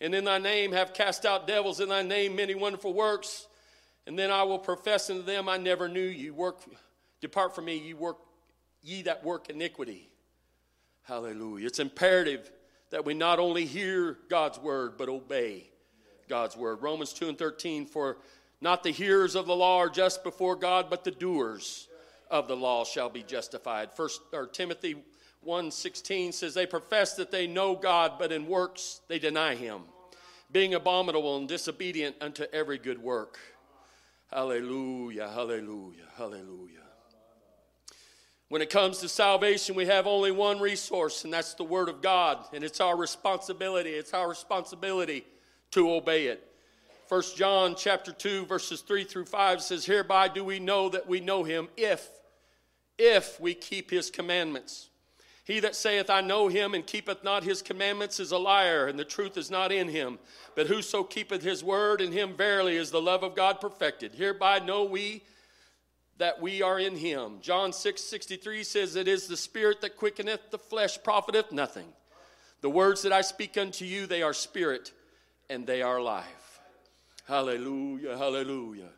And 0.00 0.14
in 0.14 0.24
thy 0.24 0.38
name 0.38 0.72
have 0.72 0.94
cast 0.94 1.26
out 1.26 1.46
devils, 1.46 1.78
in 1.78 1.90
thy 1.90 2.02
name 2.02 2.34
many 2.34 2.54
wonderful 2.54 2.94
works. 2.94 3.46
And 4.06 4.18
then 4.18 4.30
I 4.30 4.44
will 4.44 4.58
profess 4.58 5.10
unto 5.10 5.22
them, 5.22 5.46
I 5.46 5.58
never 5.58 5.88
knew 5.88 6.00
you. 6.00 6.32
Work, 6.32 6.60
depart 7.20 7.54
from 7.54 7.66
me, 7.66 7.76
you 7.76 7.96
work, 7.96 8.16
ye 8.86 9.02
that 9.02 9.24
work 9.24 9.50
iniquity. 9.50 10.08
Hallelujah. 11.02 11.66
It's 11.66 11.80
imperative 11.80 12.50
that 12.90 13.04
we 13.04 13.14
not 13.14 13.38
only 13.38 13.64
hear 13.64 14.16
God's 14.28 14.58
word, 14.58 14.94
but 14.96 15.08
obey 15.08 15.68
God's 16.28 16.56
word. 16.56 16.82
Romans 16.82 17.12
2 17.12 17.28
and 17.28 17.38
13, 17.38 17.86
for 17.86 18.18
not 18.60 18.82
the 18.82 18.90
hearers 18.90 19.34
of 19.34 19.46
the 19.46 19.56
law 19.56 19.78
are 19.78 19.88
just 19.88 20.22
before 20.22 20.56
God, 20.56 20.86
but 20.88 21.04
the 21.04 21.10
doers 21.10 21.88
of 22.30 22.48
the 22.48 22.56
law 22.56 22.84
shall 22.84 23.10
be 23.10 23.22
justified. 23.22 23.92
First 23.92 24.20
or 24.32 24.46
Timothy 24.46 24.96
1:16 25.44 26.32
says 26.32 26.54
they 26.54 26.66
profess 26.66 27.14
that 27.14 27.30
they 27.30 27.46
know 27.46 27.74
God, 27.76 28.18
but 28.18 28.32
in 28.32 28.46
works 28.46 29.00
they 29.08 29.18
deny 29.18 29.54
him, 29.54 29.82
being 30.50 30.74
abominable 30.74 31.36
and 31.36 31.48
disobedient 31.48 32.16
unto 32.20 32.44
every 32.52 32.78
good 32.78 33.00
work. 33.00 33.38
Hallelujah, 34.28 35.28
hallelujah, 35.28 36.08
hallelujah. 36.16 36.85
When 38.48 38.62
it 38.62 38.70
comes 38.70 38.98
to 38.98 39.08
salvation, 39.08 39.74
we 39.74 39.86
have 39.86 40.06
only 40.06 40.30
one 40.30 40.60
resource, 40.60 41.24
and 41.24 41.32
that's 41.32 41.54
the 41.54 41.64
Word 41.64 41.88
of 41.88 42.00
God. 42.00 42.44
And 42.52 42.62
it's 42.62 42.80
our 42.80 42.96
responsibility. 42.96 43.90
It's 43.90 44.14
our 44.14 44.28
responsibility 44.28 45.24
to 45.72 45.90
obey 45.90 46.26
it. 46.26 46.46
1 47.08 47.22
John 47.36 47.74
chapter 47.76 48.12
2, 48.12 48.46
verses 48.46 48.82
3 48.82 49.04
through 49.04 49.24
5 49.24 49.62
says, 49.62 49.84
Hereby 49.84 50.28
do 50.28 50.44
we 50.44 50.60
know 50.60 50.88
that 50.88 51.08
we 51.08 51.20
know 51.20 51.42
him 51.42 51.68
if, 51.76 52.08
if 52.98 53.40
we 53.40 53.54
keep 53.54 53.90
his 53.90 54.10
commandments. 54.10 54.90
He 55.44 55.60
that 55.60 55.76
saith, 55.76 56.10
I 56.10 56.20
know 56.20 56.48
him, 56.48 56.74
and 56.74 56.84
keepeth 56.84 57.22
not 57.22 57.44
his 57.44 57.62
commandments 57.62 58.18
is 58.18 58.32
a 58.32 58.38
liar, 58.38 58.88
and 58.88 58.98
the 58.98 59.04
truth 59.04 59.36
is 59.36 59.50
not 59.50 59.70
in 59.70 59.88
him. 59.88 60.18
But 60.56 60.66
whoso 60.66 61.04
keepeth 61.04 61.42
his 61.42 61.62
word, 61.62 62.00
in 62.00 62.10
him 62.10 62.34
verily 62.34 62.76
is 62.76 62.90
the 62.90 63.00
love 63.00 63.22
of 63.22 63.36
God 63.36 63.60
perfected. 63.60 64.12
Hereby 64.12 64.58
know 64.60 64.82
we 64.84 65.22
that 66.18 66.40
we 66.40 66.62
are 66.62 66.78
in 66.78 66.96
him. 66.96 67.38
John 67.40 67.72
6 67.72 68.02
63 68.02 68.64
says, 68.64 68.96
It 68.96 69.08
is 69.08 69.26
the 69.26 69.36
spirit 69.36 69.80
that 69.82 69.96
quickeneth, 69.96 70.50
the 70.50 70.58
flesh 70.58 71.02
profiteth 71.02 71.52
nothing. 71.52 71.86
The 72.62 72.70
words 72.70 73.02
that 73.02 73.12
I 73.12 73.20
speak 73.20 73.58
unto 73.58 73.84
you, 73.84 74.06
they 74.06 74.22
are 74.22 74.32
spirit 74.32 74.92
and 75.50 75.66
they 75.66 75.82
are 75.82 76.00
life. 76.00 76.60
Hallelujah, 77.28 78.16
hallelujah, 78.16 78.88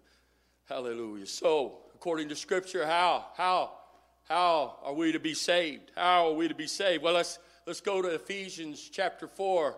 hallelujah. 0.68 1.26
So, 1.26 1.78
according 1.94 2.28
to 2.28 2.36
Scripture, 2.36 2.86
how, 2.86 3.26
how, 3.36 3.72
how 4.28 4.76
are 4.82 4.94
we 4.94 5.12
to 5.12 5.18
be 5.18 5.34
saved? 5.34 5.90
How 5.96 6.28
are 6.28 6.34
we 6.34 6.46
to 6.48 6.54
be 6.54 6.66
saved? 6.66 7.02
Well, 7.02 7.14
let's, 7.14 7.38
let's 7.66 7.80
go 7.80 8.00
to 8.00 8.08
Ephesians 8.08 8.88
chapter 8.92 9.26
4. 9.26 9.76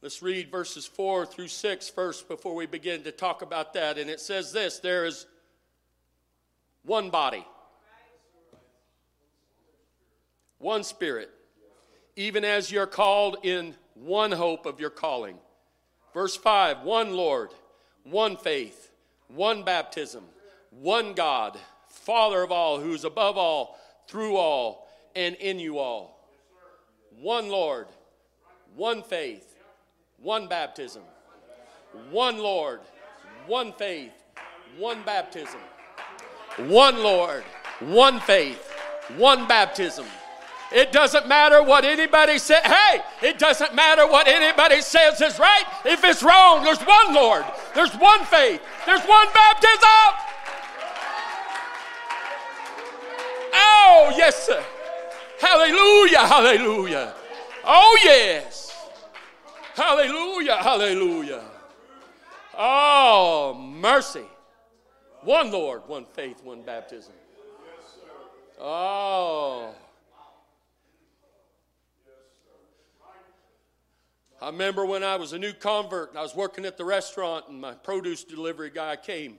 Let's 0.00 0.22
read 0.22 0.50
verses 0.50 0.86
4 0.86 1.26
through 1.26 1.48
6 1.48 1.88
first 1.88 2.28
before 2.28 2.54
we 2.54 2.66
begin 2.66 3.02
to 3.02 3.10
talk 3.10 3.42
about 3.42 3.72
that. 3.74 3.98
And 3.98 4.08
it 4.08 4.20
says 4.20 4.52
this 4.52 4.78
there 4.78 5.06
is 5.06 5.26
one 6.88 7.10
body, 7.10 7.46
one 10.58 10.82
spirit, 10.82 11.30
even 12.16 12.44
as 12.44 12.72
you're 12.72 12.86
called 12.86 13.36
in 13.42 13.74
one 13.94 14.32
hope 14.32 14.64
of 14.64 14.80
your 14.80 14.90
calling. 14.90 15.36
Verse 16.14 16.34
5 16.34 16.80
one 16.82 17.12
Lord, 17.12 17.50
one 18.04 18.38
faith, 18.38 18.90
one 19.28 19.64
baptism, 19.64 20.24
one 20.70 21.12
God, 21.12 21.58
Father 21.88 22.42
of 22.42 22.50
all, 22.50 22.80
who 22.80 22.94
is 22.94 23.04
above 23.04 23.36
all, 23.36 23.78
through 24.08 24.36
all, 24.36 24.88
and 25.14 25.36
in 25.36 25.58
you 25.58 25.78
all. 25.78 26.26
One 27.20 27.50
Lord, 27.50 27.88
one 28.74 29.02
faith, 29.02 29.56
one 30.22 30.48
baptism, 30.48 31.02
one 32.10 32.38
Lord, 32.38 32.80
one 33.46 33.74
faith, 33.74 34.12
one 34.78 35.02
baptism 35.02 35.60
one 36.66 37.02
Lord, 37.02 37.44
one 37.80 38.20
faith, 38.20 38.72
one 39.16 39.46
baptism. 39.46 40.06
It 40.70 40.92
doesn't 40.92 41.26
matter 41.26 41.62
what 41.62 41.84
anybody 41.84 42.38
says. 42.38 42.62
Hey, 42.62 43.00
it 43.22 43.38
doesn't 43.38 43.74
matter 43.74 44.06
what 44.06 44.28
anybody 44.28 44.82
says 44.82 45.20
is 45.20 45.38
right. 45.38 45.64
If 45.84 46.04
it's 46.04 46.22
wrong, 46.22 46.62
there's 46.62 46.80
one 46.80 47.14
Lord, 47.14 47.44
there's 47.74 47.94
one 47.94 48.24
faith, 48.24 48.60
there's 48.84 49.02
one 49.02 49.28
baptism. 49.32 50.24
Oh, 53.54 54.12
yes, 54.16 54.46
sir. 54.46 54.62
Hallelujah, 55.40 56.26
hallelujah. 56.26 57.14
Oh, 57.64 57.98
yes. 58.04 58.76
Hallelujah, 59.74 60.56
hallelujah. 60.56 61.44
Oh, 62.58 63.54
mercy. 63.54 64.24
One 65.28 65.50
Lord, 65.50 65.82
one 65.86 66.06
faith, 66.06 66.42
one 66.42 66.62
baptism. 66.62 67.12
Oh. 68.58 69.74
I 74.40 74.46
remember 74.46 74.86
when 74.86 75.04
I 75.04 75.16
was 75.16 75.34
a 75.34 75.38
new 75.38 75.52
convert 75.52 76.08
and 76.08 76.18
I 76.18 76.22
was 76.22 76.34
working 76.34 76.64
at 76.64 76.78
the 76.78 76.84
restaurant 76.86 77.44
and 77.50 77.60
my 77.60 77.74
produce 77.74 78.24
delivery 78.24 78.70
guy 78.70 78.96
came. 78.96 79.36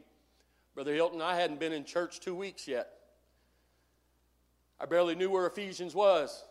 Brother 0.75 0.93
Hilton, 0.93 1.23
I 1.23 1.35
hadn't 1.35 1.59
been 1.59 1.73
in 1.73 1.85
church 1.85 2.19
two 2.19 2.35
weeks 2.35 2.67
yet. 2.67 2.91
I 4.79 4.85
barely 4.85 5.15
knew 5.15 5.31
where 5.31 5.47
Ephesians 5.47 5.95
was. 5.95 6.45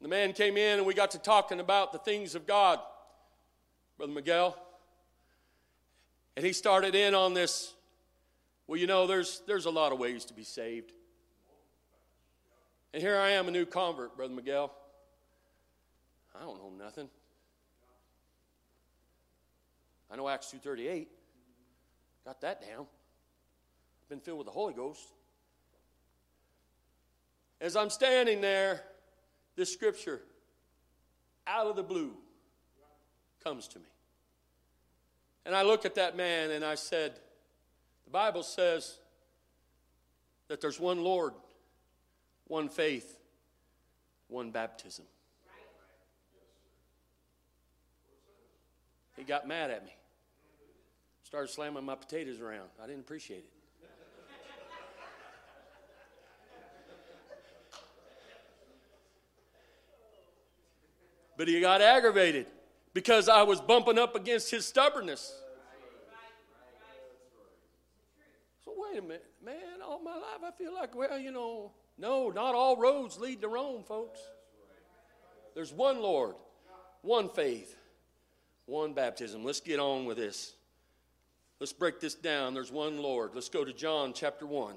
The 0.00 0.08
man 0.08 0.32
came 0.32 0.56
in 0.56 0.78
and 0.78 0.86
we 0.86 0.94
got 0.94 1.10
to 1.10 1.18
talking 1.18 1.60
about 1.60 1.92
the 1.92 1.98
things 1.98 2.34
of 2.34 2.46
God. 2.46 2.80
Brother 3.98 4.14
Miguel, 4.14 4.56
and 6.36 6.46
he 6.46 6.52
started 6.52 6.94
in 6.94 7.14
on 7.14 7.34
this 7.34 7.74
well, 8.72 8.80
you 8.80 8.86
know, 8.86 9.06
there's, 9.06 9.42
there's 9.46 9.66
a 9.66 9.70
lot 9.70 9.92
of 9.92 9.98
ways 9.98 10.24
to 10.24 10.32
be 10.32 10.44
saved. 10.44 10.92
And 12.94 13.02
here 13.02 13.18
I 13.18 13.32
am, 13.32 13.48
a 13.48 13.50
new 13.50 13.66
convert, 13.66 14.16
Brother 14.16 14.34
Miguel. 14.34 14.72
I 16.34 16.42
don't 16.42 16.56
know 16.56 16.72
nothing. 16.82 17.10
I 20.10 20.16
know 20.16 20.26
Acts 20.26 20.54
2.38. 20.54 21.06
Got 22.24 22.40
that 22.42 22.62
down. 22.62 22.86
Been 24.08 24.20
filled 24.20 24.38
with 24.38 24.46
the 24.46 24.52
Holy 24.52 24.74
Ghost. 24.74 25.06
As 27.60 27.76
I'm 27.76 27.90
standing 27.90 28.40
there, 28.40 28.82
this 29.54 29.72
scripture, 29.72 30.22
out 31.46 31.66
of 31.66 31.76
the 31.76 31.82
blue, 31.82 32.12
comes 33.44 33.68
to 33.68 33.78
me. 33.78 33.91
And 35.44 35.54
I 35.54 35.62
looked 35.62 35.84
at 35.86 35.96
that 35.96 36.16
man 36.16 36.50
and 36.50 36.64
I 36.64 36.76
said, 36.76 37.12
The 38.04 38.10
Bible 38.10 38.42
says 38.42 38.98
that 40.48 40.60
there's 40.60 40.78
one 40.78 41.02
Lord, 41.02 41.32
one 42.46 42.68
faith, 42.68 43.18
one 44.28 44.50
baptism. 44.50 45.04
He 49.16 49.24
got 49.24 49.46
mad 49.46 49.70
at 49.70 49.84
me. 49.84 49.92
Started 51.24 51.48
slamming 51.48 51.84
my 51.84 51.94
potatoes 51.94 52.40
around. 52.40 52.68
I 52.82 52.86
didn't 52.86 53.00
appreciate 53.00 53.38
it. 53.38 53.50
but 61.36 61.48
he 61.48 61.60
got 61.60 61.80
aggravated 61.80 62.46
because 62.94 63.28
I 63.28 63.42
was 63.42 63.60
bumping 63.60 63.98
up 63.98 64.14
against 64.14 64.50
his 64.50 64.66
stubbornness. 64.66 65.34
So, 68.64 68.72
wait 68.76 68.98
a 68.98 69.02
minute, 69.02 69.24
man, 69.44 69.82
all 69.84 70.00
my 70.02 70.14
life 70.14 70.40
I 70.46 70.50
feel 70.52 70.74
like, 70.74 70.94
well, 70.94 71.18
you 71.18 71.32
know, 71.32 71.72
no, 71.98 72.30
not 72.30 72.54
all 72.54 72.76
roads 72.76 73.18
lead 73.18 73.40
to 73.42 73.48
Rome, 73.48 73.82
folks. 73.84 74.20
There's 75.54 75.72
one 75.72 76.00
Lord, 76.00 76.34
one 77.02 77.28
faith, 77.28 77.76
one 78.66 78.92
baptism. 78.92 79.44
Let's 79.44 79.60
get 79.60 79.80
on 79.80 80.04
with 80.04 80.16
this. 80.16 80.54
Let's 81.60 81.72
break 81.72 82.00
this 82.00 82.14
down. 82.14 82.54
There's 82.54 82.72
one 82.72 82.98
Lord. 82.98 83.32
Let's 83.34 83.48
go 83.48 83.64
to 83.64 83.72
John 83.72 84.12
chapter 84.14 84.46
1, 84.46 84.74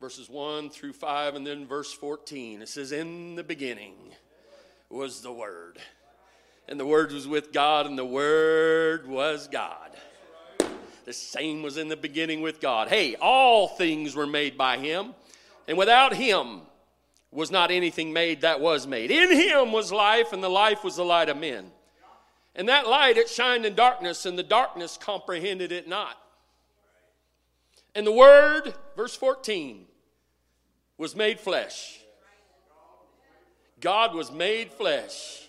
verses 0.00 0.30
1 0.30 0.70
through 0.70 0.94
5, 0.94 1.34
and 1.34 1.46
then 1.46 1.66
verse 1.66 1.92
14. 1.92 2.62
It 2.62 2.68
says, 2.68 2.92
In 2.92 3.34
the 3.34 3.44
beginning 3.44 4.12
was 4.92 5.22
the 5.22 5.32
Word. 5.32 5.78
And 6.68 6.78
the 6.78 6.86
Word 6.86 7.12
was 7.12 7.26
with 7.26 7.52
God, 7.52 7.86
and 7.86 7.98
the 7.98 8.04
Word 8.04 9.06
was 9.06 9.48
God. 9.48 9.90
The 11.04 11.12
same 11.12 11.62
was 11.62 11.76
in 11.76 11.88
the 11.88 11.96
beginning 11.96 12.42
with 12.42 12.60
God. 12.60 12.88
Hey, 12.88 13.16
all 13.16 13.68
things 13.68 14.14
were 14.14 14.26
made 14.26 14.56
by 14.56 14.78
Him, 14.78 15.14
and 15.66 15.76
without 15.76 16.14
Him 16.14 16.60
was 17.32 17.50
not 17.50 17.70
anything 17.70 18.12
made 18.12 18.42
that 18.42 18.60
was 18.60 18.86
made. 18.86 19.10
In 19.10 19.32
Him 19.32 19.72
was 19.72 19.90
life, 19.90 20.32
and 20.32 20.42
the 20.42 20.48
life 20.48 20.84
was 20.84 20.96
the 20.96 21.04
light 21.04 21.28
of 21.28 21.38
men. 21.38 21.72
And 22.54 22.68
that 22.68 22.86
light, 22.86 23.16
it 23.16 23.30
shined 23.30 23.64
in 23.64 23.74
darkness, 23.74 24.26
and 24.26 24.38
the 24.38 24.42
darkness 24.42 24.98
comprehended 25.00 25.72
it 25.72 25.88
not. 25.88 26.18
And 27.94 28.06
the 28.06 28.12
Word, 28.12 28.74
verse 28.94 29.16
14, 29.16 29.86
was 30.98 31.16
made 31.16 31.40
flesh 31.40 32.01
God 33.82 34.14
was 34.14 34.30
made 34.30 34.72
flesh 34.72 35.48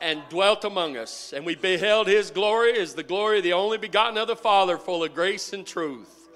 and 0.00 0.20
dwelt 0.28 0.64
among 0.64 0.96
us, 0.96 1.32
and 1.32 1.46
we 1.46 1.54
beheld 1.54 2.08
his 2.08 2.32
glory 2.32 2.76
as 2.76 2.94
the 2.94 3.04
glory 3.04 3.38
of 3.38 3.44
the 3.44 3.52
only 3.52 3.78
begotten 3.78 4.18
of 4.18 4.26
the 4.26 4.34
Father, 4.34 4.76
full 4.76 5.04
of 5.04 5.14
grace 5.14 5.52
and 5.52 5.64
truth. 5.64 6.28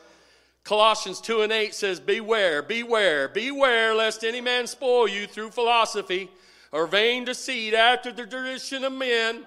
Colossians 0.62 1.20
2 1.20 1.42
and 1.42 1.52
8 1.52 1.74
says, 1.74 1.98
Beware, 1.98 2.62
beware, 2.62 3.28
beware, 3.28 3.92
lest 3.92 4.22
any 4.22 4.40
man 4.40 4.68
spoil 4.68 5.08
you 5.08 5.26
through 5.26 5.50
philosophy 5.50 6.30
or 6.70 6.86
vain 6.86 7.24
deceit 7.24 7.74
after 7.74 8.12
the 8.12 8.24
tradition 8.24 8.84
of 8.84 8.92
men, 8.92 9.44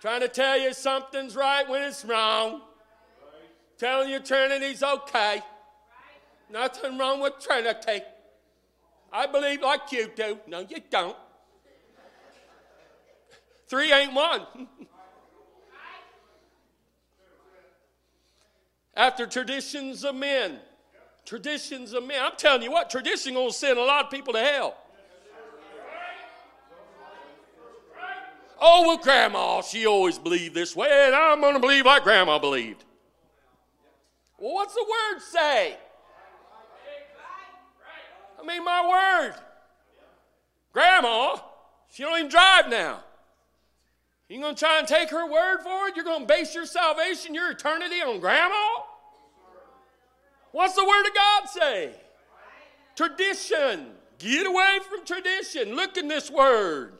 trying 0.00 0.20
to 0.20 0.28
tell 0.28 0.56
you 0.56 0.72
something's 0.72 1.34
right 1.34 1.68
when 1.68 1.82
it's 1.82 2.04
wrong, 2.04 2.60
telling 3.78 4.10
you 4.10 4.20
Trinity's 4.20 4.84
okay. 4.84 5.42
Nothing 6.50 6.98
wrong 6.98 7.20
with 7.20 7.40
Trinity. 7.40 8.02
I 9.12 9.26
believe 9.26 9.62
like 9.62 9.90
you 9.90 10.10
do. 10.14 10.38
No, 10.46 10.60
you 10.60 10.78
don't. 10.90 11.16
Three 13.68 13.92
ain't 13.92 14.14
one. 14.14 14.42
After 18.96 19.26
traditions 19.26 20.04
of 20.04 20.14
men. 20.14 20.58
Traditions 21.24 21.92
of 21.92 22.04
men. 22.04 22.20
I'm 22.22 22.36
telling 22.36 22.62
you 22.62 22.70
what, 22.70 22.90
tradition 22.90 23.34
gonna 23.34 23.52
send 23.52 23.78
a 23.78 23.82
lot 23.82 24.06
of 24.06 24.10
people 24.10 24.32
to 24.32 24.40
hell. 24.40 24.76
Oh, 28.60 28.88
well, 28.88 28.96
grandma, 28.96 29.60
she 29.62 29.86
always 29.86 30.18
believed 30.18 30.52
this 30.54 30.74
way, 30.74 30.88
and 30.90 31.14
I'm 31.14 31.40
gonna 31.40 31.60
believe 31.60 31.86
like 31.86 32.02
grandma 32.02 32.38
believed. 32.38 32.84
Well, 34.38 34.54
what's 34.54 34.74
the 34.74 34.84
word 34.84 35.20
say? 35.20 35.76
Mean, 38.48 38.64
my 38.64 38.88
word. 39.28 39.34
Grandma, 40.72 41.36
she 41.90 42.02
don't 42.02 42.18
even 42.18 42.30
drive 42.30 42.70
now. 42.70 43.00
You 44.30 44.40
gonna 44.40 44.56
try 44.56 44.78
and 44.78 44.88
take 44.88 45.10
her 45.10 45.30
word 45.30 45.58
for 45.62 45.88
it? 45.88 45.96
You're 45.96 46.04
gonna 46.06 46.24
base 46.24 46.54
your 46.54 46.64
salvation, 46.64 47.34
your 47.34 47.50
eternity 47.50 48.00
on 48.00 48.20
grandma? 48.20 48.66
What's 50.52 50.74
the 50.74 50.84
word 50.84 51.06
of 51.06 51.14
God 51.14 51.48
say? 51.50 51.94
Tradition. 52.96 53.88
Get 54.18 54.46
away 54.46 54.78
from 54.88 55.04
tradition. 55.04 55.76
Look 55.76 55.98
in 55.98 56.08
this 56.08 56.30
word. 56.30 56.94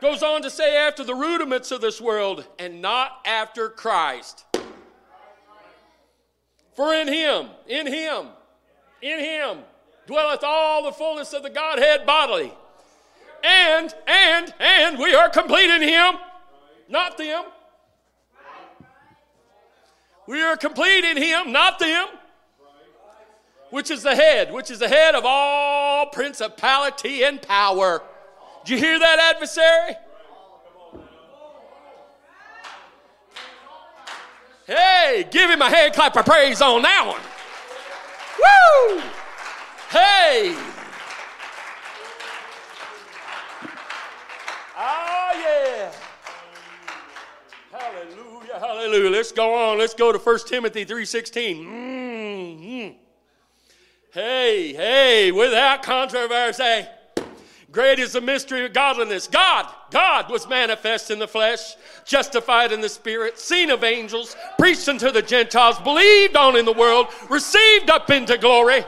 Goes 0.00 0.22
on 0.22 0.40
to 0.42 0.50
say, 0.50 0.78
after 0.78 1.04
the 1.04 1.14
rudiments 1.14 1.70
of 1.72 1.82
this 1.82 2.00
world, 2.00 2.46
and 2.58 2.80
not 2.80 3.20
after 3.26 3.68
Christ. 3.68 4.46
For 6.74 6.94
in 6.94 7.08
him, 7.08 7.48
in 7.66 7.86
him, 7.86 8.28
in 9.02 9.18
him 9.18 9.58
dwelleth 10.08 10.42
all 10.42 10.82
the 10.82 10.90
fullness 10.90 11.34
of 11.34 11.42
the 11.42 11.50
Godhead 11.50 12.06
bodily. 12.06 12.50
And, 13.44 13.94
and, 14.06 14.54
and 14.58 14.98
we 14.98 15.14
are 15.14 15.28
complete 15.28 15.68
in 15.68 15.82
him, 15.82 16.14
not 16.88 17.18
them. 17.18 17.44
We 20.26 20.42
are 20.42 20.56
complete 20.56 21.04
in 21.04 21.18
him, 21.18 21.52
not 21.52 21.78
them. 21.78 22.06
Which 23.68 23.90
is 23.90 24.02
the 24.02 24.14
head, 24.14 24.50
which 24.50 24.70
is 24.70 24.78
the 24.78 24.88
head 24.88 25.14
of 25.14 25.24
all 25.26 26.06
principality 26.06 27.22
and 27.22 27.40
power. 27.42 28.02
Did 28.64 28.72
you 28.72 28.78
hear 28.78 28.98
that, 28.98 29.34
adversary? 29.34 29.94
Hey, 34.66 35.26
give 35.30 35.50
him 35.50 35.60
a 35.60 35.68
hand 35.68 35.92
clap 35.92 36.16
of 36.16 36.24
praise 36.24 36.62
on 36.62 36.80
that 36.80 37.06
one. 37.06 37.20
Woo! 38.96 39.02
Hey! 39.90 40.54
Oh, 44.76 45.30
yeah. 45.34 45.92
Hallelujah, 47.72 48.58
hallelujah. 48.60 49.10
Let's 49.10 49.32
go 49.32 49.54
on. 49.54 49.78
Let's 49.78 49.94
go 49.94 50.12
to 50.12 50.18
1 50.18 50.38
Timothy 50.46 50.84
3.16. 50.84 51.64
Mm-hmm. 51.64 52.96
Hey, 54.12 54.74
hey, 54.74 55.32
without 55.32 55.82
controversy. 55.82 56.86
Great 57.70 57.98
is 57.98 58.12
the 58.12 58.20
mystery 58.20 58.66
of 58.66 58.74
godliness. 58.74 59.26
God, 59.26 59.72
God 59.90 60.30
was 60.30 60.48
manifest 60.48 61.10
in 61.10 61.18
the 61.18 61.28
flesh, 61.28 61.76
justified 62.04 62.72
in 62.72 62.80
the 62.80 62.88
spirit, 62.88 63.38
seen 63.38 63.70
of 63.70 63.84
angels, 63.84 64.36
preached 64.58 64.88
unto 64.88 65.10
the 65.10 65.22
Gentiles, 65.22 65.78
believed 65.78 66.36
on 66.36 66.56
in 66.56 66.64
the 66.64 66.72
world, 66.72 67.08
received 67.30 67.90
up 67.90 68.10
into 68.10 68.36
glory. 68.36 68.84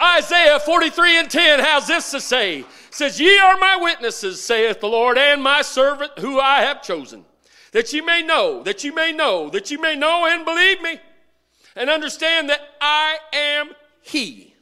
Isaiah 0.00 0.60
43 0.60 1.18
and 1.18 1.30
10 1.30 1.60
has 1.60 1.86
this 1.86 2.10
to 2.10 2.20
say. 2.20 2.60
It 2.60 2.66
says, 2.90 3.20
Ye 3.20 3.38
are 3.38 3.56
my 3.58 3.76
witnesses, 3.80 4.42
saith 4.42 4.80
the 4.80 4.88
Lord, 4.88 5.18
and 5.18 5.42
my 5.42 5.62
servant 5.62 6.12
who 6.18 6.38
I 6.38 6.60
have 6.60 6.82
chosen, 6.82 7.24
that 7.72 7.92
ye 7.92 8.00
may 8.00 8.22
know, 8.22 8.62
that 8.62 8.84
ye 8.84 8.90
may 8.90 9.12
know, 9.12 9.48
that 9.50 9.70
ye 9.70 9.76
may 9.76 9.96
know 9.96 10.26
and 10.26 10.44
believe 10.44 10.82
me, 10.82 11.00
and 11.74 11.88
understand 11.88 12.50
that 12.50 12.60
I 12.80 13.18
am 13.32 13.70
He. 14.02 14.54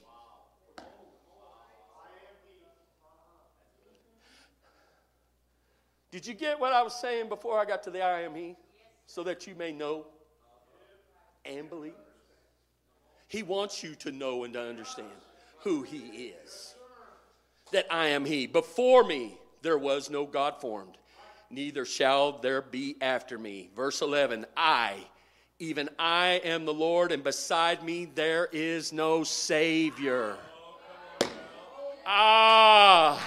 Did 6.10 6.28
you 6.28 6.34
get 6.34 6.60
what 6.60 6.72
I 6.72 6.80
was 6.80 6.94
saying 6.94 7.28
before 7.28 7.58
I 7.58 7.64
got 7.64 7.82
to 7.82 7.90
the 7.90 8.00
I 8.00 8.20
am 8.20 8.36
He? 8.36 8.54
So 9.06 9.24
that 9.24 9.48
you 9.48 9.56
may 9.56 9.72
know 9.72 10.06
and 11.44 11.68
believe. 11.68 11.94
He 13.34 13.42
wants 13.42 13.82
you 13.82 13.96
to 13.96 14.12
know 14.12 14.44
and 14.44 14.54
to 14.54 14.62
understand 14.62 15.08
who 15.62 15.82
He 15.82 16.32
is. 16.46 16.76
That 17.72 17.84
I 17.90 18.06
am 18.10 18.24
He. 18.24 18.46
Before 18.46 19.02
me 19.02 19.36
there 19.60 19.76
was 19.76 20.08
no 20.08 20.24
God 20.24 20.60
formed, 20.60 20.96
neither 21.50 21.84
shall 21.84 22.38
there 22.38 22.62
be 22.62 22.94
after 23.00 23.36
me. 23.36 23.70
Verse 23.74 24.02
11 24.02 24.46
I, 24.56 24.98
even 25.58 25.88
I 25.98 26.42
am 26.44 26.64
the 26.64 26.72
Lord, 26.72 27.10
and 27.10 27.24
beside 27.24 27.82
me 27.82 28.04
there 28.04 28.48
is 28.52 28.92
no 28.92 29.24
Savior. 29.24 30.36
Ah. 32.06 33.20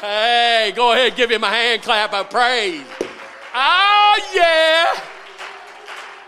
Hey, 0.00 0.72
go 0.74 0.92
ahead, 0.92 1.14
give 1.14 1.30
him 1.30 1.44
a 1.44 1.50
hand 1.50 1.82
clap 1.82 2.14
of 2.14 2.30
praise. 2.30 2.86
Oh, 3.54 4.30
yeah. 4.34 5.15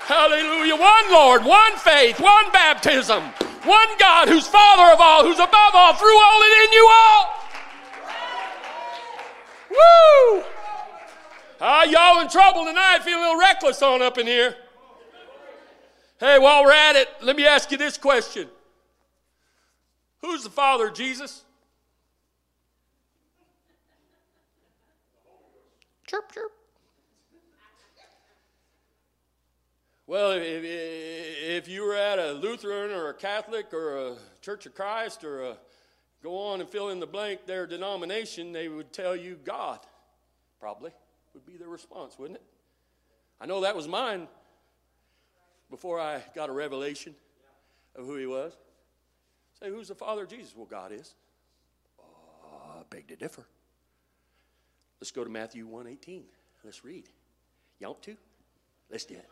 Hallelujah. 0.08 0.74
One 0.74 1.12
Lord, 1.12 1.44
one 1.44 1.76
faith, 1.76 2.18
one 2.18 2.50
baptism, 2.50 3.22
one 3.64 3.88
God 3.98 4.26
who's 4.26 4.46
Father 4.46 4.90
of 4.90 5.00
all, 5.02 5.22
who's 5.22 5.38
above 5.38 5.74
all, 5.74 5.92
through 5.92 6.18
all, 6.18 6.42
and 6.42 6.64
in 6.64 6.72
you 6.72 6.90
all. 6.90 7.34
Woo! 9.70 10.44
Ah, 11.60 11.84
y'all 11.84 12.22
in 12.22 12.28
trouble 12.30 12.64
tonight, 12.64 13.00
feel 13.02 13.18
a 13.18 13.20
little 13.20 13.38
reckless 13.38 13.82
on 13.82 14.00
up 14.00 14.16
in 14.16 14.26
here. 14.26 14.56
Hey, 16.18 16.38
while 16.38 16.64
we're 16.64 16.72
at 16.72 16.96
it, 16.96 17.08
let 17.20 17.36
me 17.36 17.44
ask 17.44 17.70
you 17.70 17.76
this 17.76 17.98
question 17.98 18.48
Who's 20.22 20.42
the 20.42 20.50
Father 20.50 20.88
of 20.88 20.94
Jesus? 20.94 21.44
Chirp, 26.06 26.32
chirp. 26.32 26.57
Well, 30.08 30.30
if, 30.30 30.64
if 30.64 31.68
you 31.68 31.82
were 31.82 31.94
at 31.94 32.18
a 32.18 32.32
Lutheran 32.32 32.92
or 32.92 33.10
a 33.10 33.14
Catholic 33.14 33.74
or 33.74 33.98
a 33.98 34.14
Church 34.40 34.64
of 34.64 34.74
Christ 34.74 35.22
or 35.22 35.44
a, 35.44 35.56
go 36.22 36.34
on 36.34 36.62
and 36.62 36.70
fill 36.70 36.88
in 36.88 36.98
the 36.98 37.06
blank 37.06 37.44
their 37.44 37.66
denomination, 37.66 38.50
they 38.52 38.68
would 38.68 38.90
tell 38.90 39.14
you 39.14 39.38
God, 39.44 39.80
probably, 40.60 40.92
would 41.34 41.44
be 41.44 41.58
their 41.58 41.68
response, 41.68 42.18
wouldn't 42.18 42.38
it? 42.38 42.44
I 43.38 43.44
know 43.44 43.60
that 43.60 43.76
was 43.76 43.86
mine 43.86 44.28
before 45.68 46.00
I 46.00 46.22
got 46.34 46.48
a 46.48 46.52
revelation 46.52 47.14
of 47.94 48.06
who 48.06 48.16
he 48.16 48.24
was. 48.24 48.54
Say, 49.60 49.68
who's 49.68 49.88
the 49.88 49.94
Father 49.94 50.22
of 50.22 50.30
Jesus? 50.30 50.56
Well, 50.56 50.64
God 50.64 50.90
is. 50.90 51.14
Uh, 52.00 52.82
beg 52.88 53.08
to 53.08 53.16
differ. 53.16 53.44
Let's 55.02 55.10
go 55.10 55.22
to 55.22 55.30
Matthew 55.30 55.68
1:18. 55.68 56.22
Let's 56.64 56.82
read. 56.82 57.04
You 57.78 57.88
want 57.88 58.00
to? 58.04 58.16
Let's 58.90 59.04
do 59.04 59.14
it. 59.14 59.28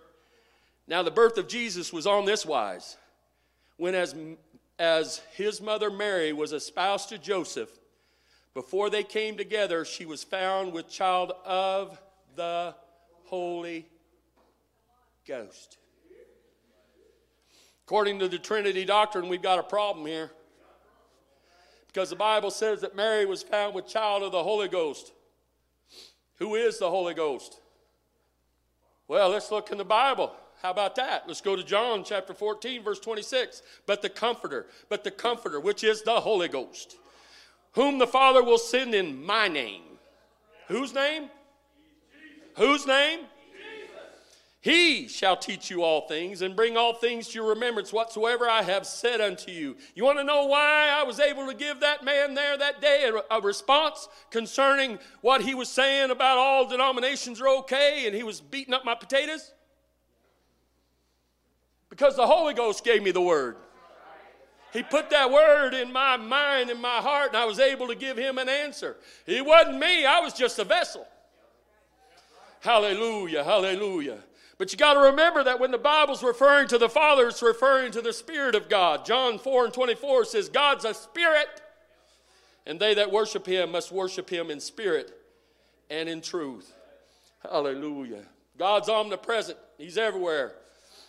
Now 0.88 1.02
the 1.02 1.10
birth 1.10 1.38
of 1.38 1.48
Jesus 1.48 1.92
was 1.92 2.06
on 2.06 2.24
this 2.24 2.46
wise. 2.46 2.96
When 3.76 3.94
as, 3.94 4.14
as 4.78 5.20
his 5.34 5.60
mother 5.60 5.90
Mary 5.90 6.32
was 6.32 6.52
espoused 6.52 7.08
to 7.10 7.18
Joseph, 7.18 7.70
before 8.54 8.88
they 8.88 9.02
came 9.02 9.36
together, 9.36 9.84
she 9.84 10.06
was 10.06 10.24
found 10.24 10.72
with 10.72 10.88
child 10.88 11.32
of 11.44 12.00
the 12.36 12.74
Holy 13.24 13.86
Ghost. 15.26 15.78
According 17.84 18.18
to 18.20 18.28
the 18.28 18.38
Trinity 18.38 18.84
doctrine, 18.84 19.28
we've 19.28 19.42
got 19.42 19.58
a 19.58 19.62
problem 19.62 20.06
here. 20.06 20.30
Because 21.86 22.10
the 22.10 22.16
Bible 22.16 22.50
says 22.50 22.80
that 22.80 22.96
Mary 22.96 23.26
was 23.26 23.42
found 23.42 23.74
with 23.74 23.86
child 23.86 24.22
of 24.22 24.32
the 24.32 24.42
Holy 24.42 24.68
Ghost. 24.68 25.12
Who 26.38 26.54
is 26.54 26.78
the 26.78 26.90
Holy 26.90 27.14
Ghost? 27.14 27.60
Well, 29.08 29.28
let's 29.28 29.50
look 29.50 29.70
in 29.70 29.78
the 29.78 29.84
Bible. 29.84 30.32
How 30.62 30.70
about 30.70 30.96
that? 30.96 31.24
Let's 31.26 31.40
go 31.40 31.54
to 31.54 31.62
John 31.62 32.02
chapter 32.04 32.34
14, 32.34 32.82
verse 32.82 32.98
26. 33.00 33.62
But 33.86 34.02
the 34.02 34.08
Comforter, 34.08 34.66
but 34.88 35.04
the 35.04 35.10
Comforter, 35.10 35.60
which 35.60 35.84
is 35.84 36.02
the 36.02 36.20
Holy 36.20 36.48
Ghost, 36.48 36.96
whom 37.72 37.98
the 37.98 38.06
Father 38.06 38.42
will 38.42 38.58
send 38.58 38.94
in 38.94 39.24
my 39.24 39.48
name. 39.48 39.82
Whose 40.68 40.94
name? 40.94 41.24
Jesus. 42.10 42.48
Whose 42.56 42.86
name? 42.86 43.20
Jesus. 43.20 43.26
He 44.60 45.06
shall 45.08 45.36
teach 45.36 45.70
you 45.70 45.84
all 45.84 46.08
things 46.08 46.42
and 46.42 46.56
bring 46.56 46.76
all 46.76 46.94
things 46.94 47.28
to 47.28 47.34
your 47.34 47.50
remembrance 47.50 47.92
whatsoever 47.92 48.48
I 48.48 48.62
have 48.62 48.86
said 48.86 49.20
unto 49.20 49.52
you. 49.52 49.76
You 49.94 50.04
want 50.04 50.18
to 50.18 50.24
know 50.24 50.46
why 50.46 50.88
I 50.88 51.04
was 51.04 51.20
able 51.20 51.46
to 51.46 51.54
give 51.54 51.80
that 51.80 52.02
man 52.02 52.34
there 52.34 52.56
that 52.56 52.80
day 52.80 53.08
a, 53.08 53.36
a, 53.36 53.40
response 53.40 54.08
concerning 54.30 54.98
what 55.20 55.42
he 55.42 55.54
was 55.54 55.68
saying 55.68 56.10
about 56.10 56.38
all 56.38 56.66
denominations 56.66 57.40
are 57.40 57.48
okay 57.58 58.06
and 58.06 58.16
he 58.16 58.24
was 58.24 58.40
beating 58.40 58.74
up 58.74 58.84
my 58.84 58.94
potatoes? 58.94 59.52
Because 61.96 62.14
the 62.14 62.26
Holy 62.26 62.52
Ghost 62.52 62.84
gave 62.84 63.02
me 63.02 63.10
the 63.10 63.22
word. 63.22 63.56
He 64.70 64.82
put 64.82 65.08
that 65.08 65.30
word 65.30 65.72
in 65.72 65.90
my 65.90 66.18
mind 66.18 66.68
and 66.68 66.78
my 66.78 66.98
heart, 66.98 67.28
and 67.28 67.38
I 67.38 67.46
was 67.46 67.58
able 67.58 67.88
to 67.88 67.94
give 67.94 68.18
him 68.18 68.36
an 68.36 68.50
answer. 68.50 68.98
It 69.24 69.46
wasn't 69.46 69.78
me, 69.78 70.04
I 70.04 70.20
was 70.20 70.34
just 70.34 70.58
a 70.58 70.64
vessel. 70.64 71.06
Hallelujah, 72.60 73.42
hallelujah. 73.42 74.18
But 74.58 74.72
you 74.72 74.78
got 74.78 74.94
to 74.94 75.00
remember 75.00 75.42
that 75.44 75.58
when 75.58 75.70
the 75.70 75.78
Bible's 75.78 76.22
referring 76.22 76.68
to 76.68 76.76
the 76.76 76.90
Father, 76.90 77.28
it's 77.28 77.42
referring 77.42 77.92
to 77.92 78.02
the 78.02 78.12
Spirit 78.12 78.54
of 78.54 78.68
God. 78.68 79.06
John 79.06 79.38
4 79.38 79.64
and 79.64 79.72
24 79.72 80.26
says, 80.26 80.50
God's 80.50 80.84
a 80.84 80.92
spirit, 80.92 81.62
and 82.66 82.78
they 82.78 82.92
that 82.92 83.10
worship 83.10 83.46
him 83.46 83.72
must 83.72 83.90
worship 83.90 84.28
him 84.28 84.50
in 84.50 84.60
spirit 84.60 85.18
and 85.88 86.10
in 86.10 86.20
truth. 86.20 86.74
Hallelujah. 87.42 88.24
God's 88.58 88.90
omnipresent, 88.90 89.56
he's 89.78 89.96
everywhere. 89.96 90.56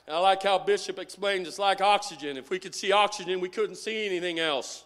I 0.10 0.20
like 0.20 0.44
how 0.44 0.58
Bishop 0.58 1.00
explained 1.00 1.48
it's 1.48 1.60
like 1.60 1.82
oxygen. 1.82 2.38
If 2.38 2.50
we 2.50 2.60
could 2.60 2.74
see 2.74 2.92
oxygen, 2.92 3.42
we 3.42 3.50
couldn't 3.50 3.76
see 3.76 4.06
anything 4.06 4.40
else. 4.40 4.86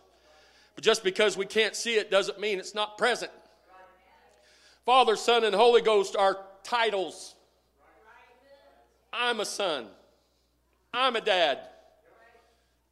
But 0.76 0.84
just 0.84 1.04
because 1.04 1.38
we 1.38 1.46
can't 1.46 1.76
see 1.76 1.96
it 1.96 2.10
doesn't 2.10 2.40
mean 2.40 2.58
it's 2.58 2.74
not 2.74 2.98
present. 2.98 3.32
Father, 4.86 5.16
Son, 5.16 5.44
and 5.44 5.54
Holy 5.54 5.82
Ghost 5.82 6.16
are 6.16 6.38
titles 6.64 7.36
I'm 9.14 9.40
a 9.40 9.46
son. 9.46 9.88
I'm 10.94 11.16
a 11.16 11.22
dad. 11.22 11.60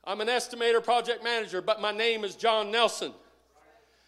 I'm 0.03 0.21
an 0.21 0.27
estimator, 0.27 0.83
project 0.83 1.23
manager, 1.23 1.61
but 1.61 1.81
my 1.81 1.91
name 1.91 2.23
is 2.23 2.35
John 2.35 2.71
Nelson. 2.71 3.13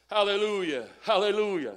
Hallelujah. 0.09 0.87
Hallelujah. 1.03 1.75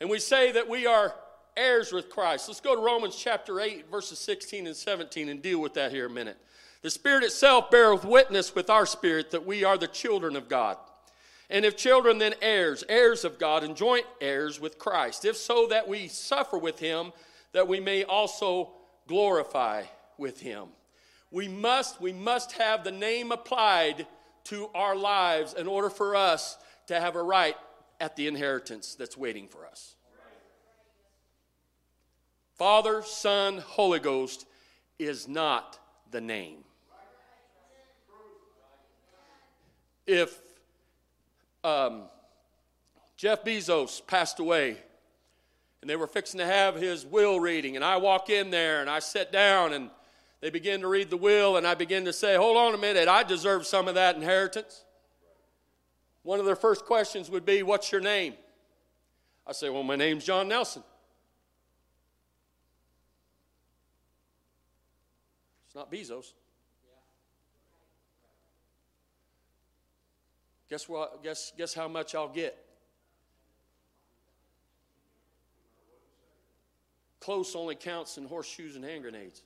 And 0.00 0.08
we 0.08 0.18
say 0.18 0.52
that 0.52 0.68
we 0.68 0.86
are 0.86 1.14
heirs 1.58 1.92
with 1.92 2.08
Christ. 2.08 2.48
Let's 2.48 2.60
go 2.60 2.74
to 2.74 2.80
Romans 2.80 3.16
chapter 3.16 3.60
8, 3.60 3.90
verses 3.90 4.18
16 4.20 4.66
and 4.66 4.76
17 4.76 5.28
and 5.28 5.42
deal 5.42 5.60
with 5.60 5.74
that 5.74 5.92
here 5.92 6.06
a 6.06 6.10
minute. 6.10 6.38
The 6.82 6.90
Spirit 6.90 7.24
itself 7.24 7.70
beareth 7.70 8.04
witness 8.04 8.54
with 8.54 8.70
our 8.70 8.86
spirit 8.86 9.32
that 9.32 9.44
we 9.44 9.64
are 9.64 9.76
the 9.76 9.88
children 9.88 10.36
of 10.36 10.48
God. 10.48 10.76
And 11.50 11.64
if 11.64 11.76
children, 11.76 12.18
then 12.18 12.34
heirs, 12.40 12.84
heirs 12.88 13.24
of 13.24 13.38
God, 13.38 13.64
and 13.64 13.74
joint 13.74 14.06
heirs 14.20 14.60
with 14.60 14.78
Christ. 14.78 15.24
If 15.24 15.36
so, 15.36 15.66
that 15.68 15.88
we 15.88 16.06
suffer 16.08 16.58
with 16.58 16.78
him, 16.78 17.12
that 17.52 17.66
we 17.66 17.80
may 17.80 18.04
also 18.04 18.72
glorify 19.06 19.84
with 20.18 20.40
him. 20.40 20.68
We 21.30 21.48
must, 21.48 22.00
we 22.00 22.12
must 22.12 22.52
have 22.52 22.84
the 22.84 22.92
name 22.92 23.32
applied 23.32 24.06
to 24.44 24.68
our 24.74 24.94
lives 24.94 25.54
in 25.54 25.66
order 25.66 25.90
for 25.90 26.14
us 26.14 26.58
to 26.86 27.00
have 27.00 27.16
a 27.16 27.22
right 27.22 27.56
at 28.00 28.16
the 28.16 28.26
inheritance 28.26 28.94
that's 28.94 29.16
waiting 29.16 29.48
for 29.48 29.66
us. 29.66 29.94
Father, 32.58 33.02
Son, 33.02 33.58
Holy 33.58 34.00
Ghost 34.00 34.46
is 34.98 35.28
not 35.28 35.78
the 36.10 36.20
name. 36.20 36.58
If 40.06 40.36
um, 41.62 42.02
Jeff 43.16 43.44
Bezos 43.44 44.04
passed 44.06 44.40
away 44.40 44.78
and 45.80 45.88
they 45.88 45.96
were 45.96 46.06
fixing 46.06 46.38
to 46.38 46.46
have 46.46 46.74
his 46.74 47.06
will 47.06 47.38
reading. 47.38 47.76
And 47.76 47.84
I 47.84 47.96
walk 47.98 48.30
in 48.30 48.50
there 48.50 48.80
and 48.80 48.90
I 48.90 48.98
sit 48.98 49.30
down 49.30 49.72
and 49.72 49.90
they 50.40 50.50
begin 50.50 50.82
to 50.82 50.88
read 50.88 51.10
the 51.10 51.16
will, 51.16 51.56
and 51.56 51.66
I 51.66 51.74
begin 51.74 52.04
to 52.04 52.12
say, 52.12 52.36
Hold 52.36 52.56
on 52.56 52.72
a 52.72 52.78
minute, 52.78 53.08
I 53.08 53.24
deserve 53.24 53.66
some 53.66 53.88
of 53.88 53.96
that 53.96 54.14
inheritance. 54.14 54.84
One 56.22 56.38
of 56.38 56.46
their 56.46 56.54
first 56.54 56.84
questions 56.84 57.28
would 57.28 57.44
be, 57.44 57.64
What's 57.64 57.90
your 57.90 58.00
name? 58.00 58.34
I 59.46 59.52
say, 59.52 59.68
Well, 59.68 59.82
my 59.82 59.96
name's 59.96 60.24
John 60.24 60.46
Nelson. 60.46 60.84
Not 65.78 65.92
Bezos. 65.92 66.32
Guess 70.68 70.88
what? 70.88 71.22
Guess, 71.22 71.52
guess 71.56 71.72
how 71.72 71.88
much 71.88 72.14
I'll 72.14 72.28
get? 72.28 72.58
Close 77.20 77.54
only 77.54 77.74
counts 77.74 78.18
in 78.18 78.24
horseshoes 78.24 78.74
and 78.74 78.84
hand 78.84 79.02
grenades. 79.02 79.42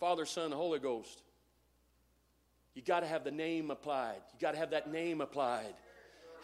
Father, 0.00 0.26
Son, 0.26 0.50
Holy 0.50 0.78
Ghost. 0.78 1.22
You 2.74 2.82
got 2.82 3.00
to 3.00 3.06
have 3.06 3.24
the 3.24 3.30
name 3.30 3.70
applied. 3.70 4.20
You 4.34 4.40
got 4.40 4.52
to 4.52 4.58
have 4.58 4.70
that 4.70 4.90
name 4.90 5.20
applied. 5.20 5.74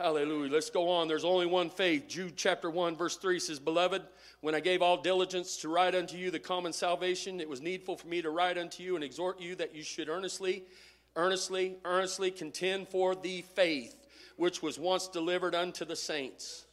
Hallelujah. 0.02 0.50
Let's 0.50 0.68
go 0.68 0.88
on. 0.88 1.06
There's 1.06 1.24
only 1.24 1.46
one 1.46 1.70
faith. 1.70 2.08
Jude 2.08 2.36
chapter 2.36 2.68
1, 2.68 2.96
verse 2.96 3.16
3 3.18 3.38
says, 3.38 3.60
Beloved, 3.60 4.02
when 4.40 4.52
I 4.52 4.58
gave 4.58 4.82
all 4.82 5.00
diligence 5.00 5.56
to 5.58 5.68
write 5.68 5.94
unto 5.94 6.16
you 6.16 6.32
the 6.32 6.40
common 6.40 6.72
salvation, 6.72 7.40
it 7.40 7.48
was 7.48 7.60
needful 7.60 7.96
for 7.96 8.08
me 8.08 8.20
to 8.20 8.30
write 8.30 8.58
unto 8.58 8.82
you 8.82 8.96
and 8.96 9.04
exhort 9.04 9.40
you 9.40 9.54
that 9.54 9.76
you 9.76 9.84
should 9.84 10.08
earnestly, 10.08 10.64
earnestly, 11.14 11.76
earnestly 11.84 12.32
contend 12.32 12.88
for 12.88 13.14
the 13.14 13.42
faith 13.54 13.94
which 14.34 14.60
was 14.60 14.76
once 14.76 15.06
delivered 15.06 15.54
unto 15.54 15.84
the 15.84 15.94
saints. 15.94 16.64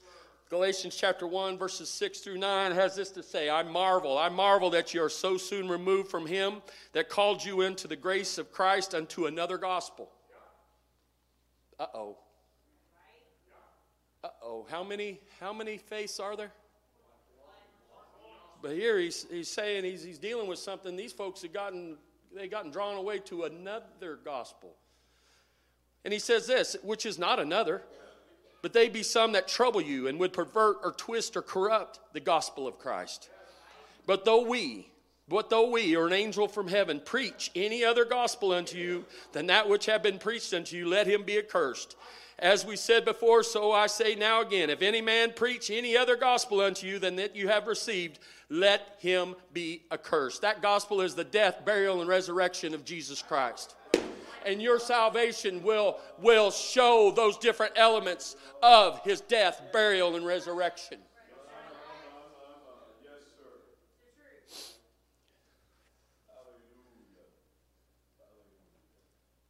Galatians 0.50 0.96
chapter 0.96 1.28
1, 1.28 1.56
verses 1.56 1.88
6 1.88 2.22
through 2.22 2.40
9 2.40 2.72
has 2.72 2.96
this 2.96 3.12
to 3.12 3.22
say 3.22 3.48
I 3.48 3.62
marvel, 3.62 4.18
I 4.18 4.30
marvel 4.30 4.72
that 4.72 4.96
you 4.96 5.04
are 5.04 5.10
so 5.10 5.38
soon 5.38 5.70
removed 5.70 6.10
from 6.10 6.26
him 6.26 6.64
that 6.94 7.10
called 7.10 7.46
you 7.46 7.62
into 7.62 7.88
the 7.88 7.96
grace 7.96 8.40
of 8.40 8.52
Christ 8.52 8.96
unto 8.96 9.28
another 9.28 9.60
gospel. 9.60 10.10
Uh 11.80 11.86
oh. 11.94 12.18
Uh 14.24 14.30
oh. 14.44 14.68
How 14.70 14.84
many, 14.84 15.20
how 15.40 15.54
many 15.54 15.78
faiths 15.78 16.20
are 16.20 16.36
there? 16.36 16.52
But 18.62 18.72
here 18.72 19.00
he's, 19.00 19.26
he's 19.32 19.48
saying 19.48 19.86
he's, 19.86 20.04
he's 20.04 20.20
dealing 20.20 20.48
with 20.48 20.60
something. 20.60 20.98
These 20.98 21.14
folks 21.14 21.42
have 21.44 21.54
gotten, 21.54 21.96
they 22.36 22.48
gotten 22.50 22.72
drawn 22.72 22.98
away 22.98 23.20
to 23.20 23.44
another 23.44 24.20
gospel. 24.26 24.76
And 26.04 26.14
he 26.14 26.20
says 26.20 26.46
this, 26.46 26.76
which 26.84 27.06
is 27.06 27.18
not 27.18 27.40
another 27.40 27.84
but 28.62 28.74
they 28.74 28.90
be 28.90 29.04
some 29.04 29.32
that 29.34 29.48
trouble 29.48 29.82
you 29.82 30.08
and 30.08 30.20
would 30.20 30.34
pervert 30.34 30.78
or 30.84 30.92
twist 30.92 31.38
or 31.38 31.42
corrupt 31.42 32.00
the 32.14 32.20
gospel 32.20 32.68
of 32.68 32.78
Christ. 32.78 33.30
But 34.06 34.26
though 34.26 34.44
we, 34.44 34.90
but 35.28 35.50
though 35.50 35.70
we 35.70 35.96
or 35.96 36.08
an 36.08 36.14
angel 36.14 36.48
from 36.48 36.68
heaven 36.68 37.02
preach 37.04 37.52
any 37.56 37.84
other 37.84 38.06
gospel 38.06 38.52
unto 38.52 38.78
you 38.78 39.06
than 39.32 39.48
that 39.48 39.70
which 39.70 39.86
have 39.86 40.04
been 40.04 40.18
preached 40.18 40.54
unto 40.54 40.76
you, 40.76 40.88
let 40.88 41.08
him 41.08 41.24
be 41.24 41.38
accursed. 41.38 41.96
As 42.40 42.66
we 42.66 42.78
said 42.78 43.04
before, 43.04 43.44
so 43.44 43.72
I 43.72 43.88
say 43.88 44.16
now 44.16 44.42
again 44.42 44.70
if 44.70 44.82
any 44.82 45.02
man 45.02 45.34
preach 45.34 45.70
any 45.70 45.98
other 45.98 46.16
gospel 46.16 46.62
unto 46.62 46.88
you 46.88 46.98
than 46.98 47.18
that 47.18 47.36
you 47.36 47.50
have 47.50 47.68
received, 47.68 48.20
let 48.50 48.96
him 49.00 49.36
be 49.54 49.84
accursed. 49.92 50.42
That 50.42 50.62
gospel 50.62 51.02
is 51.02 51.16
the 51.16 51.26
death, 51.26 51.66
burial, 51.66 52.00
and 52.00 52.10
resurrection 52.10 52.74
of 52.74 52.86
Jesus 52.86 53.22
Christ 53.22 53.76
and 54.46 54.62
your 54.62 54.80
salvation 54.80 55.62
will, 55.64 55.98
will 56.20 56.52
show 56.52 57.12
those 57.12 57.38
different 57.38 57.74
elements 57.76 58.36
of 58.64 59.02
his 59.04 59.22
death, 59.22 59.62
burial, 59.72 60.16
and 60.16 60.26
resurrection. 60.26 61.00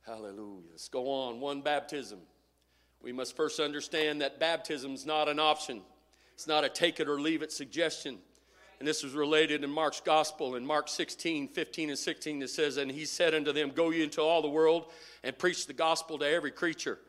Hallelujah. 0.06 0.34
Hallelujah. 0.34 0.68
Let's 0.72 0.90
go 0.90 1.10
on. 1.10 1.40
One 1.40 1.62
baptism. 1.62 2.20
We 3.02 3.12
must 3.12 3.36
first 3.36 3.60
understand 3.60 4.22
that 4.22 4.40
baptism 4.40 4.94
is 4.94 5.06
not 5.06 5.30
an 5.30 5.40
option. 5.40 5.82
It's 6.34 6.48
not 6.48 6.64
a 6.64 6.70
take 6.70 7.00
it 7.00 7.08
or 7.08 7.20
leave 7.20 7.42
it 7.42 7.52
suggestion. 7.52 8.18
And 8.80 8.88
this 8.88 9.04
was 9.04 9.14
related 9.14 9.64
in 9.64 9.70
Mark's 9.70 10.00
gospel 10.00 10.56
in 10.56 10.66
Mark 10.66 10.88
16, 10.88 11.50
15, 11.50 11.90
and 11.90 12.00
16. 12.00 12.42
It 12.42 12.50
says, 12.50 12.78
And 12.78 12.90
he 12.90 13.06
said 13.06 13.34
unto 13.34 13.52
them, 13.52 13.72
Go 13.72 13.90
ye 13.90 14.04
into 14.04 14.22
all 14.22 14.42
the 14.42 14.50
world 14.50 14.92
and 15.24 15.38
preach 15.38 15.68
the 15.68 15.74
gospel 15.74 16.18
to 16.20 16.26
every 16.26 16.52
creature. 16.52 17.00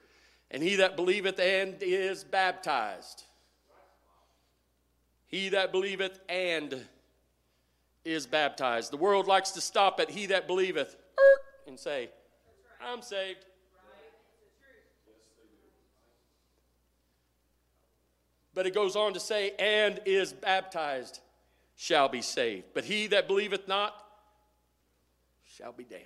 And 0.50 0.62
he 0.62 0.76
that 0.76 0.96
believeth 0.96 1.38
and 1.38 1.76
is 1.80 2.24
baptized. 2.24 3.22
He 5.28 5.50
that 5.50 5.70
believeth 5.70 6.18
and 6.28 6.86
is 8.04 8.26
baptized. 8.26 8.90
The 8.90 8.96
world 8.96 9.28
likes 9.28 9.52
to 9.52 9.60
stop 9.60 10.00
at 10.00 10.10
he 10.10 10.26
that 10.26 10.48
believeth 10.48 10.96
and 11.68 11.78
say, 11.78 12.10
I'm 12.84 13.02
saved. 13.02 13.44
But 18.54 18.66
it 18.66 18.74
goes 18.74 18.96
on 18.96 19.14
to 19.14 19.20
say, 19.20 19.52
and 19.58 20.00
is 20.06 20.32
baptized 20.32 21.20
shall 21.76 22.08
be 22.08 22.22
saved. 22.22 22.66
But 22.74 22.84
he 22.84 23.06
that 23.08 23.26
believeth 23.26 23.68
not 23.68 23.94
shall 25.56 25.72
be 25.72 25.84
damned. 25.84 26.04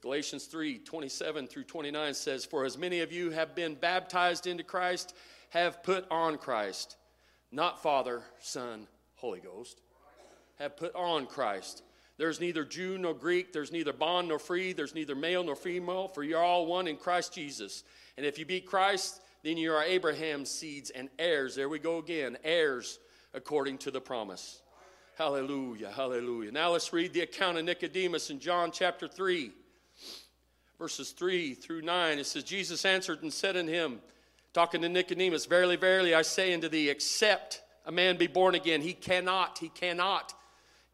Galatians 0.00 0.44
3 0.44 0.80
27 0.80 1.46
through 1.46 1.64
29 1.64 2.14
says, 2.14 2.44
For 2.44 2.64
as 2.64 2.76
many 2.76 3.00
of 3.00 3.12
you 3.12 3.30
have 3.30 3.54
been 3.54 3.74
baptized 3.74 4.46
into 4.46 4.62
Christ, 4.62 5.14
have 5.50 5.82
put 5.82 6.06
on 6.10 6.36
Christ, 6.36 6.96
not 7.52 7.82
Father, 7.82 8.22
Son, 8.40 8.86
Holy 9.14 9.40
Ghost, 9.40 9.80
have 10.58 10.76
put 10.76 10.94
on 10.94 11.26
Christ. 11.26 11.82
There's 12.16 12.40
neither 12.40 12.64
Jew 12.64 12.98
nor 12.98 13.14
Greek, 13.14 13.52
there's 13.52 13.72
neither 13.72 13.92
bond 13.92 14.28
nor 14.28 14.38
free, 14.38 14.72
there's 14.72 14.94
neither 14.94 15.14
male 15.14 15.42
nor 15.42 15.56
female, 15.56 16.08
for 16.08 16.22
you're 16.22 16.42
all 16.42 16.66
one 16.66 16.86
in 16.86 16.96
Christ 16.96 17.32
Jesus. 17.32 17.82
And 18.16 18.26
if 18.26 18.38
you 18.38 18.44
be 18.44 18.60
Christ, 18.60 19.20
then 19.44 19.56
you 19.56 19.72
are 19.72 19.84
Abraham's 19.84 20.50
seeds 20.50 20.90
and 20.90 21.08
heirs. 21.18 21.54
There 21.54 21.68
we 21.68 21.78
go 21.78 21.98
again, 21.98 22.38
heirs 22.42 22.98
according 23.34 23.78
to 23.78 23.90
the 23.90 24.00
promise. 24.00 24.62
Hallelujah, 25.16 25.90
hallelujah. 25.90 26.50
Now 26.50 26.70
let's 26.70 26.92
read 26.92 27.12
the 27.12 27.20
account 27.20 27.58
of 27.58 27.64
Nicodemus 27.64 28.30
in 28.30 28.40
John 28.40 28.72
chapter 28.72 29.06
3, 29.06 29.52
verses 30.78 31.12
3 31.12 31.54
through 31.54 31.82
9. 31.82 32.18
It 32.18 32.26
says, 32.26 32.42
Jesus 32.42 32.84
answered 32.84 33.22
and 33.22 33.32
said 33.32 33.56
unto 33.56 33.70
him, 33.70 34.00
talking 34.52 34.82
to 34.82 34.88
Nicodemus, 34.88 35.46
Verily, 35.46 35.76
verily, 35.76 36.14
I 36.14 36.22
say 36.22 36.52
unto 36.52 36.68
thee, 36.68 36.88
except 36.88 37.60
a 37.86 37.92
man 37.92 38.16
be 38.16 38.26
born 38.26 38.54
again, 38.54 38.80
he 38.80 38.94
cannot, 38.94 39.58
he 39.58 39.68
cannot 39.68 40.34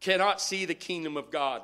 cannot 0.01 0.41
see 0.41 0.65
the 0.65 0.75
kingdom 0.75 1.15
of 1.15 1.31
God. 1.31 1.61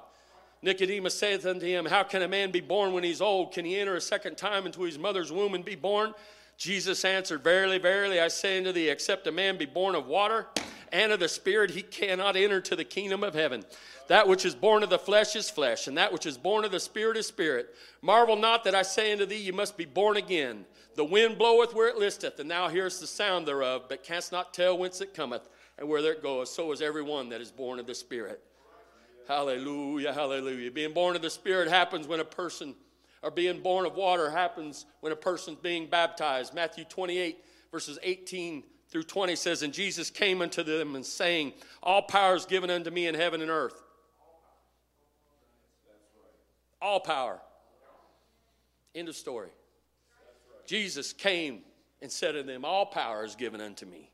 Nicodemus 0.62 1.18
saith 1.18 1.46
unto 1.46 1.66
him, 1.66 1.86
How 1.86 2.04
can 2.04 2.22
a 2.22 2.28
man 2.28 2.52
be 2.52 2.62
born 2.62 2.94
when 2.94 3.04
he's 3.04 3.22
old? 3.22 3.52
Can 3.52 3.66
he 3.66 3.78
enter 3.78 3.96
a 3.96 4.02
second 4.02 4.38
time 4.38 4.66
into 4.66 4.84
his 4.84 4.98
mother's 4.98 5.32
womb 5.32 5.54
and 5.54 5.66
be 5.66 5.76
born? 5.76 6.14
Jesus 6.58 7.06
answered, 7.06 7.44
Verily, 7.44 7.78
verily, 7.78 8.20
I 8.20 8.28
say 8.28 8.58
unto 8.58 8.72
thee, 8.72 8.90
except 8.90 9.28
a 9.28 9.32
man 9.32 9.58
be 9.58 9.66
born 9.66 9.96
of 9.96 10.08
water 10.08 10.48
and 10.92 11.12
of 11.12 11.20
the 11.20 11.28
Spirit, 11.28 11.72
he 11.72 11.82
cannot 11.82 12.36
enter 12.36 12.62
to 12.62 12.76
the 12.76 12.84
kingdom 12.84 13.24
of 13.24 13.34
heaven. 13.34 13.64
That 14.08 14.28
which 14.28 14.46
is 14.46 14.56
born 14.56 14.84
of 14.84 14.90
the 14.90 14.98
flesh 14.98 15.36
is 15.36 15.50
flesh, 15.50 15.88
and 15.88 15.98
that 15.98 16.12
which 16.12 16.26
is 16.26 16.38
born 16.38 16.66
of 16.66 16.72
the 16.72 16.80
Spirit 16.80 17.18
is 17.18 17.28
spirit. 17.28 17.76
Marvel 18.02 18.36
not 18.36 18.64
that 18.64 18.74
I 18.74 18.82
say 18.82 19.12
unto 19.12 19.26
thee, 19.26 19.38
You 19.38 19.54
must 19.54 19.78
be 19.78 19.86
born 19.86 20.18
again. 20.18 20.66
The 20.96 21.04
wind 21.04 21.38
bloweth 21.38 21.76
where 21.76 21.90
it 21.90 21.98
listeth, 21.98 22.40
and 22.40 22.50
thou 22.50 22.70
hearest 22.70 23.02
the 23.02 23.08
sound 23.08 23.48
thereof, 23.48 23.84
but 23.90 24.04
canst 24.04 24.32
not 24.32 24.54
tell 24.54 24.78
whence 24.78 25.02
it 25.02 25.14
cometh 25.14 25.48
and 25.78 25.88
where 25.88 26.04
it 26.12 26.24
goeth. 26.24 26.50
so 26.50 26.72
is 26.72 26.82
everyone 26.82 27.30
that 27.30 27.42
is 27.42 27.52
born 27.52 27.80
of 27.80 27.86
the 27.86 27.94
Spirit. 27.94 28.42
Hallelujah, 29.28 30.14
hallelujah. 30.14 30.72
Being 30.72 30.94
born 30.94 31.16
of 31.16 31.22
the 31.22 31.30
Spirit 31.30 31.68
happens 31.68 32.08
when 32.08 32.22
a 32.22 32.26
person, 32.26 32.76
or 33.24 33.32
being 33.32 33.62
born 33.62 33.86
of 33.86 33.96
water 33.96 34.30
happens 34.30 34.86
when 35.02 35.12
a 35.12 35.16
person's 35.16 35.58
being 35.60 35.90
baptized. 35.90 36.54
Matthew 36.54 36.86
28, 36.86 37.38
verses 37.72 38.00
18 38.04 38.64
through 38.90 39.04
20 39.04 39.36
says, 39.36 39.64
And 39.64 39.74
Jesus 39.74 40.10
came 40.10 40.42
unto 40.42 40.64
them 40.64 40.96
and 40.96 41.06
saying, 41.06 41.54
All 41.82 42.02
power 42.02 42.36
is 42.36 42.46
given 42.46 42.70
unto 42.70 42.90
me 42.90 43.08
in 43.08 43.16
heaven 43.16 43.42
and 43.42 43.50
earth. 43.50 43.82
All 46.82 47.00
power. 47.00 47.40
End 48.94 49.10
of 49.10 49.16
story. 49.16 49.50
Jesus 50.66 51.14
came 51.14 51.62
and 52.02 52.12
said 52.12 52.36
unto 52.36 52.52
them, 52.52 52.66
All 52.66 52.86
power 52.86 53.24
is 53.24 53.36
given 53.36 53.62
unto 53.62 53.86
me 53.86 54.12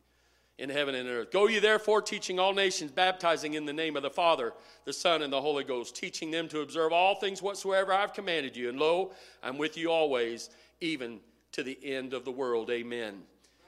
in 0.60 0.70
heaven 0.70 0.96
and 0.96 1.10
earth. 1.10 1.32
Go 1.32 1.48
ye 1.48 1.60
therefore, 1.60 2.02
teaching 2.02 2.40
all 2.40 2.54
nations, 2.54 2.92
baptizing 2.92 3.56
in 3.56 3.66
the 3.66 3.74
name 3.74 3.96
of 3.96 4.04
the 4.04 4.10
Father, 4.10 4.54
the 4.86 4.94
Son, 4.94 5.22
and 5.22 5.34
the 5.34 5.42
Holy 5.42 5.64
Ghost, 5.64 5.96
teaching 5.96 6.30
them 6.30 6.48
to 6.50 6.62
observe 6.62 6.92
all 6.92 7.16
things 7.16 7.42
whatsoever 7.42 7.92
I 7.92 8.02
have 8.02 8.14
commanded 8.14 8.56
you. 8.56 8.70
And 8.70 8.80
lo, 8.80 9.12
I'm 9.42 9.58
with 9.58 9.78
you 9.78 9.92
always, 9.92 10.50
even 10.80 11.20
to 11.54 11.64
the 11.64 11.78
end 11.84 12.14
of 12.14 12.24
the 12.26 12.32
world. 12.32 12.70
Amen. 12.70 13.24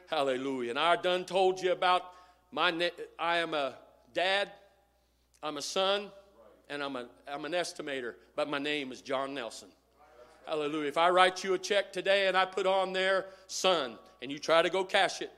Hallelujah. 0.10 0.70
And 0.72 0.80
I 0.80 0.96
done 0.96 1.26
told 1.26 1.62
you 1.62 1.72
about 1.72 2.12
my. 2.52 2.70
Ne- 2.70 2.92
I 3.18 3.38
am 3.38 3.54
a 3.54 3.74
dad, 4.14 4.52
I'm 5.42 5.58
a 5.58 5.62
son, 5.62 6.12
and 6.70 6.84
I'm, 6.84 6.96
a, 6.96 7.08
I'm 7.28 7.46
an 7.46 7.54
estimator. 7.54 8.14
But 8.36 8.50
my 8.50 8.60
name 8.60 8.92
is 8.92 9.02
John 9.02 9.34
Nelson. 9.34 9.70
Hallelujah. 10.46 10.88
If 10.88 10.98
I 10.98 11.10
write 11.10 11.44
you 11.44 11.56
a 11.56 11.58
check 11.58 11.92
today 11.92 12.28
and 12.28 12.38
I 12.38 12.46
put 12.46 12.68
on 12.68 12.94
there 12.94 13.26
son, 13.48 13.98
and 14.22 14.32
you 14.32 14.38
try 14.38 14.62
to 14.62 14.70
go 14.70 14.84
cash 14.84 15.22
it, 15.22 15.32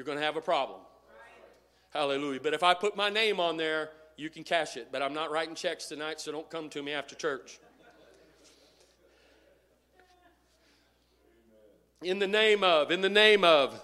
you're 0.00 0.06
going 0.06 0.16
to 0.16 0.24
have 0.24 0.38
a 0.38 0.40
problem. 0.40 0.80
Hallelujah. 1.90 2.40
But 2.42 2.54
if 2.54 2.62
I 2.62 2.72
put 2.72 2.96
my 2.96 3.10
name 3.10 3.38
on 3.38 3.58
there, 3.58 3.90
you 4.16 4.30
can 4.30 4.44
cash 4.44 4.78
it. 4.78 4.88
But 4.90 5.02
I'm 5.02 5.12
not 5.12 5.30
writing 5.30 5.54
checks 5.54 5.88
tonight, 5.88 6.22
so 6.22 6.32
don't 6.32 6.48
come 6.48 6.70
to 6.70 6.82
me 6.82 6.92
after 6.92 7.14
church. 7.14 7.60
In 12.00 12.18
the 12.18 12.26
name 12.26 12.64
of, 12.64 12.90
in 12.90 13.02
the 13.02 13.10
name 13.10 13.44
of, 13.44 13.78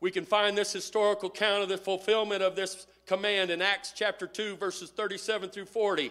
we 0.00 0.10
can 0.10 0.24
find 0.24 0.58
this 0.58 0.72
historical 0.72 1.28
account 1.28 1.62
of 1.62 1.68
the 1.68 1.78
fulfillment 1.78 2.42
of 2.42 2.56
this 2.56 2.88
command 3.06 3.52
in 3.52 3.62
Acts 3.62 3.92
chapter 3.94 4.26
2, 4.26 4.56
verses 4.56 4.90
37 4.90 5.50
through 5.50 5.66
40. 5.66 6.10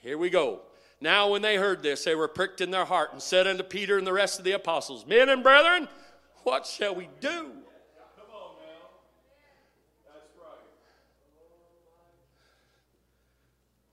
Here 0.00 0.16
we 0.16 0.30
go. 0.30 0.60
Now, 1.00 1.28
when 1.28 1.42
they 1.42 1.56
heard 1.56 1.82
this, 1.82 2.04
they 2.04 2.14
were 2.14 2.28
pricked 2.28 2.60
in 2.60 2.70
their 2.70 2.84
heart 2.84 3.12
and 3.12 3.20
said 3.20 3.48
unto 3.48 3.64
Peter 3.64 3.98
and 3.98 4.06
the 4.06 4.12
rest 4.12 4.38
of 4.38 4.44
the 4.44 4.52
apostles, 4.52 5.04
Men 5.04 5.28
and 5.28 5.42
brethren, 5.42 5.88
what 6.44 6.66
shall 6.66 6.94
we 6.94 7.08
do? 7.20 7.50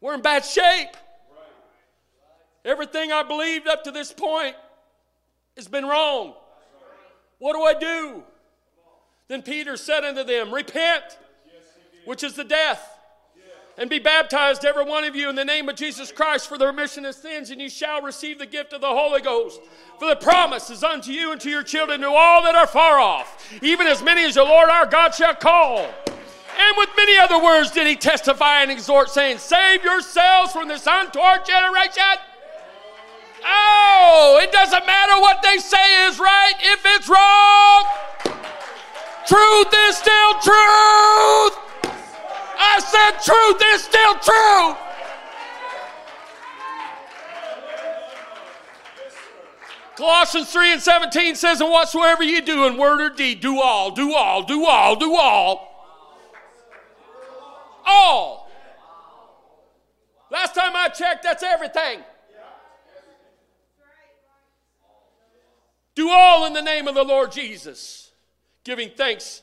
We're 0.01 0.15
in 0.15 0.21
bad 0.21 0.45
shape. 0.45 0.95
Everything 2.63 3.11
I 3.11 3.23
believed 3.23 3.67
up 3.67 3.83
to 3.85 3.91
this 3.91 4.11
point 4.11 4.55
has 5.55 5.67
been 5.67 5.85
wrong. 5.85 6.33
What 7.39 7.53
do 7.53 7.61
I 7.63 7.73
do? 7.73 8.23
Then 9.27 9.41
Peter 9.41 9.77
said 9.77 10.03
unto 10.03 10.23
them, 10.23 10.53
Repent, 10.53 11.03
which 12.05 12.23
is 12.23 12.33
the 12.33 12.43
death, 12.43 12.97
and 13.77 13.89
be 13.89 13.99
baptized, 13.99 14.65
every 14.65 14.83
one 14.83 15.05
of 15.05 15.15
you, 15.15 15.29
in 15.29 15.35
the 15.35 15.45
name 15.45 15.69
of 15.69 15.75
Jesus 15.75 16.11
Christ 16.11 16.49
for 16.49 16.57
the 16.57 16.67
remission 16.67 17.05
of 17.05 17.15
sins, 17.15 17.49
and 17.49 17.61
you 17.61 17.69
shall 17.69 18.01
receive 18.01 18.39
the 18.39 18.45
gift 18.45 18.73
of 18.73 18.81
the 18.81 18.87
Holy 18.87 19.21
Ghost. 19.21 19.61
For 19.99 20.09
the 20.09 20.17
promise 20.17 20.69
is 20.69 20.83
unto 20.83 21.11
you 21.11 21.31
and 21.31 21.39
to 21.39 21.49
your 21.49 21.63
children, 21.63 22.01
to 22.01 22.09
all 22.09 22.43
that 22.43 22.55
are 22.55 22.67
far 22.67 22.99
off, 22.99 23.53
even 23.61 23.87
as 23.87 24.03
many 24.03 24.25
as 24.25 24.35
the 24.35 24.43
Lord 24.43 24.69
our 24.69 24.85
God 24.85 25.13
shall 25.13 25.35
call. 25.35 25.87
And 26.59 26.75
with 26.77 26.89
many 26.97 27.17
other 27.17 27.41
words 27.41 27.71
did 27.71 27.87
he 27.87 27.95
testify 27.95 28.63
and 28.63 28.69
exhort, 28.69 29.09
saying, 29.09 29.37
Save 29.37 29.81
yourselves 29.81 30.51
from 30.51 30.67
this 30.67 30.85
untoward 30.85 31.45
generation. 31.45 32.03
Oh, 33.45 34.41
it 34.43 34.51
doesn't 34.51 34.85
matter 34.85 35.21
what 35.21 35.41
they 35.41 35.57
say 35.57 36.07
is 36.07 36.19
right 36.19 36.53
if 36.59 36.81
it's 36.83 37.07
wrong. 37.07 37.85
Truth 39.25 39.73
is 39.87 39.95
still 39.95 40.33
truth. 40.43 41.55
I 42.61 42.79
said, 42.83 43.23
Truth 43.23 43.61
is 43.73 43.83
still 43.83 44.13
truth. 44.15 44.77
Colossians 49.95 50.51
3 50.51 50.73
and 50.73 50.81
17 50.81 51.35
says, 51.35 51.61
And 51.61 51.71
whatsoever 51.71 52.21
you 52.21 52.41
do 52.41 52.65
in 52.67 52.75
word 52.75 52.99
or 52.99 53.09
deed, 53.09 53.39
do 53.39 53.61
all, 53.61 53.91
do 53.91 54.13
all, 54.13 54.43
do 54.43 54.65
all, 54.65 54.97
do 54.97 55.15
all 55.15 55.68
all. 57.89 58.49
Last 60.31 60.53
time 60.53 60.75
I 60.75 60.89
checked, 60.89 61.23
that's 61.23 61.43
everything. 61.43 62.01
Do 65.95 66.09
all 66.09 66.45
in 66.45 66.53
the 66.53 66.61
name 66.61 66.87
of 66.87 66.95
the 66.95 67.03
Lord 67.03 67.31
Jesus, 67.31 68.11
giving 68.63 68.89
thanks 68.95 69.41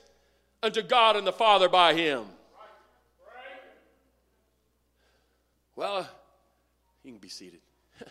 unto 0.62 0.80
God 0.80 1.16
and 1.16 1.26
the 1.26 1.32
Father 1.32 1.68
by 1.68 1.92
Him. 1.92 2.24
Well, 5.74 6.08
you 7.04 7.12
can 7.12 7.20
be 7.20 7.28
seated. 7.28 7.60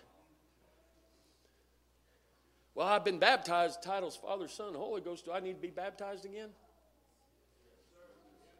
well, 2.75 2.87
I've 2.87 3.03
been 3.03 3.17
baptized, 3.17 3.81
titles 3.81 4.15
Father, 4.15 4.47
Son, 4.47 4.75
Holy 4.75 5.01
Ghost. 5.01 5.25
Do 5.25 5.31
I 5.31 5.39
need 5.39 5.53
to 5.53 5.61
be 5.61 5.71
baptized 5.71 6.25
again? 6.25 6.49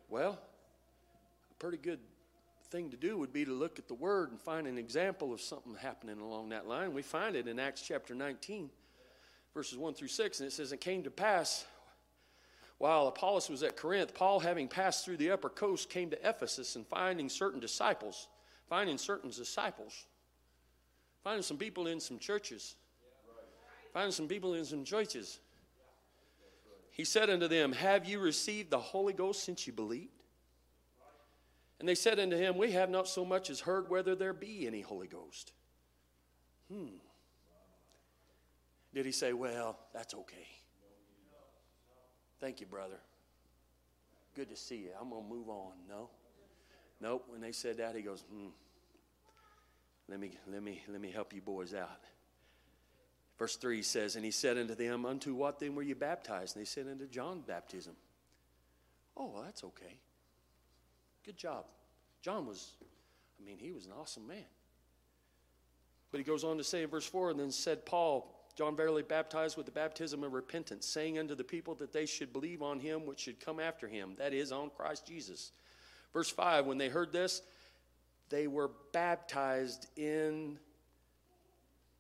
Well, 0.10 0.40
pretty 1.60 1.78
good 1.78 2.00
thing 2.70 2.90
to 2.90 2.98
do 2.98 3.18
would 3.18 3.34
be 3.34 3.46
to 3.46 3.52
look 3.52 3.80
at 3.80 3.88
the 3.88 3.94
Word 3.94 4.32
and 4.32 4.40
find 4.40 4.68
an 4.68 4.78
example 4.78 5.34
of 5.34 5.42
something 5.42 5.76
happening 5.76 6.20
along 6.20 6.50
that 6.50 6.68
line. 6.68 6.94
We 6.94 7.02
find 7.02 7.36
it 7.36 7.48
in 7.48 7.60
Acts 7.60 7.82
chapter 7.82 8.14
19, 8.16 8.70
verses 9.54 9.78
1 9.78 9.94
through 9.94 10.08
6, 10.08 10.40
and 10.40 10.48
it 10.48 10.52
says, 10.52 10.72
It 10.72 10.82
came 10.82 11.04
to 11.04 11.12
pass 11.12 11.66
while 12.78 13.08
Apollos 13.08 13.50
was 13.50 13.64
at 13.64 13.78
Corinth, 13.78 14.14
Paul, 14.14 14.40
having 14.40 14.68
passed 14.68 15.06
through 15.06 15.18
the 15.18 15.32
upper 15.32 15.50
coast, 15.50 15.90
came 15.90 16.10
to 16.10 16.30
Ephesus 16.30 16.76
and 16.76 16.86
finding 16.86 17.30
certain 17.30 17.60
disciples, 17.60 18.28
finding 18.68 18.98
certain 18.98 19.30
disciples, 19.30 20.06
finding 21.24 21.44
some 21.44 21.58
people 21.58 21.88
in 21.88 22.00
some 22.00 22.20
churches, 22.20 22.76
finding 23.94 24.12
some 24.12 24.28
people 24.28 24.56
in 24.56 24.66
some 24.66 24.84
churches. 24.84 25.40
He 26.92 27.06
said 27.06 27.30
unto 27.30 27.48
them, 27.48 27.72
Have 27.72 28.06
you 28.06 28.20
received 28.20 28.72
the 28.72 28.80
Holy 28.80 29.14
Ghost 29.14 29.44
since 29.44 29.66
you 29.66 29.74
believed? 29.74 30.25
And 31.86 31.90
they 31.92 31.94
said 31.94 32.20
unto 32.20 32.36
him, 32.36 32.58
We 32.58 32.72
have 32.72 32.90
not 32.90 33.08
so 33.08 33.24
much 33.24 33.52
as 33.52 33.60
heard 33.60 33.92
whether 33.92 34.16
there 34.16 34.34
be 34.34 34.66
any 34.66 34.82
Holy 34.82 35.06
Ghost. 35.06 35.54
Hmm. 36.68 36.96
Did 38.92 39.06
he 39.06 39.12
say, 39.12 39.34
Well, 39.34 39.78
that's 39.94 40.16
okay? 40.16 40.48
Thank 42.42 42.60
you, 42.60 42.66
brother. 42.66 42.96
Good 44.36 44.50
to 44.50 44.56
see 44.56 44.78
you. 44.78 44.90
I'm 45.00 45.12
going 45.12 45.26
to 45.26 45.30
move 45.30 45.48
on. 45.48 45.74
No. 45.88 46.10
Nope. 47.00 47.26
When 47.30 47.40
they 47.40 47.52
said 47.52 47.78
that, 47.78 47.96
he 47.96 48.02
goes, 48.02 48.24
Hmm. 48.34 48.48
Let 50.10 50.20
me, 50.20 50.32
let 50.52 50.64
me, 50.64 50.82
let 50.88 51.00
me 51.00 51.12
help 51.12 51.34
you 51.34 51.42
boys 51.42 51.76
out. 51.76 52.02
Verse 53.38 53.58
3 53.58 53.84
says, 53.84 54.16
And 54.16 54.26
he 54.26 54.32
said 54.32 54.58
unto 54.58 54.74
them, 54.74 55.06
Unto 55.06 55.36
what 55.36 55.60
then 55.60 55.76
were 55.76 55.84
you 55.84 55.94
baptized? 55.94 56.56
And 56.56 56.66
they 56.66 56.68
said, 56.68 56.88
Unto 56.88 57.06
John's 57.06 57.44
baptism. 57.44 57.94
Oh, 59.16 59.30
well, 59.36 59.44
that's 59.44 59.64
okay. 59.64 60.00
Good 61.26 61.38
job. 61.38 61.66
John 62.22 62.46
was, 62.46 62.74
I 63.40 63.46
mean, 63.46 63.58
he 63.58 63.72
was 63.72 63.88
an 63.88 63.94
awesome 64.00 64.28
man. 64.28 64.46
But 66.12 66.20
he 66.20 66.24
goes 66.24 66.44
on 66.44 66.58
to 66.58 66.64
say 66.64 66.84
in 66.84 66.90
verse 66.90 67.06
4 67.06 67.32
and 67.32 67.40
then 67.40 67.52
said, 67.52 67.86
Paul, 67.86 68.32
John 68.56 68.76
verily 68.76 69.04
baptized 69.04 69.58
with 69.58 69.66
the 69.66 69.72
baptism 69.72 70.24
of 70.24 70.34
repentance, 70.34 70.86
saying 70.86 71.18
unto 71.18 71.36
the 71.36 71.44
people 71.44 71.76
that 71.76 71.92
they 71.92 72.06
should 72.06 72.32
believe 72.32 72.62
on 72.62 72.80
him 72.80 73.06
which 73.06 73.20
should 73.20 73.40
come 73.40 73.60
after 73.60 73.88
him, 73.88 74.14
that 74.18 74.34
is, 74.34 74.52
on 74.52 74.70
Christ 74.70 75.06
Jesus. 75.08 75.52
Verse 76.14 76.30
5 76.30 76.66
When 76.66 76.78
they 76.78 76.90
heard 76.90 77.12
this, 77.12 77.42
they 78.30 78.48
were 78.48 78.72
baptized 78.94 79.88
in 79.98 80.58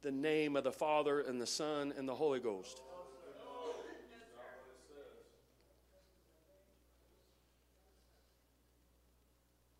the 0.01 0.11
name 0.11 0.55
of 0.55 0.63
the 0.63 0.71
Father 0.71 1.21
and 1.21 1.41
the 1.41 1.47
Son 1.47 1.93
and 1.97 2.07
the 2.07 2.15
Holy 2.15 2.39
Ghost. 2.39 2.79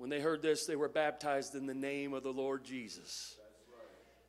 When 0.05 0.11
they 0.11 0.21
heard 0.21 0.43
this, 0.43 0.67
they 0.67 0.75
were 0.75 0.87
baptized 0.87 1.55
in 1.55 1.65
the 1.65 1.73
name 1.73 2.13
of 2.13 2.21
the 2.21 2.31
Lord 2.31 2.63
Jesus. 2.63 3.37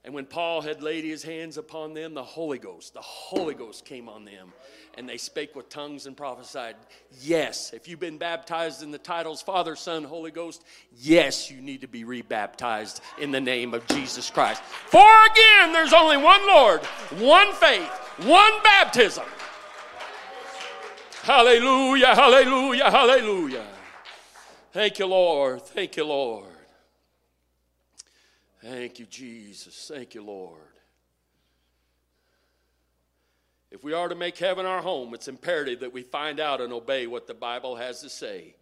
And 0.07 0.15
when 0.15 0.25
Paul 0.25 0.63
had 0.63 0.83
laid 0.83 1.05
his 1.05 1.23
hands 1.23 1.59
upon 1.59 1.93
them, 1.93 2.15
the 2.15 2.25
Holy 2.25 2.57
Ghost, 2.57 2.95
the 2.95 3.03
Holy 3.03 3.53
Ghost 3.53 3.85
came 3.85 4.09
on 4.09 4.25
them, 4.25 4.55
and 4.97 5.07
they 5.07 5.19
spake 5.19 5.55
with 5.55 5.69
tongues 5.69 6.07
and 6.07 6.17
prophesied. 6.17 6.77
Yes, 7.21 7.75
if 7.75 7.89
you've 7.89 8.01
been 8.01 8.17
baptized 8.17 8.83
in 8.83 8.91
the 8.91 8.97
titles 8.97 9.43
Father, 9.43 9.77
Son, 9.77 10.03
Holy 10.03 10.31
Ghost, 10.31 10.65
yes, 10.97 11.51
you 11.51 11.61
need 11.61 11.83
to 11.83 11.89
be 11.89 12.05
rebaptized 12.05 13.03
in 13.21 13.31
the 13.31 13.39
name 13.39 13.75
of 13.75 13.87
Jesus 13.89 14.31
Christ. 14.31 14.63
For 14.63 15.27
again, 15.27 15.75
there's 15.75 15.93
only 15.93 16.17
one 16.17 16.41
Lord, 16.47 16.83
one 17.19 17.53
faith, 17.53 17.93
one 18.25 18.63
baptism. 18.63 19.27
Hallelujah, 21.23 22.15
hallelujah, 22.15 22.91
hallelujah. 22.91 23.76
Thank 24.77 24.99
you, 24.99 25.07
Lord. 25.07 25.63
Thank 25.63 25.97
you, 25.97 26.05
Lord. 26.05 26.53
Thank 28.61 28.99
you, 28.99 29.07
Jesus. 29.07 29.91
Thank 29.91 30.15
you, 30.15 30.23
Lord. 30.23 30.61
If 33.71 33.83
we 33.83 33.95
are 33.95 34.07
to 34.07 34.15
make 34.15 34.37
heaven 34.37 34.67
our 34.67 34.83
home, 34.83 35.15
it's 35.15 35.29
imperative 35.29 35.81
that 35.81 35.95
we 35.95 36.03
find 36.03 36.41
out 36.41 36.61
and 36.61 36.75
obey 36.75 37.07
what 37.07 37.27
the 37.27 37.33
Bible 37.33 37.77
has 37.77 38.03
to 38.03 38.11
say. 38.11 38.55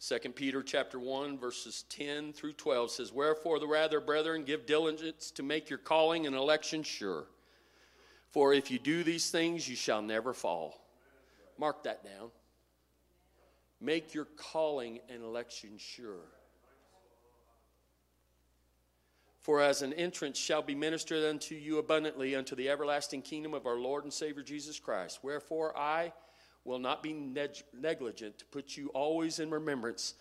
2 0.00 0.32
Peter 0.34 0.60
chapter 0.64 0.98
1 0.98 1.38
verses 1.38 1.84
10 1.88 2.32
through 2.32 2.54
12 2.54 2.90
says, 2.90 3.12
"Wherefore 3.12 3.60
the 3.60 3.68
rather, 3.68 4.00
brethren, 4.00 4.42
give 4.42 4.66
diligence 4.66 5.30
to 5.30 5.44
make 5.44 5.70
your 5.70 5.78
calling 5.78 6.26
and 6.26 6.34
election 6.34 6.82
sure. 6.82 7.28
For 8.32 8.52
if 8.52 8.72
you 8.72 8.80
do 8.80 9.04
these 9.04 9.30
things, 9.30 9.68
you 9.68 9.76
shall 9.76 10.02
never 10.02 10.34
fall." 10.34 10.84
Mark 11.56 11.84
that 11.84 12.02
down. 12.02 12.32
Make 13.80 14.14
your 14.14 14.26
calling 14.36 15.00
and 15.08 15.22
election 15.22 15.78
sure. 15.78 16.26
For 19.40 19.62
as 19.62 19.80
an 19.80 19.94
entrance 19.94 20.38
shall 20.38 20.60
be 20.60 20.74
ministered 20.74 21.24
unto 21.24 21.54
you 21.54 21.78
abundantly 21.78 22.34
unto 22.34 22.54
the 22.54 22.68
everlasting 22.68 23.22
kingdom 23.22 23.54
of 23.54 23.66
our 23.66 23.78
Lord 23.78 24.04
and 24.04 24.12
Savior 24.12 24.42
Jesus 24.42 24.78
Christ. 24.78 25.20
Wherefore 25.22 25.76
I 25.76 26.12
will 26.64 26.78
not 26.78 27.02
be 27.02 27.14
neg- 27.14 27.64
negligent 27.72 28.38
to 28.38 28.44
put 28.46 28.76
you 28.76 28.88
always 28.88 29.38
in 29.38 29.50
remembrance 29.50 30.14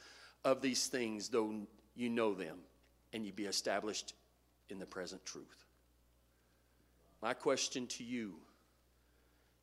of 0.46 0.62
these 0.62 0.88
things, 0.88 1.28
though 1.28 1.68
you 1.96 2.10
know 2.10 2.34
them, 2.34 2.60
and 3.12 3.26
you 3.26 3.34
be 3.34 3.46
established 3.46 4.14
in 4.70 4.80
the 4.80 4.86
present 4.86 5.26
truth. 5.26 5.66
My 7.22 7.34
question 7.34 7.88
to 7.88 8.04
you 8.06 8.36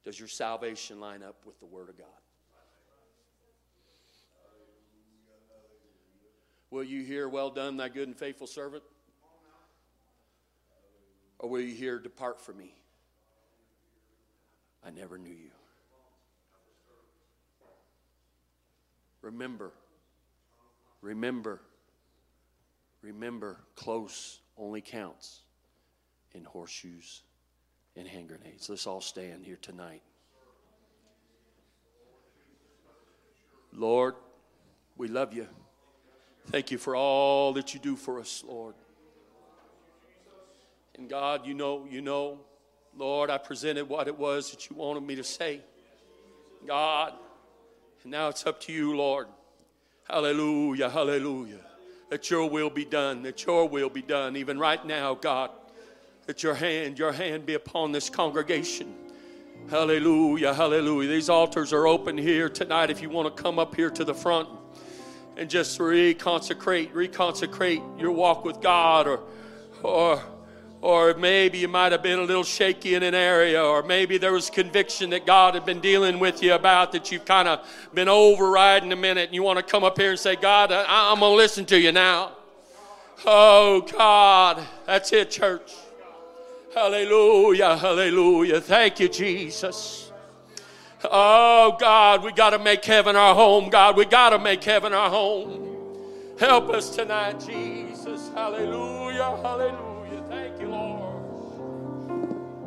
does 0.04 0.20
your 0.20 0.28
salvation 0.28 1.00
line 1.00 1.22
up 1.24 1.44
with 1.44 1.58
the 1.58 1.66
Word 1.66 1.88
of 1.88 1.98
God? 1.98 2.06
Will 6.70 6.84
you 6.84 7.02
hear, 7.02 7.28
Well 7.28 7.50
done, 7.50 7.76
thy 7.76 7.88
good 7.88 8.08
and 8.08 8.16
faithful 8.16 8.46
servant? 8.46 8.82
Or 11.38 11.48
will 11.48 11.60
you 11.60 11.74
hear, 11.74 11.98
Depart 11.98 12.40
from 12.40 12.58
me? 12.58 12.74
I 14.84 14.90
never 14.90 15.18
knew 15.18 15.34
you. 15.34 15.50
Remember, 19.22 19.72
remember, 21.00 21.60
remember, 23.02 23.58
close 23.74 24.38
only 24.56 24.80
counts 24.80 25.40
in 26.32 26.44
horseshoes 26.44 27.22
and 27.96 28.06
hand 28.06 28.28
grenades. 28.28 28.68
Let's 28.68 28.86
all 28.86 29.00
stand 29.00 29.44
here 29.44 29.58
tonight. 29.60 30.02
Lord, 33.72 34.14
we 34.96 35.08
love 35.08 35.34
you. 35.34 35.48
Thank 36.48 36.70
you 36.70 36.78
for 36.78 36.94
all 36.94 37.52
that 37.54 37.74
you 37.74 37.80
do 37.80 37.96
for 37.96 38.20
us, 38.20 38.44
Lord. 38.46 38.74
And 40.96 41.10
God, 41.10 41.44
you 41.44 41.54
know, 41.54 41.86
you 41.90 42.00
know, 42.00 42.38
Lord, 42.96 43.30
I 43.30 43.38
presented 43.38 43.88
what 43.88 44.06
it 44.06 44.16
was 44.16 44.52
that 44.52 44.70
you 44.70 44.76
wanted 44.76 45.02
me 45.02 45.16
to 45.16 45.24
say. 45.24 45.60
God, 46.66 47.12
and 48.02 48.12
now 48.12 48.28
it's 48.28 48.46
up 48.46 48.60
to 48.62 48.72
you, 48.72 48.96
Lord. 48.96 49.26
Hallelujah, 50.08 50.88
hallelujah. 50.88 51.60
That 52.10 52.30
your 52.30 52.48
will 52.48 52.70
be 52.70 52.84
done, 52.84 53.22
that 53.24 53.44
your 53.44 53.68
will 53.68 53.90
be 53.90 54.02
done, 54.02 54.36
even 54.36 54.58
right 54.58 54.84
now, 54.86 55.14
God. 55.14 55.50
That 56.26 56.44
your 56.44 56.54
hand, 56.54 56.98
your 56.98 57.12
hand 57.12 57.44
be 57.44 57.54
upon 57.54 57.90
this 57.90 58.08
congregation. 58.08 58.94
Hallelujah, 59.68 60.54
hallelujah. 60.54 61.08
These 61.08 61.28
altars 61.28 61.72
are 61.72 61.88
open 61.88 62.16
here 62.16 62.48
tonight 62.48 62.88
if 62.88 63.02
you 63.02 63.10
want 63.10 63.36
to 63.36 63.42
come 63.42 63.58
up 63.58 63.74
here 63.74 63.90
to 63.90 64.04
the 64.04 64.14
front 64.14 64.48
and 65.36 65.50
just 65.50 65.78
reconsecrate, 65.78 66.92
reconsecrate 66.92 68.00
your 68.00 68.12
walk 68.12 68.44
with 68.44 68.60
God 68.60 69.06
or 69.06 69.20
or 69.82 70.22
or 70.82 71.14
maybe 71.14 71.58
you 71.58 71.68
might 71.68 71.90
have 71.90 72.02
been 72.02 72.18
a 72.18 72.22
little 72.22 72.44
shaky 72.44 72.94
in 72.94 73.02
an 73.02 73.14
area, 73.14 73.60
or 73.60 73.82
maybe 73.82 74.18
there 74.18 74.32
was 74.32 74.50
conviction 74.50 75.10
that 75.10 75.26
God 75.26 75.54
had 75.54 75.64
been 75.64 75.80
dealing 75.80 76.20
with 76.20 76.42
you 76.42 76.54
about 76.54 76.92
that 76.92 77.10
you've 77.10 77.24
kind 77.24 77.48
of 77.48 77.66
been 77.94 78.08
overriding 78.08 78.92
a 78.92 78.96
minute, 78.96 79.26
and 79.26 79.34
you 79.34 79.42
want 79.42 79.58
to 79.58 79.64
come 79.64 79.84
up 79.84 79.98
here 79.98 80.10
and 80.10 80.18
say, 80.18 80.36
God, 80.36 80.70
I- 80.70 81.10
I'm 81.10 81.18
going 81.20 81.32
to 81.32 81.36
listen 81.36 81.64
to 81.66 81.80
you 81.80 81.92
now. 81.92 82.32
Oh, 83.24 83.80
God, 83.80 84.64
that's 84.86 85.12
it, 85.12 85.30
church. 85.30 85.72
Hallelujah, 86.74 87.76
hallelujah. 87.76 88.60
Thank 88.60 89.00
you, 89.00 89.08
Jesus. 89.08 90.05
Oh, 91.10 91.76
God, 91.78 92.22
we 92.22 92.32
got 92.32 92.50
to 92.50 92.58
make 92.58 92.84
heaven 92.84 93.16
our 93.16 93.34
home. 93.34 93.68
God, 93.70 93.96
we 93.96 94.04
got 94.04 94.30
to 94.30 94.38
make 94.38 94.62
heaven 94.62 94.92
our 94.92 95.10
home. 95.10 95.66
Help 96.38 96.70
us 96.70 96.94
tonight, 96.94 97.40
Jesus. 97.40 98.30
Hallelujah, 98.34 99.38
hallelujah. 99.42 100.22
Thank 100.28 100.60
you, 100.60 100.68
Lord. 100.68 101.14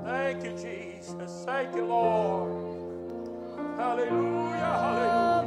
Thank 0.03 0.43
you, 0.43 0.51
Jesus. 0.51 1.43
Thank 1.45 1.75
you, 1.75 1.85
Lord. 1.85 2.51
Hallelujah, 3.77 4.57
hallelujah. 4.57 5.39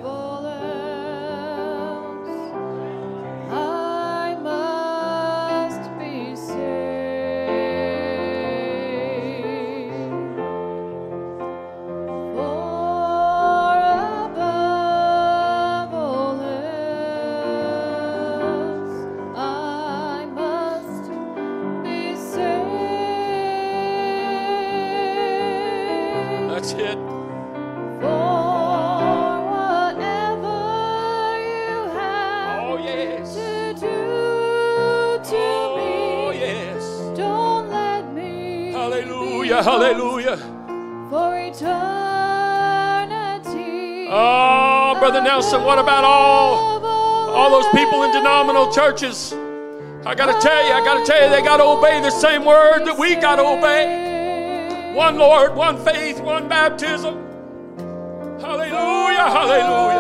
Hallelujah, 39.63 40.39
for 41.09 41.39
eternity. 41.39 41.63
Oh, 44.11 44.97
Brother 44.99 45.23
Nelson, 45.23 45.63
what 45.63 45.79
about 45.79 46.03
all 46.05 46.85
all 47.31 47.51
those 47.51 47.71
people 47.73 48.03
in 48.03 48.11
denominational 48.13 48.73
churches? 48.73 49.33
I 50.05 50.17
got 50.17 50.27
to 50.27 50.41
tell 50.41 50.67
you, 50.67 50.73
I 50.73 50.85
got 50.85 50.99
to 50.99 51.05
tell 51.05 51.23
you, 51.23 51.31
they 51.31 51.43
got 51.43 51.59
to 51.59 51.65
obey 51.65 52.01
the 52.01 52.11
same 52.11 52.45
word 52.45 52.85
that 52.87 52.99
we 52.99 53.15
got 53.15 53.37
to 53.37 53.43
obey. 53.43 54.93
One 54.97 55.17
Lord, 55.17 55.55
one 55.55 55.77
faith, 55.85 56.21
one 56.21 56.49
baptism. 56.49 57.15
Hallelujah, 58.41 59.31
hallelujah. 59.31 59.92